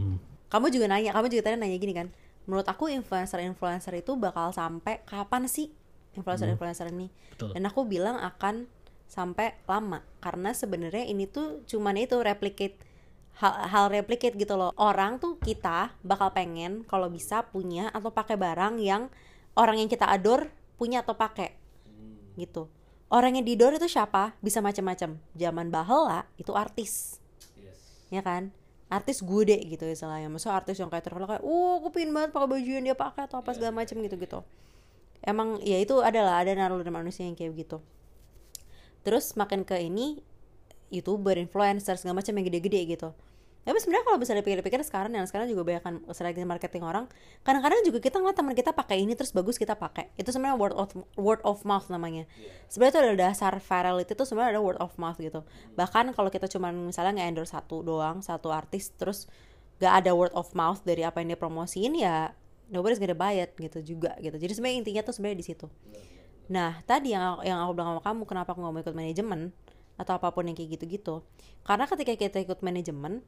Kamu 0.50 0.66
juga 0.72 0.86
nanya 0.88 1.12
kamu 1.14 1.26
juga 1.34 1.42
tadi 1.50 1.56
nanya 1.58 1.78
gini 1.78 1.94
kan 1.94 2.08
menurut 2.46 2.68
aku 2.70 2.90
influencer-influencer 2.94 4.06
itu 4.06 4.14
bakal 4.16 4.54
sampai 4.54 5.02
kapan 5.06 5.50
sih 5.50 5.74
influencer-influencer 6.14 6.94
ini? 6.94 7.10
Betul. 7.34 7.52
dan 7.52 7.64
aku 7.68 7.84
bilang 7.84 8.16
akan 8.22 8.70
sampai 9.06 9.60
lama 9.70 10.02
karena 10.24 10.56
sebenarnya 10.56 11.06
ini 11.06 11.30
tuh 11.30 11.62
cuman 11.68 12.00
itu 12.00 12.18
replicate 12.22 12.80
hal, 13.38 13.54
hal 13.70 13.86
replicate 13.92 14.38
gitu 14.40 14.56
loh. 14.56 14.72
Orang 14.80 15.20
tuh 15.20 15.38
kita 15.42 15.94
bakal 16.02 16.32
pengen 16.32 16.88
kalau 16.88 17.12
bisa 17.12 17.44
punya 17.50 17.92
atau 17.92 18.10
pakai 18.14 18.40
barang 18.40 18.80
yang 18.80 19.12
orang 19.60 19.82
yang 19.84 19.90
kita 19.92 20.08
adore 20.08 20.50
punya 20.76 21.04
atau 21.04 21.16
pakai 21.16 21.56
gitu 22.36 22.68
orang 23.10 23.42
yang 23.42 23.46
didor 23.46 23.76
itu 23.76 23.88
siapa? 23.90 24.38
Bisa 24.42 24.62
macam-macam. 24.62 25.18
Zaman 25.36 25.68
bahela 25.70 26.26
itu 26.38 26.54
artis. 26.54 27.22
Ya 28.14 28.22
kan? 28.22 28.54
Artis 28.86 29.26
gue 29.26 29.42
deh 29.50 29.62
gitu 29.66 29.86
istilahnya. 29.90 30.30
Maksudnya 30.30 30.56
artis 30.62 30.78
yang 30.78 30.94
kayak 30.94 31.06
terkenal 31.10 31.26
kayak 31.26 31.44
uh 31.44 31.72
aku 31.82 31.90
pingin 31.90 32.14
banget 32.14 32.32
pakai 32.32 32.48
baju 32.48 32.70
yang 32.70 32.86
dia 32.86 32.98
pakai 32.98 33.26
atau 33.26 33.42
apa 33.42 33.52
segala 33.54 33.74
macam 33.74 33.98
gitu 34.02 34.16
gitu 34.18 34.40
emang 35.26 35.60
ya 35.66 35.82
itu 35.82 35.98
adalah 36.00 36.46
ada 36.46 36.54
naluri 36.54 36.88
manusia 36.94 37.26
yang 37.26 37.34
kayak 37.34 37.58
gitu 37.58 37.82
terus 39.02 39.34
makin 39.34 39.66
ke 39.66 39.76
ini 39.82 40.22
youtuber 40.94 41.36
influencer 41.36 41.98
segala 41.98 42.22
macam 42.22 42.38
yang 42.38 42.46
gede-gede 42.46 42.82
gitu 42.96 43.10
tapi 43.66 43.82
sebenarnya 43.82 44.06
kalau 44.06 44.18
bisa 44.22 44.38
dipikir-pikir 44.38 44.78
sekarang 44.86 45.10
dan 45.10 45.26
sekarang 45.26 45.50
juga 45.50 45.66
banyak 45.66 45.82
kan 45.82 45.94
strategi 46.14 46.46
marketing 46.46 46.86
orang 46.86 47.10
kadang-kadang 47.42 47.82
juga 47.82 47.98
kita 47.98 48.22
ngeliat 48.22 48.38
teman 48.38 48.54
kita 48.54 48.72
pakai 48.78 49.02
ini 49.02 49.18
terus 49.18 49.34
bagus 49.34 49.58
kita 49.58 49.74
pakai. 49.74 50.14
Itu 50.22 50.30
sebenarnya 50.30 50.58
word 50.62 50.76
of 50.78 50.94
word 51.18 51.42
of 51.42 51.66
mouth 51.66 51.90
namanya. 51.90 52.30
Sebenarnya 52.70 52.94
itu 52.94 53.00
adalah 53.02 53.20
dasar 53.34 53.58
virality 53.58 54.14
itu 54.14 54.24
sebenarnya 54.24 54.56
ada 54.56 54.62
word 54.62 54.78
of 54.78 54.94
mouth 55.02 55.18
gitu. 55.18 55.42
Bahkan 55.74 56.14
kalau 56.14 56.30
kita 56.30 56.46
cuma 56.46 56.70
misalnya 56.70 57.26
nge-endorse 57.26 57.58
satu 57.58 57.82
doang 57.82 58.22
satu 58.22 58.54
artis 58.54 58.94
terus 58.94 59.26
gak 59.82 60.06
ada 60.06 60.14
word 60.14 60.32
of 60.38 60.54
mouth 60.54 60.86
dari 60.86 61.02
apa 61.02 61.26
yang 61.26 61.34
dia 61.34 61.40
promosiin 61.42 61.98
ya 61.98 62.32
nobody's 62.70 63.02
gonna 63.02 63.18
buy 63.18 63.34
it 63.34 63.58
gitu 63.58 63.82
juga 63.82 64.14
gitu. 64.22 64.38
Jadi 64.38 64.54
sebenarnya 64.54 64.78
intinya 64.86 65.02
tuh 65.02 65.14
sebenarnya 65.18 65.40
di 65.42 65.46
situ. 65.46 65.68
Nah, 66.46 66.82
tadi 66.86 67.14
yang 67.14 67.42
yang 67.42 67.58
aku 67.66 67.74
bilang 67.74 67.98
sama 67.98 68.02
kamu, 68.06 68.22
kenapa 68.30 68.54
aku 68.54 68.60
nggak 68.62 68.74
mau 68.74 68.82
ikut 68.82 68.96
manajemen 68.96 69.42
atau 69.98 70.14
apa 70.18 70.30
pun 70.30 70.46
yang 70.46 70.54
kayak 70.54 70.78
gitu-gitu? 70.78 71.26
Karena 71.66 71.90
ketika 71.90 72.14
kita 72.14 72.38
ikut 72.46 72.62
manajemen, 72.62 73.26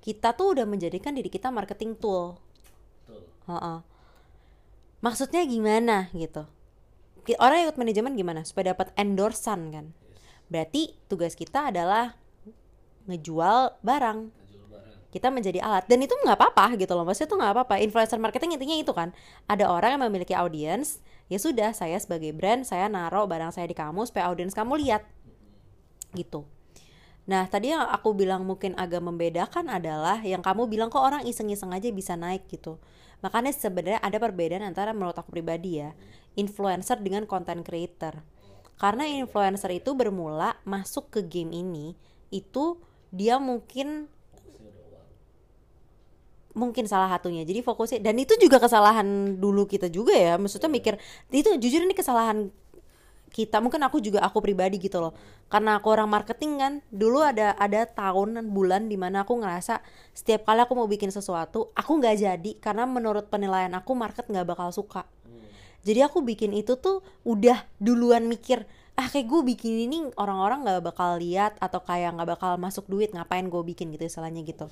kita 0.00 0.32
tuh 0.32 0.56
udah 0.56 0.66
menjadikan 0.66 1.12
diri 1.12 1.28
kita 1.28 1.52
marketing 1.52 1.96
tool. 1.96 2.40
Heeh. 3.48 3.78
Maksudnya 5.00 5.44
gimana 5.44 6.08
gitu? 6.12 6.44
Orang 7.38 7.62
yang 7.62 7.66
ikut 7.70 7.78
manajemen 7.78 8.12
gimana? 8.16 8.40
Supaya 8.42 8.72
dapat 8.72 8.90
endorsan 8.96 9.70
kan? 9.70 9.86
Berarti 10.48 10.98
tugas 11.06 11.36
kita 11.36 11.70
adalah 11.70 12.16
ngejual 13.06 13.80
barang. 13.84 14.32
Kita 15.10 15.28
menjadi 15.28 15.58
alat. 15.62 15.84
Dan 15.90 16.06
itu 16.06 16.14
nggak 16.14 16.38
apa-apa 16.38 16.78
gitu 16.78 16.94
loh. 16.94 17.04
Maksudnya 17.04 17.28
itu 17.30 17.36
nggak 17.38 17.52
apa-apa. 17.54 17.74
Influencer 17.82 18.18
marketing 18.18 18.56
intinya 18.56 18.76
itu 18.78 18.92
kan? 18.94 19.10
Ada 19.46 19.68
orang 19.68 19.98
yang 19.98 20.02
memiliki 20.08 20.32
audiens 20.34 21.02
ya 21.30 21.38
sudah 21.38 21.70
saya 21.70 21.98
sebagai 21.98 22.34
brand 22.34 22.66
saya 22.66 22.90
naruh 22.90 23.26
barang 23.26 23.54
saya 23.54 23.66
di 23.70 23.76
kamu 23.76 24.06
supaya 24.06 24.30
audiens 24.30 24.54
kamu 24.54 24.80
lihat. 24.80 25.06
Gitu 26.14 26.46
nah 27.30 27.46
tadi 27.46 27.70
yang 27.70 27.86
aku 27.86 28.10
bilang 28.18 28.42
mungkin 28.42 28.74
agak 28.74 28.98
membedakan 28.98 29.70
adalah 29.70 30.18
yang 30.26 30.42
kamu 30.42 30.66
bilang 30.66 30.90
kok 30.90 30.98
orang 30.98 31.22
iseng-iseng 31.22 31.70
aja 31.70 31.86
bisa 31.94 32.18
naik 32.18 32.50
gitu. 32.50 32.82
Makanya 33.22 33.54
sebenarnya 33.54 34.02
ada 34.02 34.18
perbedaan 34.18 34.66
antara 34.66 34.90
menurut 34.90 35.14
aku 35.14 35.30
pribadi 35.30 35.78
ya 35.78 35.94
influencer 36.34 36.98
dengan 36.98 37.30
content 37.30 37.62
creator. 37.62 38.18
Karena 38.80 39.06
influencer 39.06 39.70
itu 39.76 39.94
bermula 39.94 40.58
masuk 40.66 41.12
ke 41.12 41.20
game 41.22 41.54
ini 41.54 41.94
itu 42.34 42.80
dia 43.14 43.38
mungkin 43.38 44.10
mungkin 46.56 46.84
salah 46.90 47.12
satunya. 47.12 47.46
Jadi 47.46 47.62
fokusnya 47.62 48.00
dan 48.02 48.18
itu 48.18 48.34
juga 48.40 48.58
kesalahan 48.58 49.38
dulu 49.38 49.70
kita 49.70 49.86
juga 49.92 50.16
ya. 50.16 50.34
Maksudnya 50.34 50.66
mikir 50.66 50.98
itu 51.30 51.50
jujur 51.60 51.86
ini 51.86 51.94
kesalahan 51.94 52.50
kita 53.30 53.62
mungkin 53.62 53.80
aku 53.86 54.02
juga 54.02 54.20
aku 54.26 54.42
pribadi 54.42 54.76
gitu 54.82 54.98
loh. 54.98 55.14
Karena 55.46 55.78
aku 55.78 55.90
orang 55.94 56.10
marketing 56.10 56.52
kan 56.58 56.72
dulu 56.90 57.22
ada 57.22 57.54
ada 57.56 57.86
tahun 57.86 58.36
dan 58.42 58.46
bulan 58.50 58.90
di 58.90 58.98
mana 58.98 59.22
aku 59.22 59.38
ngerasa 59.38 59.80
setiap 60.12 60.46
kali 60.50 60.60
aku 60.66 60.74
mau 60.74 60.90
bikin 60.90 61.14
sesuatu 61.14 61.70
aku 61.78 62.02
nggak 62.02 62.16
jadi. 62.18 62.50
Karena 62.58 62.84
menurut 62.84 63.30
penilaian 63.30 63.70
aku 63.78 63.94
market 63.94 64.26
nggak 64.26 64.46
bakal 64.46 64.74
suka. 64.74 65.06
Jadi 65.80 66.04
aku 66.04 66.20
bikin 66.20 66.52
itu 66.52 66.76
tuh 66.76 67.00
udah 67.24 67.64
duluan 67.80 68.28
mikir 68.28 68.68
ah 69.00 69.08
kayak 69.08 69.32
gue 69.32 69.40
bikin 69.56 69.88
ini 69.88 69.98
orang-orang 70.20 70.60
nggak 70.60 70.92
bakal 70.92 71.16
lihat 71.16 71.56
atau 71.56 71.80
kayak 71.80 72.20
nggak 72.20 72.36
bakal 72.36 72.60
masuk 72.60 72.84
duit 72.84 73.08
ngapain 73.16 73.48
gue 73.48 73.62
bikin? 73.64 73.88
gitu 73.96 74.04
istilahnya 74.04 74.44
gitu 74.44 74.68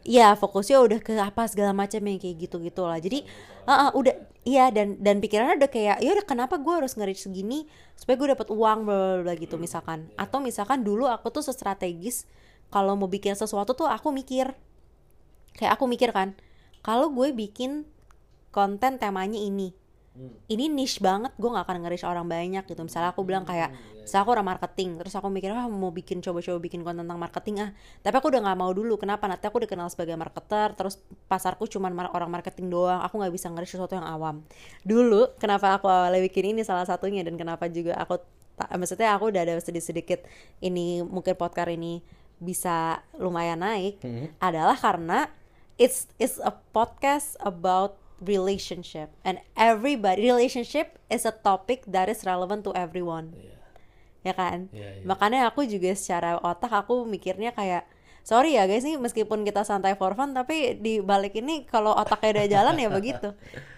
Iya 0.00 0.32
fokusnya 0.32 0.80
udah 0.80 0.98
ke 1.04 1.12
apa 1.20 1.44
segala 1.44 1.76
macam 1.76 2.00
yang 2.00 2.16
kayak 2.16 2.48
gitu 2.48 2.56
gitu 2.64 2.88
lah. 2.88 2.96
Jadi 2.96 3.24
uh, 3.68 3.88
uh, 3.88 3.90
udah 3.92 4.16
iya 4.48 4.72
dan 4.72 4.96
dan 4.96 5.20
pikirannya 5.20 5.60
udah 5.60 5.70
kayak 5.70 6.00
ya 6.00 6.10
udah 6.16 6.24
kenapa 6.24 6.56
gue 6.56 6.72
harus 6.72 6.96
nge-reach 6.96 7.28
segini 7.28 7.68
supaya 8.00 8.16
gue 8.16 8.28
dapat 8.32 8.48
uang? 8.48 8.78
Bla 8.88 9.34
gitu 9.36 9.60
misalkan. 9.60 10.08
Atau 10.16 10.40
misalkan 10.40 10.80
dulu 10.80 11.04
aku 11.04 11.28
tuh 11.28 11.44
strategis 11.44 12.24
kalau 12.72 12.96
mau 12.96 13.12
bikin 13.12 13.36
sesuatu 13.36 13.76
tuh 13.76 13.88
aku 13.88 14.08
mikir. 14.08 14.56
Kayak 15.60 15.76
aku 15.76 15.84
mikir 15.84 16.16
kan 16.16 16.32
kalau 16.80 17.12
gue 17.12 17.36
bikin 17.36 17.84
konten 18.50 18.96
temanya 18.96 19.36
ini 19.36 19.76
ini 20.50 20.66
niche 20.66 20.98
banget 20.98 21.30
gue 21.38 21.46
nggak 21.46 21.64
akan 21.70 21.76
nge-reach 21.86 22.02
orang 22.02 22.26
banyak 22.26 22.66
gitu. 22.66 22.82
Misalnya 22.82 23.14
aku 23.14 23.22
bilang 23.22 23.46
kayak 23.46 23.70
misalnya 24.02 24.22
aku 24.26 24.32
orang 24.34 24.48
marketing 24.50 24.98
terus 24.98 25.14
aku 25.14 25.30
mikir 25.30 25.54
ah 25.54 25.70
mau 25.70 25.94
bikin 25.94 26.18
coba-coba 26.18 26.58
bikin 26.58 26.82
konten 26.82 27.06
tentang 27.06 27.20
marketing 27.22 27.62
ah. 27.62 27.70
Tapi 28.02 28.14
aku 28.18 28.26
udah 28.34 28.42
nggak 28.42 28.58
mau 28.58 28.74
dulu. 28.74 28.98
Kenapa? 28.98 29.30
Nanti 29.30 29.46
aku 29.46 29.62
dikenal 29.62 29.86
sebagai 29.86 30.18
marketer 30.18 30.74
terus 30.74 30.98
pasarku 31.30 31.70
cuma 31.70 31.88
orang 32.10 32.26
marketing 32.26 32.74
doang. 32.74 33.00
Aku 33.06 33.22
nggak 33.22 33.30
bisa 33.30 33.46
nge-reach 33.54 33.78
sesuatu 33.78 33.94
yang 33.94 34.04
awam. 34.04 34.42
Dulu 34.82 35.38
kenapa 35.38 35.78
aku 35.78 35.86
awalnya 35.86 36.18
bikin 36.26 36.58
ini 36.58 36.66
salah 36.66 36.84
satunya 36.84 37.22
dan 37.22 37.38
kenapa 37.38 37.70
juga 37.70 37.94
aku 37.94 38.18
maksudnya 38.76 39.14
aku 39.14 39.30
udah 39.30 39.40
ada 39.46 39.56
sedikit-sedikit 39.62 40.26
ini 40.60 41.00
mungkin 41.00 41.32
podcast 41.38 41.70
ini 41.70 42.02
bisa 42.40 43.04
lumayan 43.16 43.60
naik 43.60 44.00
adalah 44.40 44.76
karena 44.76 45.28
it's 45.76 46.08
it's 46.20 46.40
a 46.40 46.52
podcast 46.72 47.36
about 47.40 47.99
relationship. 48.20 49.10
And 49.24 49.40
everybody 49.56 50.28
relationship 50.28 51.00
is 51.08 51.24
a 51.24 51.32
topic 51.32 51.88
that 51.88 52.06
is 52.12 52.22
relevant 52.22 52.64
to 52.68 52.72
everyone. 52.76 53.34
Ya 54.20 54.36
kan? 54.36 54.68
Iya, 54.68 55.00
iya. 55.00 55.04
makanya 55.08 55.48
aku 55.48 55.64
juga 55.64 55.96
secara 55.96 56.36
otak 56.44 56.68
aku 56.84 57.08
mikirnya 57.08 57.56
kayak 57.56 57.88
sorry 58.22 58.54
ya 58.54 58.68
guys 58.68 58.84
nih 58.84 59.00
meskipun 59.00 59.42
kita 59.42 59.64
santai 59.64 59.96
for 59.96 60.12
fun 60.14 60.36
tapi 60.36 60.76
di 60.78 61.00
balik 61.00 61.36
ini 61.40 61.64
kalau 61.66 61.96
otaknya 61.96 62.40
udah 62.40 62.46
jalan 62.46 62.74
ya 62.78 62.88
begitu. 62.92 63.28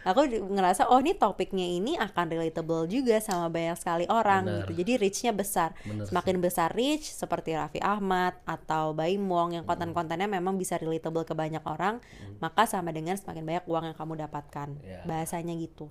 Aku 0.03 0.27
ngerasa 0.27 0.91
oh 0.91 0.99
ini 0.99 1.15
topiknya 1.15 1.63
ini 1.63 1.95
akan 1.95 2.27
relatable 2.35 2.91
juga 2.91 3.23
sama 3.23 3.47
banyak 3.47 3.79
sekali 3.79 4.05
orang 4.11 4.43
Benar. 4.45 4.59
gitu. 4.67 4.73
Jadi 4.83 4.93
reachnya 4.99 5.33
besar. 5.33 5.75
Benar 5.87 6.07
semakin 6.11 6.37
besar 6.43 6.69
reach 6.75 7.07
seperti 7.09 7.55
Raffi 7.55 7.79
Ahmad 7.79 8.37
atau 8.45 8.93
Baim 8.93 9.23
Wong 9.31 9.55
yang 9.55 9.65
konten-kontennya 9.65 10.27
memang 10.27 10.59
bisa 10.59 10.77
relatable 10.77 11.23
ke 11.23 11.33
banyak 11.33 11.63
orang 11.63 12.03
maka 12.43 12.67
sama 12.67 12.91
dengan 12.91 13.15
semakin 13.15 13.47
banyak 13.47 13.65
uang 13.71 13.85
yang 13.93 13.97
kamu 13.97 14.13
dapatkan. 14.27 14.69
Ya. 14.83 15.01
bahasanya 15.07 15.55
gitu. 15.57 15.89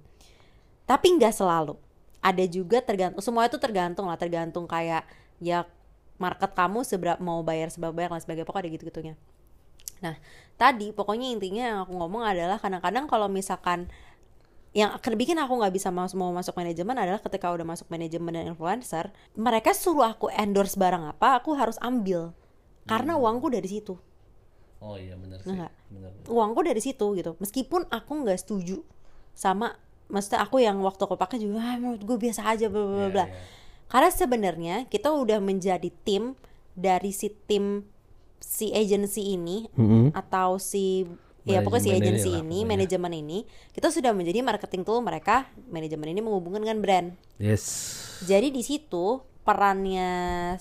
Tapi 0.83 1.07
nggak 1.15 1.31
selalu. 1.31 1.79
Ada 2.21 2.45
juga 2.45 2.83
tergantung 2.83 3.23
semua 3.23 3.47
itu 3.47 3.57
tergantung 3.57 4.11
lah. 4.11 4.19
Tergantung 4.19 4.67
kayak 4.67 5.07
ya 5.41 5.65
market 6.21 6.53
kamu 6.53 6.85
seberapa 6.85 7.17
mau 7.17 7.41
bayar 7.41 7.73
seberapa 7.73 7.89
banyak 7.91 8.13
dan 8.13 8.21
sebagainya 8.21 8.45
pokoknya 8.45 8.63
ada 8.69 8.75
gitu 8.77 8.83
gitunya 8.87 9.15
nah 9.97 10.15
tadi 10.55 10.93
pokoknya 10.93 11.27
intinya 11.33 11.63
yang 11.73 11.79
aku 11.85 11.93
ngomong 11.97 12.21
adalah 12.21 12.61
kadang-kadang 12.61 13.05
kalau 13.05 13.25
misalkan 13.25 13.89
yang 14.71 14.95
akan 14.95 15.13
bikin 15.19 15.35
aku 15.35 15.59
nggak 15.59 15.73
bisa 15.75 15.91
mas 15.91 16.15
mau 16.15 16.31
masuk 16.31 16.55
manajemen 16.55 16.95
adalah 16.95 17.19
ketika 17.19 17.51
udah 17.51 17.67
masuk 17.67 17.91
manajemen 17.91 18.31
dan 18.31 18.45
influencer 18.47 19.11
mereka 19.35 19.75
suruh 19.75 20.07
aku 20.07 20.31
endorse 20.31 20.79
barang 20.79 21.11
apa 21.11 21.41
aku 21.41 21.57
harus 21.59 21.75
ambil 21.83 22.31
karena 22.85 23.17
uangku 23.17 23.49
dari 23.49 23.67
situ 23.67 23.97
Oh 24.81 24.97
iya 24.97 25.13
benar 25.13 25.37
sih. 25.45 25.53
Enggak. 25.53 25.69
Benar. 25.93 26.09
uangku 26.25 26.65
dari 26.65 26.81
situ 26.81 27.05
gitu 27.13 27.37
meskipun 27.37 27.85
aku 27.93 28.11
nggak 28.25 28.39
setuju 28.41 28.81
sama 29.37 29.77
maksudnya 30.09 30.41
aku 30.41 30.57
yang 30.57 30.81
waktu 30.81 30.97
aku 31.05 31.13
pakai 31.15 31.37
juga 31.37 31.61
ah, 31.61 31.75
menurut 31.77 32.01
gue 32.01 32.17
biasa 32.17 32.49
aja 32.49 32.65
bla 32.65 32.81
bla 32.81 32.89
bla 32.89 33.05
Iya, 33.05 33.09
bla 33.13 33.25
iya. 33.29 33.35
Karena 33.91 34.09
sebenarnya 34.09 34.75
kita 34.87 35.11
udah 35.11 35.43
menjadi 35.43 35.91
tim 36.07 36.39
dari 36.71 37.11
si 37.11 37.27
tim 37.45 37.83
si 38.39 38.71
agency 38.71 39.35
ini 39.35 39.67
Mm-mm. 39.75 40.15
atau 40.15 40.55
si 40.57 41.03
ya 41.43 41.59
pokoknya 41.61 41.83
si 41.83 41.89
Manajemen 41.91 41.99
ini 41.99 42.07
agency 42.07 42.29
ini, 42.31 42.39
pokoknya. 42.39 42.69
manajemen 42.69 43.13
ini 43.17 43.37
kita 43.75 43.87
sudah 43.91 44.11
menjadi 44.13 44.39
marketing 44.45 44.81
tool 44.85 45.01
mereka 45.01 45.49
manajemen 45.69 46.07
ini 46.13 46.21
menghubungkan 46.23 46.61
dengan 46.63 46.79
brand 46.79 47.07
Yes. 47.41 47.65
jadi 48.23 48.53
di 48.53 48.61
situ 48.61 49.25
perannya 49.41 50.09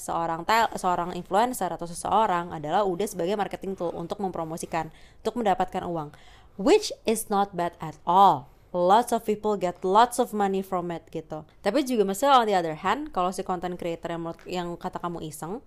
seorang 0.01 0.49
tel 0.49 0.73
seorang 0.73 1.13
influencer 1.13 1.69
atau 1.69 1.85
seseorang 1.85 2.49
adalah 2.57 2.83
udah 2.89 3.05
sebagai 3.05 3.37
marketing 3.37 3.77
tool 3.77 3.93
untuk 3.93 4.19
mempromosikan, 4.25 4.89
untuk 5.21 5.37
mendapatkan 5.37 5.85
uang, 5.85 6.17
which 6.57 6.89
is 7.05 7.29
not 7.29 7.53
bad 7.53 7.77
at 7.77 8.01
all. 8.09 8.49
Lots 8.71 9.11
of 9.11 9.27
people 9.27 9.59
get 9.59 9.83
lots 9.83 10.23
of 10.23 10.31
money 10.31 10.63
from 10.63 10.95
it 10.95 11.03
gitu. 11.11 11.43
Tapi 11.63 11.83
juga 11.83 12.07
maksudnya 12.07 12.39
on 12.39 12.47
the 12.47 12.57
other 12.57 12.77
hand 12.79 13.11
kalau 13.11 13.35
si 13.35 13.43
content 13.43 13.75
creator 13.75 14.15
yang 14.15 14.23
yang 14.47 14.69
kata 14.79 15.03
kamu 15.03 15.27
iseng 15.27 15.59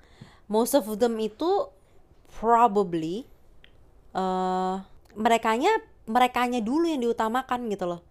most 0.47 0.76
of 0.76 0.88
them 0.99 1.20
itu 1.20 1.68
probably 2.39 3.28
eh 4.16 4.76
merekanya 5.14 5.70
merekanya 6.08 6.60
dulu 6.64 6.88
yang 6.88 7.04
diutamakan 7.04 7.68
gitu 7.70 7.86
loh. 7.88 8.01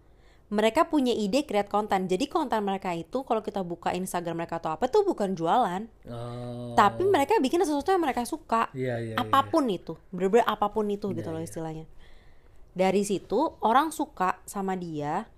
Mereka 0.53 0.85
punya 0.85 1.09
ide 1.09 1.49
create 1.49 1.65
konten 1.65 2.05
jadi 2.05 2.29
konten 2.29 2.61
mereka 2.61 2.93
itu 2.93 3.25
kalau 3.25 3.41
kita 3.41 3.65
buka 3.65 3.89
Instagram 3.97 4.45
mereka 4.45 4.61
atau 4.61 4.77
apa 4.77 4.85
tuh 4.85 5.01
bukan 5.01 5.33
jualan. 5.33 5.89
Oh. 6.05 6.77
tapi 6.77 7.05
mereka 7.09 7.41
bikin 7.41 7.65
sesuatu 7.65 7.89
yang 7.89 8.03
mereka 8.05 8.21
suka. 8.29 8.69
Iya, 8.77 9.01
iya, 9.01 9.13
iya. 9.13 9.15
apa 9.17 9.49
pun 9.49 9.65
itu. 9.65 9.97
Bener-bener 10.13 10.45
apa 10.45 10.69
pun 10.69 10.85
itu 10.85 11.09
gitu 11.17 11.33
loh 11.33 11.41
istilahnya 11.41 11.89
dari 12.73 13.05
situ 13.05 13.53
orang 13.61 13.93
suka 13.93 14.41
sama 14.49 14.73
dia. 14.73 15.29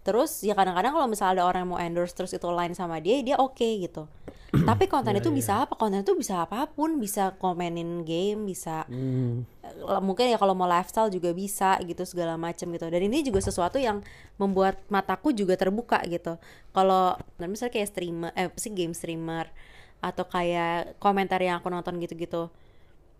Terus 0.00 0.40
ya 0.40 0.56
kadang-kadang 0.56 0.96
kalau 0.96 1.08
misalnya 1.12 1.40
ada 1.40 1.44
orang 1.44 1.60
yang 1.68 1.72
mau 1.76 1.80
endorse 1.80 2.16
terus 2.16 2.32
itu 2.32 2.48
line 2.48 2.72
sama 2.72 2.98
dia 3.04 3.20
dia 3.20 3.36
oke 3.36 3.68
gitu. 3.84 4.08
Tapi 4.68 4.90
konten 4.90 5.14
Iya, 5.14 5.22
itu 5.22 5.30
bisa 5.30 5.62
apa? 5.62 5.78
Konten 5.78 6.02
itu 6.02 6.16
bisa 6.18 6.42
apa 6.42 6.66
pun. 6.66 6.98
Bisa 6.98 7.36
komenin 7.38 8.02
game 8.02 8.48
bisa 8.48 8.82
eh, 8.90 10.02
mungkin 10.02 10.26
ya 10.26 10.40
kalau 10.40 10.56
mau 10.58 10.66
lifestyle 10.66 11.12
juga 11.12 11.30
bisa 11.30 11.78
gitu 11.84 12.02
segala 12.02 12.34
macam 12.34 12.66
gitu. 12.72 12.86
Dan 12.90 13.06
ini 13.06 13.22
juga 13.22 13.38
sesuatu 13.44 13.78
yang 13.78 14.02
membuat 14.40 14.80
mataku 14.90 15.30
juga 15.30 15.54
terbuka 15.54 16.02
gitu. 16.08 16.40
Kalau 16.74 17.14
misalnya 17.38 17.72
kayak 17.76 17.88
streamer 17.92 18.30
eh 18.34 18.50
sih 18.58 18.72
game 18.72 18.96
streamer? 18.96 19.52
Atau 20.00 20.24
kayak 20.26 20.96
komentar 20.96 21.38
yang 21.44 21.60
aku 21.60 21.68
nonton 21.68 22.00
gitu-gitu 22.00 22.48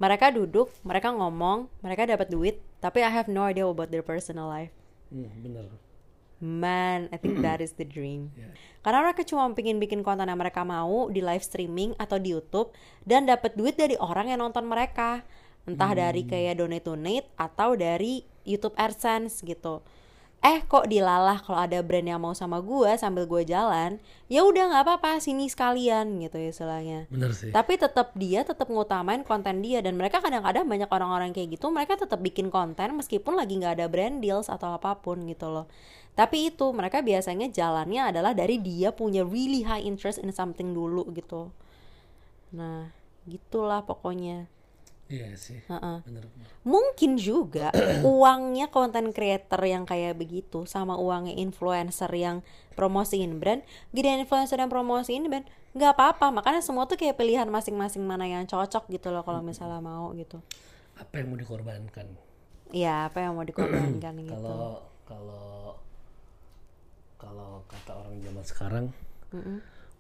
mereka 0.01 0.33
duduk 0.33 0.73
mereka 0.83 1.13
ngomong 1.13 1.69
mereka 1.85 2.09
dapat 2.09 2.33
duit 2.33 2.57
tapi 2.81 3.05
I 3.05 3.13
have 3.13 3.29
no 3.29 3.45
idea 3.45 3.69
about 3.69 3.93
their 3.93 4.03
personal 4.03 4.49
life 4.49 4.73
Hmm, 5.11 5.27
bener. 5.43 5.67
Man, 6.41 7.13
I 7.13 7.21
think 7.21 7.45
that 7.45 7.61
is 7.61 7.77
the 7.77 7.85
dream. 7.85 8.31
Yeah. 8.41 8.55
Karena 8.81 9.05
mereka 9.05 9.29
cuma 9.29 9.45
pengen 9.53 9.77
bikin 9.77 10.01
konten 10.01 10.25
yang 10.25 10.41
mereka 10.41 10.65
mau 10.65 11.13
di 11.13 11.21
live 11.21 11.45
streaming 11.45 11.93
atau 12.01 12.17
di 12.17 12.33
YouTube 12.33 12.73
dan 13.05 13.29
dapat 13.29 13.53
duit 13.53 13.77
dari 13.77 13.93
orang 14.01 14.33
yang 14.33 14.41
nonton 14.41 14.65
mereka. 14.65 15.21
Entah 15.69 15.93
dari 15.93 16.25
kayak 16.25 16.57
donate 16.57 16.89
donate 16.89 17.29
atau 17.37 17.77
dari 17.77 18.25
YouTube 18.49 18.73
AdSense 18.81 19.45
gitu. 19.45 19.85
Eh 20.41 20.65
kok 20.65 20.89
dilalah 20.89 21.45
kalau 21.45 21.61
ada 21.61 21.85
brand 21.85 22.09
yang 22.09 22.17
mau 22.17 22.33
sama 22.33 22.65
gua 22.65 22.97
sambil 22.97 23.29
gua 23.29 23.45
jalan, 23.45 24.01
ya 24.25 24.41
udah 24.41 24.73
nggak 24.73 24.85
apa-apa 24.89 25.21
sini 25.21 25.53
sekalian 25.53 26.17
gitu 26.17 26.41
istilahnya. 26.41 27.05
Bener 27.13 27.37
sih. 27.37 27.53
Tapi 27.53 27.77
tetap 27.77 28.17
dia 28.17 28.41
tetap 28.41 28.73
ngutamain 28.73 29.21
konten 29.21 29.61
dia 29.61 29.85
dan 29.85 30.01
mereka 30.01 30.25
kadang-kadang 30.25 30.65
banyak 30.65 30.89
orang-orang 30.89 31.37
kayak 31.37 31.61
gitu 31.61 31.69
mereka 31.69 32.01
tetap 32.01 32.25
bikin 32.25 32.49
konten 32.49 32.97
meskipun 32.97 33.37
lagi 33.37 33.61
nggak 33.61 33.85
ada 33.85 33.87
brand 33.93 34.25
deals 34.25 34.49
atau 34.49 34.73
apa 34.73 34.97
pun 34.97 35.29
gitu 35.29 35.53
loh. 35.53 35.69
Tapi 36.17 36.49
itu 36.49 36.73
mereka 36.73 37.05
biasanya 37.05 37.53
jalannya 37.53 38.09
adalah 38.09 38.33
dari 38.33 38.57
dia 38.57 38.97
punya 38.97 39.21
really 39.21 39.61
high 39.69 39.85
interest 39.85 40.25
in 40.25 40.33
something 40.33 40.73
dulu 40.73 41.05
gitu. 41.13 41.53
Nah, 42.57 42.89
gitulah 43.29 43.85
pokoknya. 43.85 44.49
Iya 45.11 45.35
sih. 45.35 45.59
Heeh. 45.67 45.99
Bener. 46.07 46.23
bener. 46.23 46.47
Mungkin 46.63 47.19
juga 47.19 47.75
uangnya 48.07 48.71
content 48.71 49.11
creator 49.11 49.59
yang 49.67 49.83
kayak 49.83 50.15
begitu 50.15 50.63
sama 50.71 50.95
uangnya 50.95 51.35
influencer 51.35 52.09
yang 52.15 52.47
promosiin 52.79 53.43
brand, 53.43 53.67
gede 53.91 54.23
influencer 54.23 54.63
yang 54.63 54.71
promosiin 54.71 55.27
brand, 55.27 55.45
nggak 55.75 55.93
apa-apa. 55.99 56.31
Makanya 56.31 56.63
semua 56.63 56.87
tuh 56.87 56.95
kayak 56.95 57.19
pilihan 57.19 57.51
masing-masing 57.51 58.07
mana 58.07 58.25
yang 58.31 58.47
cocok 58.47 58.87
gitu 58.87 59.11
loh 59.11 59.27
kalau 59.27 59.43
misalnya 59.43 59.83
mau 59.83 60.15
gitu. 60.15 60.39
Apa 60.95 61.21
yang 61.21 61.35
mau 61.35 61.39
dikorbankan? 61.43 62.07
Iya, 62.71 63.11
apa 63.11 63.19
yang 63.27 63.35
mau 63.35 63.43
dikorbankan 63.43 64.15
gitu. 64.31 64.39
Kalau 64.39 64.87
kalau 65.11 65.75
kalau 67.19 67.51
kata 67.67 67.93
orang 67.99 68.15
zaman 68.23 68.45
sekarang, 68.47 68.85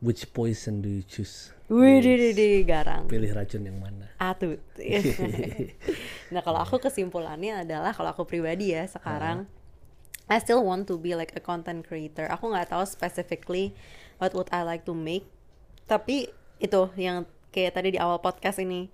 which 0.01 0.29
poison 0.33 0.81
do 0.81 0.89
you 0.89 1.05
choose? 1.05 1.53
Wih, 1.71 2.03
di, 2.03 2.19
di, 2.19 2.31
di, 2.35 2.49
garang. 2.67 3.07
Pilih 3.07 3.31
racun 3.31 3.63
yang 3.63 3.79
mana? 3.79 4.11
Atut. 4.19 4.59
nah, 6.35 6.43
kalau 6.43 6.61
aku 6.67 6.83
kesimpulannya 6.83 7.63
adalah 7.63 7.95
kalau 7.95 8.11
aku 8.11 8.27
pribadi 8.27 8.75
ya 8.75 8.91
sekarang 8.91 9.47
I 10.31 10.39
still 10.39 10.63
want 10.63 10.87
to 10.87 10.99
be 10.99 11.15
like 11.19 11.35
a 11.35 11.43
content 11.43 11.83
creator. 11.87 12.27
Aku 12.31 12.51
nggak 12.51 12.71
tahu 12.71 12.87
specifically 12.87 13.75
what 14.23 14.31
would 14.31 14.51
I 14.55 14.63
like 14.63 14.87
to 14.87 14.95
make. 14.95 15.27
Tapi 15.91 16.31
itu 16.63 16.83
yang 16.95 17.27
kayak 17.51 17.75
tadi 17.75 17.95
di 17.95 17.99
awal 17.99 18.23
podcast 18.23 18.63
ini. 18.63 18.91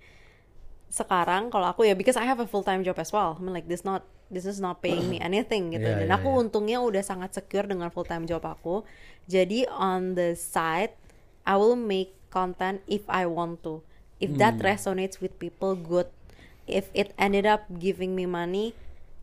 Sekarang 0.87 1.51
kalau 1.51 1.71
aku 1.71 1.83
ya 1.83 1.93
because 1.93 2.15
I 2.15 2.23
have 2.23 2.39
a 2.39 2.47
full 2.47 2.63
time 2.63 2.81
job 2.81 2.97
as 2.97 3.11
well. 3.11 3.35
I 3.35 3.41
mean 3.43 3.53
like 3.53 3.67
this 3.67 3.83
not 3.83 4.07
this 4.27 4.47
is 4.47 4.59
not 4.59 4.83
paying 4.83 5.07
me 5.07 5.19
anything 5.23 5.71
gitu. 5.71 5.87
Yeah, 5.87 6.03
Dan 6.03 6.09
yeah, 6.11 6.17
aku 6.19 6.29
yeah. 6.31 6.41
untungnya 6.43 6.77
udah 6.83 7.03
sangat 7.03 7.35
secure 7.35 7.67
dengan 7.67 7.91
full 7.91 8.07
time 8.07 8.27
job 8.27 8.43
aku. 8.43 8.87
Jadi 9.27 9.67
on 9.67 10.15
the 10.15 10.35
side 10.35 10.95
I 11.47 11.55
will 11.55 11.79
make 11.79 12.15
content 12.31 12.83
if 12.87 13.07
I 13.07 13.27
want 13.27 13.63
to. 13.63 13.83
If 14.17 14.35
that 14.41 14.57
resonates 14.57 15.21
with 15.21 15.37
people, 15.37 15.77
good. 15.77 16.09
If 16.65 16.89
it 16.97 17.13
ended 17.21 17.45
up 17.45 17.69
giving 17.69 18.17
me 18.17 18.25
money, 18.25 18.73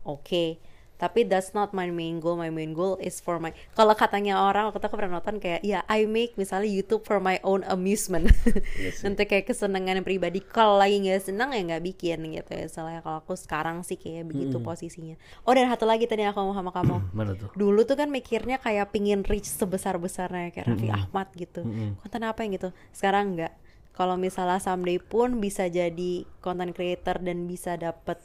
okay. 0.07 0.57
Tapi 0.95 1.27
that's 1.27 1.51
not 1.51 1.75
my 1.75 1.91
main 1.91 2.23
goal. 2.23 2.39
My 2.39 2.47
main 2.47 2.71
goal 2.71 2.95
is 3.03 3.19
for 3.19 3.37
my. 3.37 3.51
Kalau 3.75 3.91
katanya 3.93 4.39
orang, 4.47 4.71
waktu 4.71 4.79
aku 4.87 4.95
pernah 4.95 5.19
nonton 5.19 5.43
kayak, 5.43 5.59
ya 5.61 5.83
I 5.91 6.07
make 6.07 6.39
misalnya 6.39 6.71
YouTube 6.71 7.03
for 7.03 7.19
my 7.19 7.43
own 7.43 7.67
amusement. 7.67 8.31
Iya 8.79 8.91
sih. 8.95 9.03
Untuk 9.07 9.27
kayak 9.27 9.47
kesenangan 9.51 10.01
pribadi. 10.07 10.39
Kalau 10.39 10.79
lagi 10.79 11.03
nggak 11.03 11.31
senang 11.31 11.51
ya 11.51 11.61
nggak 11.63 11.83
bikin 11.83 12.23
gitu 12.31 12.51
ya. 12.55 12.65
Soalnya 12.71 13.03
kalau 13.03 13.19
aku 13.19 13.35
sekarang 13.35 13.83
sih 13.83 13.99
kayak 13.99 14.31
begitu 14.31 14.57
posisinya. 14.63 15.19
Oh 15.43 15.51
dan 15.51 15.67
satu 15.67 15.83
lagi 15.83 16.07
tadi 16.07 16.23
aku 16.23 16.39
ngomong 16.39 16.57
sama 16.57 16.71
kamu 16.71 16.95
Mana 17.17 17.31
tuh? 17.35 17.49
dulu 17.55 17.83
tuh 17.83 17.97
kan 17.99 18.09
mikirnya 18.11 18.57
kayak 18.61 18.91
pingin 18.95 19.21
reach 19.27 19.47
sebesar 19.47 19.99
besarnya 19.99 20.51
kayak 20.51 20.67
Raffi 20.71 20.89
Ahmad 20.91 21.27
gitu 21.35 21.61
konten 22.01 22.21
apa 22.23 22.39
yang 22.45 22.55
gitu 22.55 22.69
sekarang 22.95 23.35
enggak 23.35 23.53
kalau 23.95 24.19
misalnya 24.19 24.59
someday 24.59 24.99
pun 24.99 25.39
bisa 25.39 25.67
jadi 25.71 26.27
content 26.43 26.75
creator 26.75 27.19
dan 27.19 27.47
bisa 27.47 27.79
dapet 27.79 28.19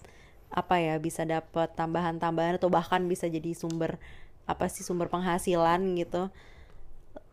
apa 0.50 0.82
ya 0.82 0.98
bisa 0.98 1.22
dapet 1.22 1.70
tambahan-tambahan 1.78 2.58
atau 2.58 2.66
bahkan 2.70 3.06
bisa 3.06 3.30
jadi 3.30 3.54
sumber 3.54 4.02
apa 4.50 4.66
sih 4.66 4.82
sumber 4.82 5.06
penghasilan 5.06 5.78
gitu 5.94 6.26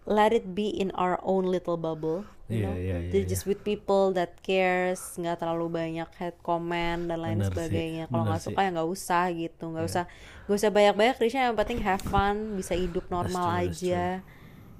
let 0.08 0.32
it 0.32 0.56
be 0.56 0.70
in 0.72 0.94
our 0.96 1.20
own 1.26 1.50
little 1.50 1.76
bubble 1.76 2.24
you 2.48 2.64
Iya, 2.64 2.64
know 2.64 2.76
iya, 2.80 2.96
iya, 3.04 3.10
Jadi 3.12 3.24
iya. 3.28 3.32
just 3.34 3.44
with 3.44 3.60
people 3.60 4.16
that 4.16 4.40
cares 4.40 5.02
nggak 5.20 5.36
terlalu 5.44 5.68
banyak 5.68 6.08
head 6.16 6.36
comment 6.40 7.12
dan 7.12 7.20
lain 7.20 7.44
Bener 7.44 7.52
sebagainya 7.52 8.04
kalau 8.08 8.24
nggak 8.24 8.40
suka 8.40 8.60
ya 8.64 8.70
nggak 8.72 8.88
usah 8.88 9.24
gitu 9.36 9.64
nggak 9.68 9.86
usah 9.86 10.04
nggak 10.48 10.58
usah 10.64 10.72
banyak-banyak 10.72 11.16
Krisya 11.20 11.42
yang 11.52 11.58
penting 11.60 11.80
have 11.84 12.00
fun 12.00 12.56
bisa 12.56 12.72
hidup 12.72 13.04
normal 13.12 13.52
true, 13.52 13.68
that's 13.68 13.84
aja 13.84 14.04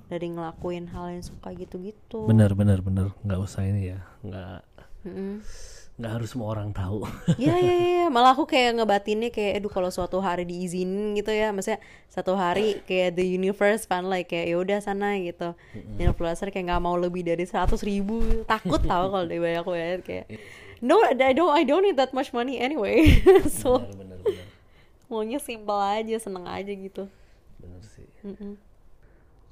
dari 0.08 0.28
ngelakuin 0.32 0.88
hal 0.96 1.12
yang 1.12 1.26
suka 1.28 1.52
gitu-gitu 1.52 2.24
Bener 2.24 2.56
bener 2.56 2.80
bener. 2.80 3.12
Nggak 3.28 3.40
usah 3.44 3.68
ini 3.68 3.92
ya. 3.92 4.00
Nggak 4.24 4.64
Mm-mm. 5.04 5.44
Nggak 5.98 6.14
harus 6.14 6.30
semua 6.30 6.54
orang 6.54 6.70
tahu. 6.70 7.10
Iya 7.42 7.58
iya 7.58 7.74
iya 7.74 8.06
malah 8.08 8.38
aku 8.38 8.46
kayak 8.46 8.78
ngebatinnya 8.78 9.34
kayak 9.34 9.60
aduh 9.60 9.72
kalau 9.74 9.90
suatu 9.90 10.22
hari 10.22 10.46
diizinin 10.46 11.18
gitu 11.18 11.34
ya 11.34 11.50
maksudnya 11.50 11.82
satu 12.08 12.38
hari 12.38 12.86
kayak 12.86 13.18
the 13.18 13.26
universe 13.26 13.90
fan 13.90 14.06
like 14.06 14.30
kayak 14.30 14.54
ya 14.54 14.56
udah 14.62 14.78
sana 14.78 15.18
gitu 15.18 15.58
influencer 15.98 16.54
kayak 16.54 16.70
nggak 16.70 16.84
mau 16.86 16.94
lebih 16.96 17.26
dari 17.26 17.44
seratus 17.44 17.82
ribu 17.82 18.22
takut 18.46 18.78
tau 18.80 19.10
kalau 19.14 19.26
dia 19.26 19.42
banyak 19.42 19.66
banget 19.66 20.02
kayak 20.06 20.26
no 20.80 21.02
I 21.02 21.34
don't 21.34 21.50
I 21.50 21.66
don't 21.66 21.82
need 21.82 21.98
that 21.98 22.14
much 22.14 22.30
money 22.30 22.62
anyway 22.62 23.18
so 23.50 23.82
bener 23.82 23.98
bener 23.98 24.18
bener. 24.22 24.46
maunya 25.10 25.42
simple 25.42 25.82
aja 25.82 26.16
seneng 26.22 26.46
aja 26.46 26.70
gitu 26.70 27.10
Bener 27.58 27.82
sih. 27.82 28.06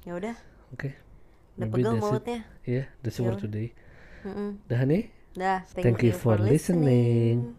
Ya 0.06 0.14
udah 0.14 0.38
Oke. 0.70 0.94
udah 1.58 1.66
Maybe 1.66 1.82
pegel 1.82 1.92
that's 1.98 2.04
mulutnya 2.06 2.38
Iya, 2.62 2.82
that's 3.02 3.18
it 3.18 3.22
Ya 3.22 3.26
for 3.26 3.34
udah. 3.34 3.42
today. 3.42 3.68
Mm-mm. 4.22 4.50
Dah 4.70 4.82
nih. 4.86 5.10
Dah 5.36 5.60
Thank 5.76 6.02
you 6.02 6.12
for 6.12 6.40
listening. 6.40 7.54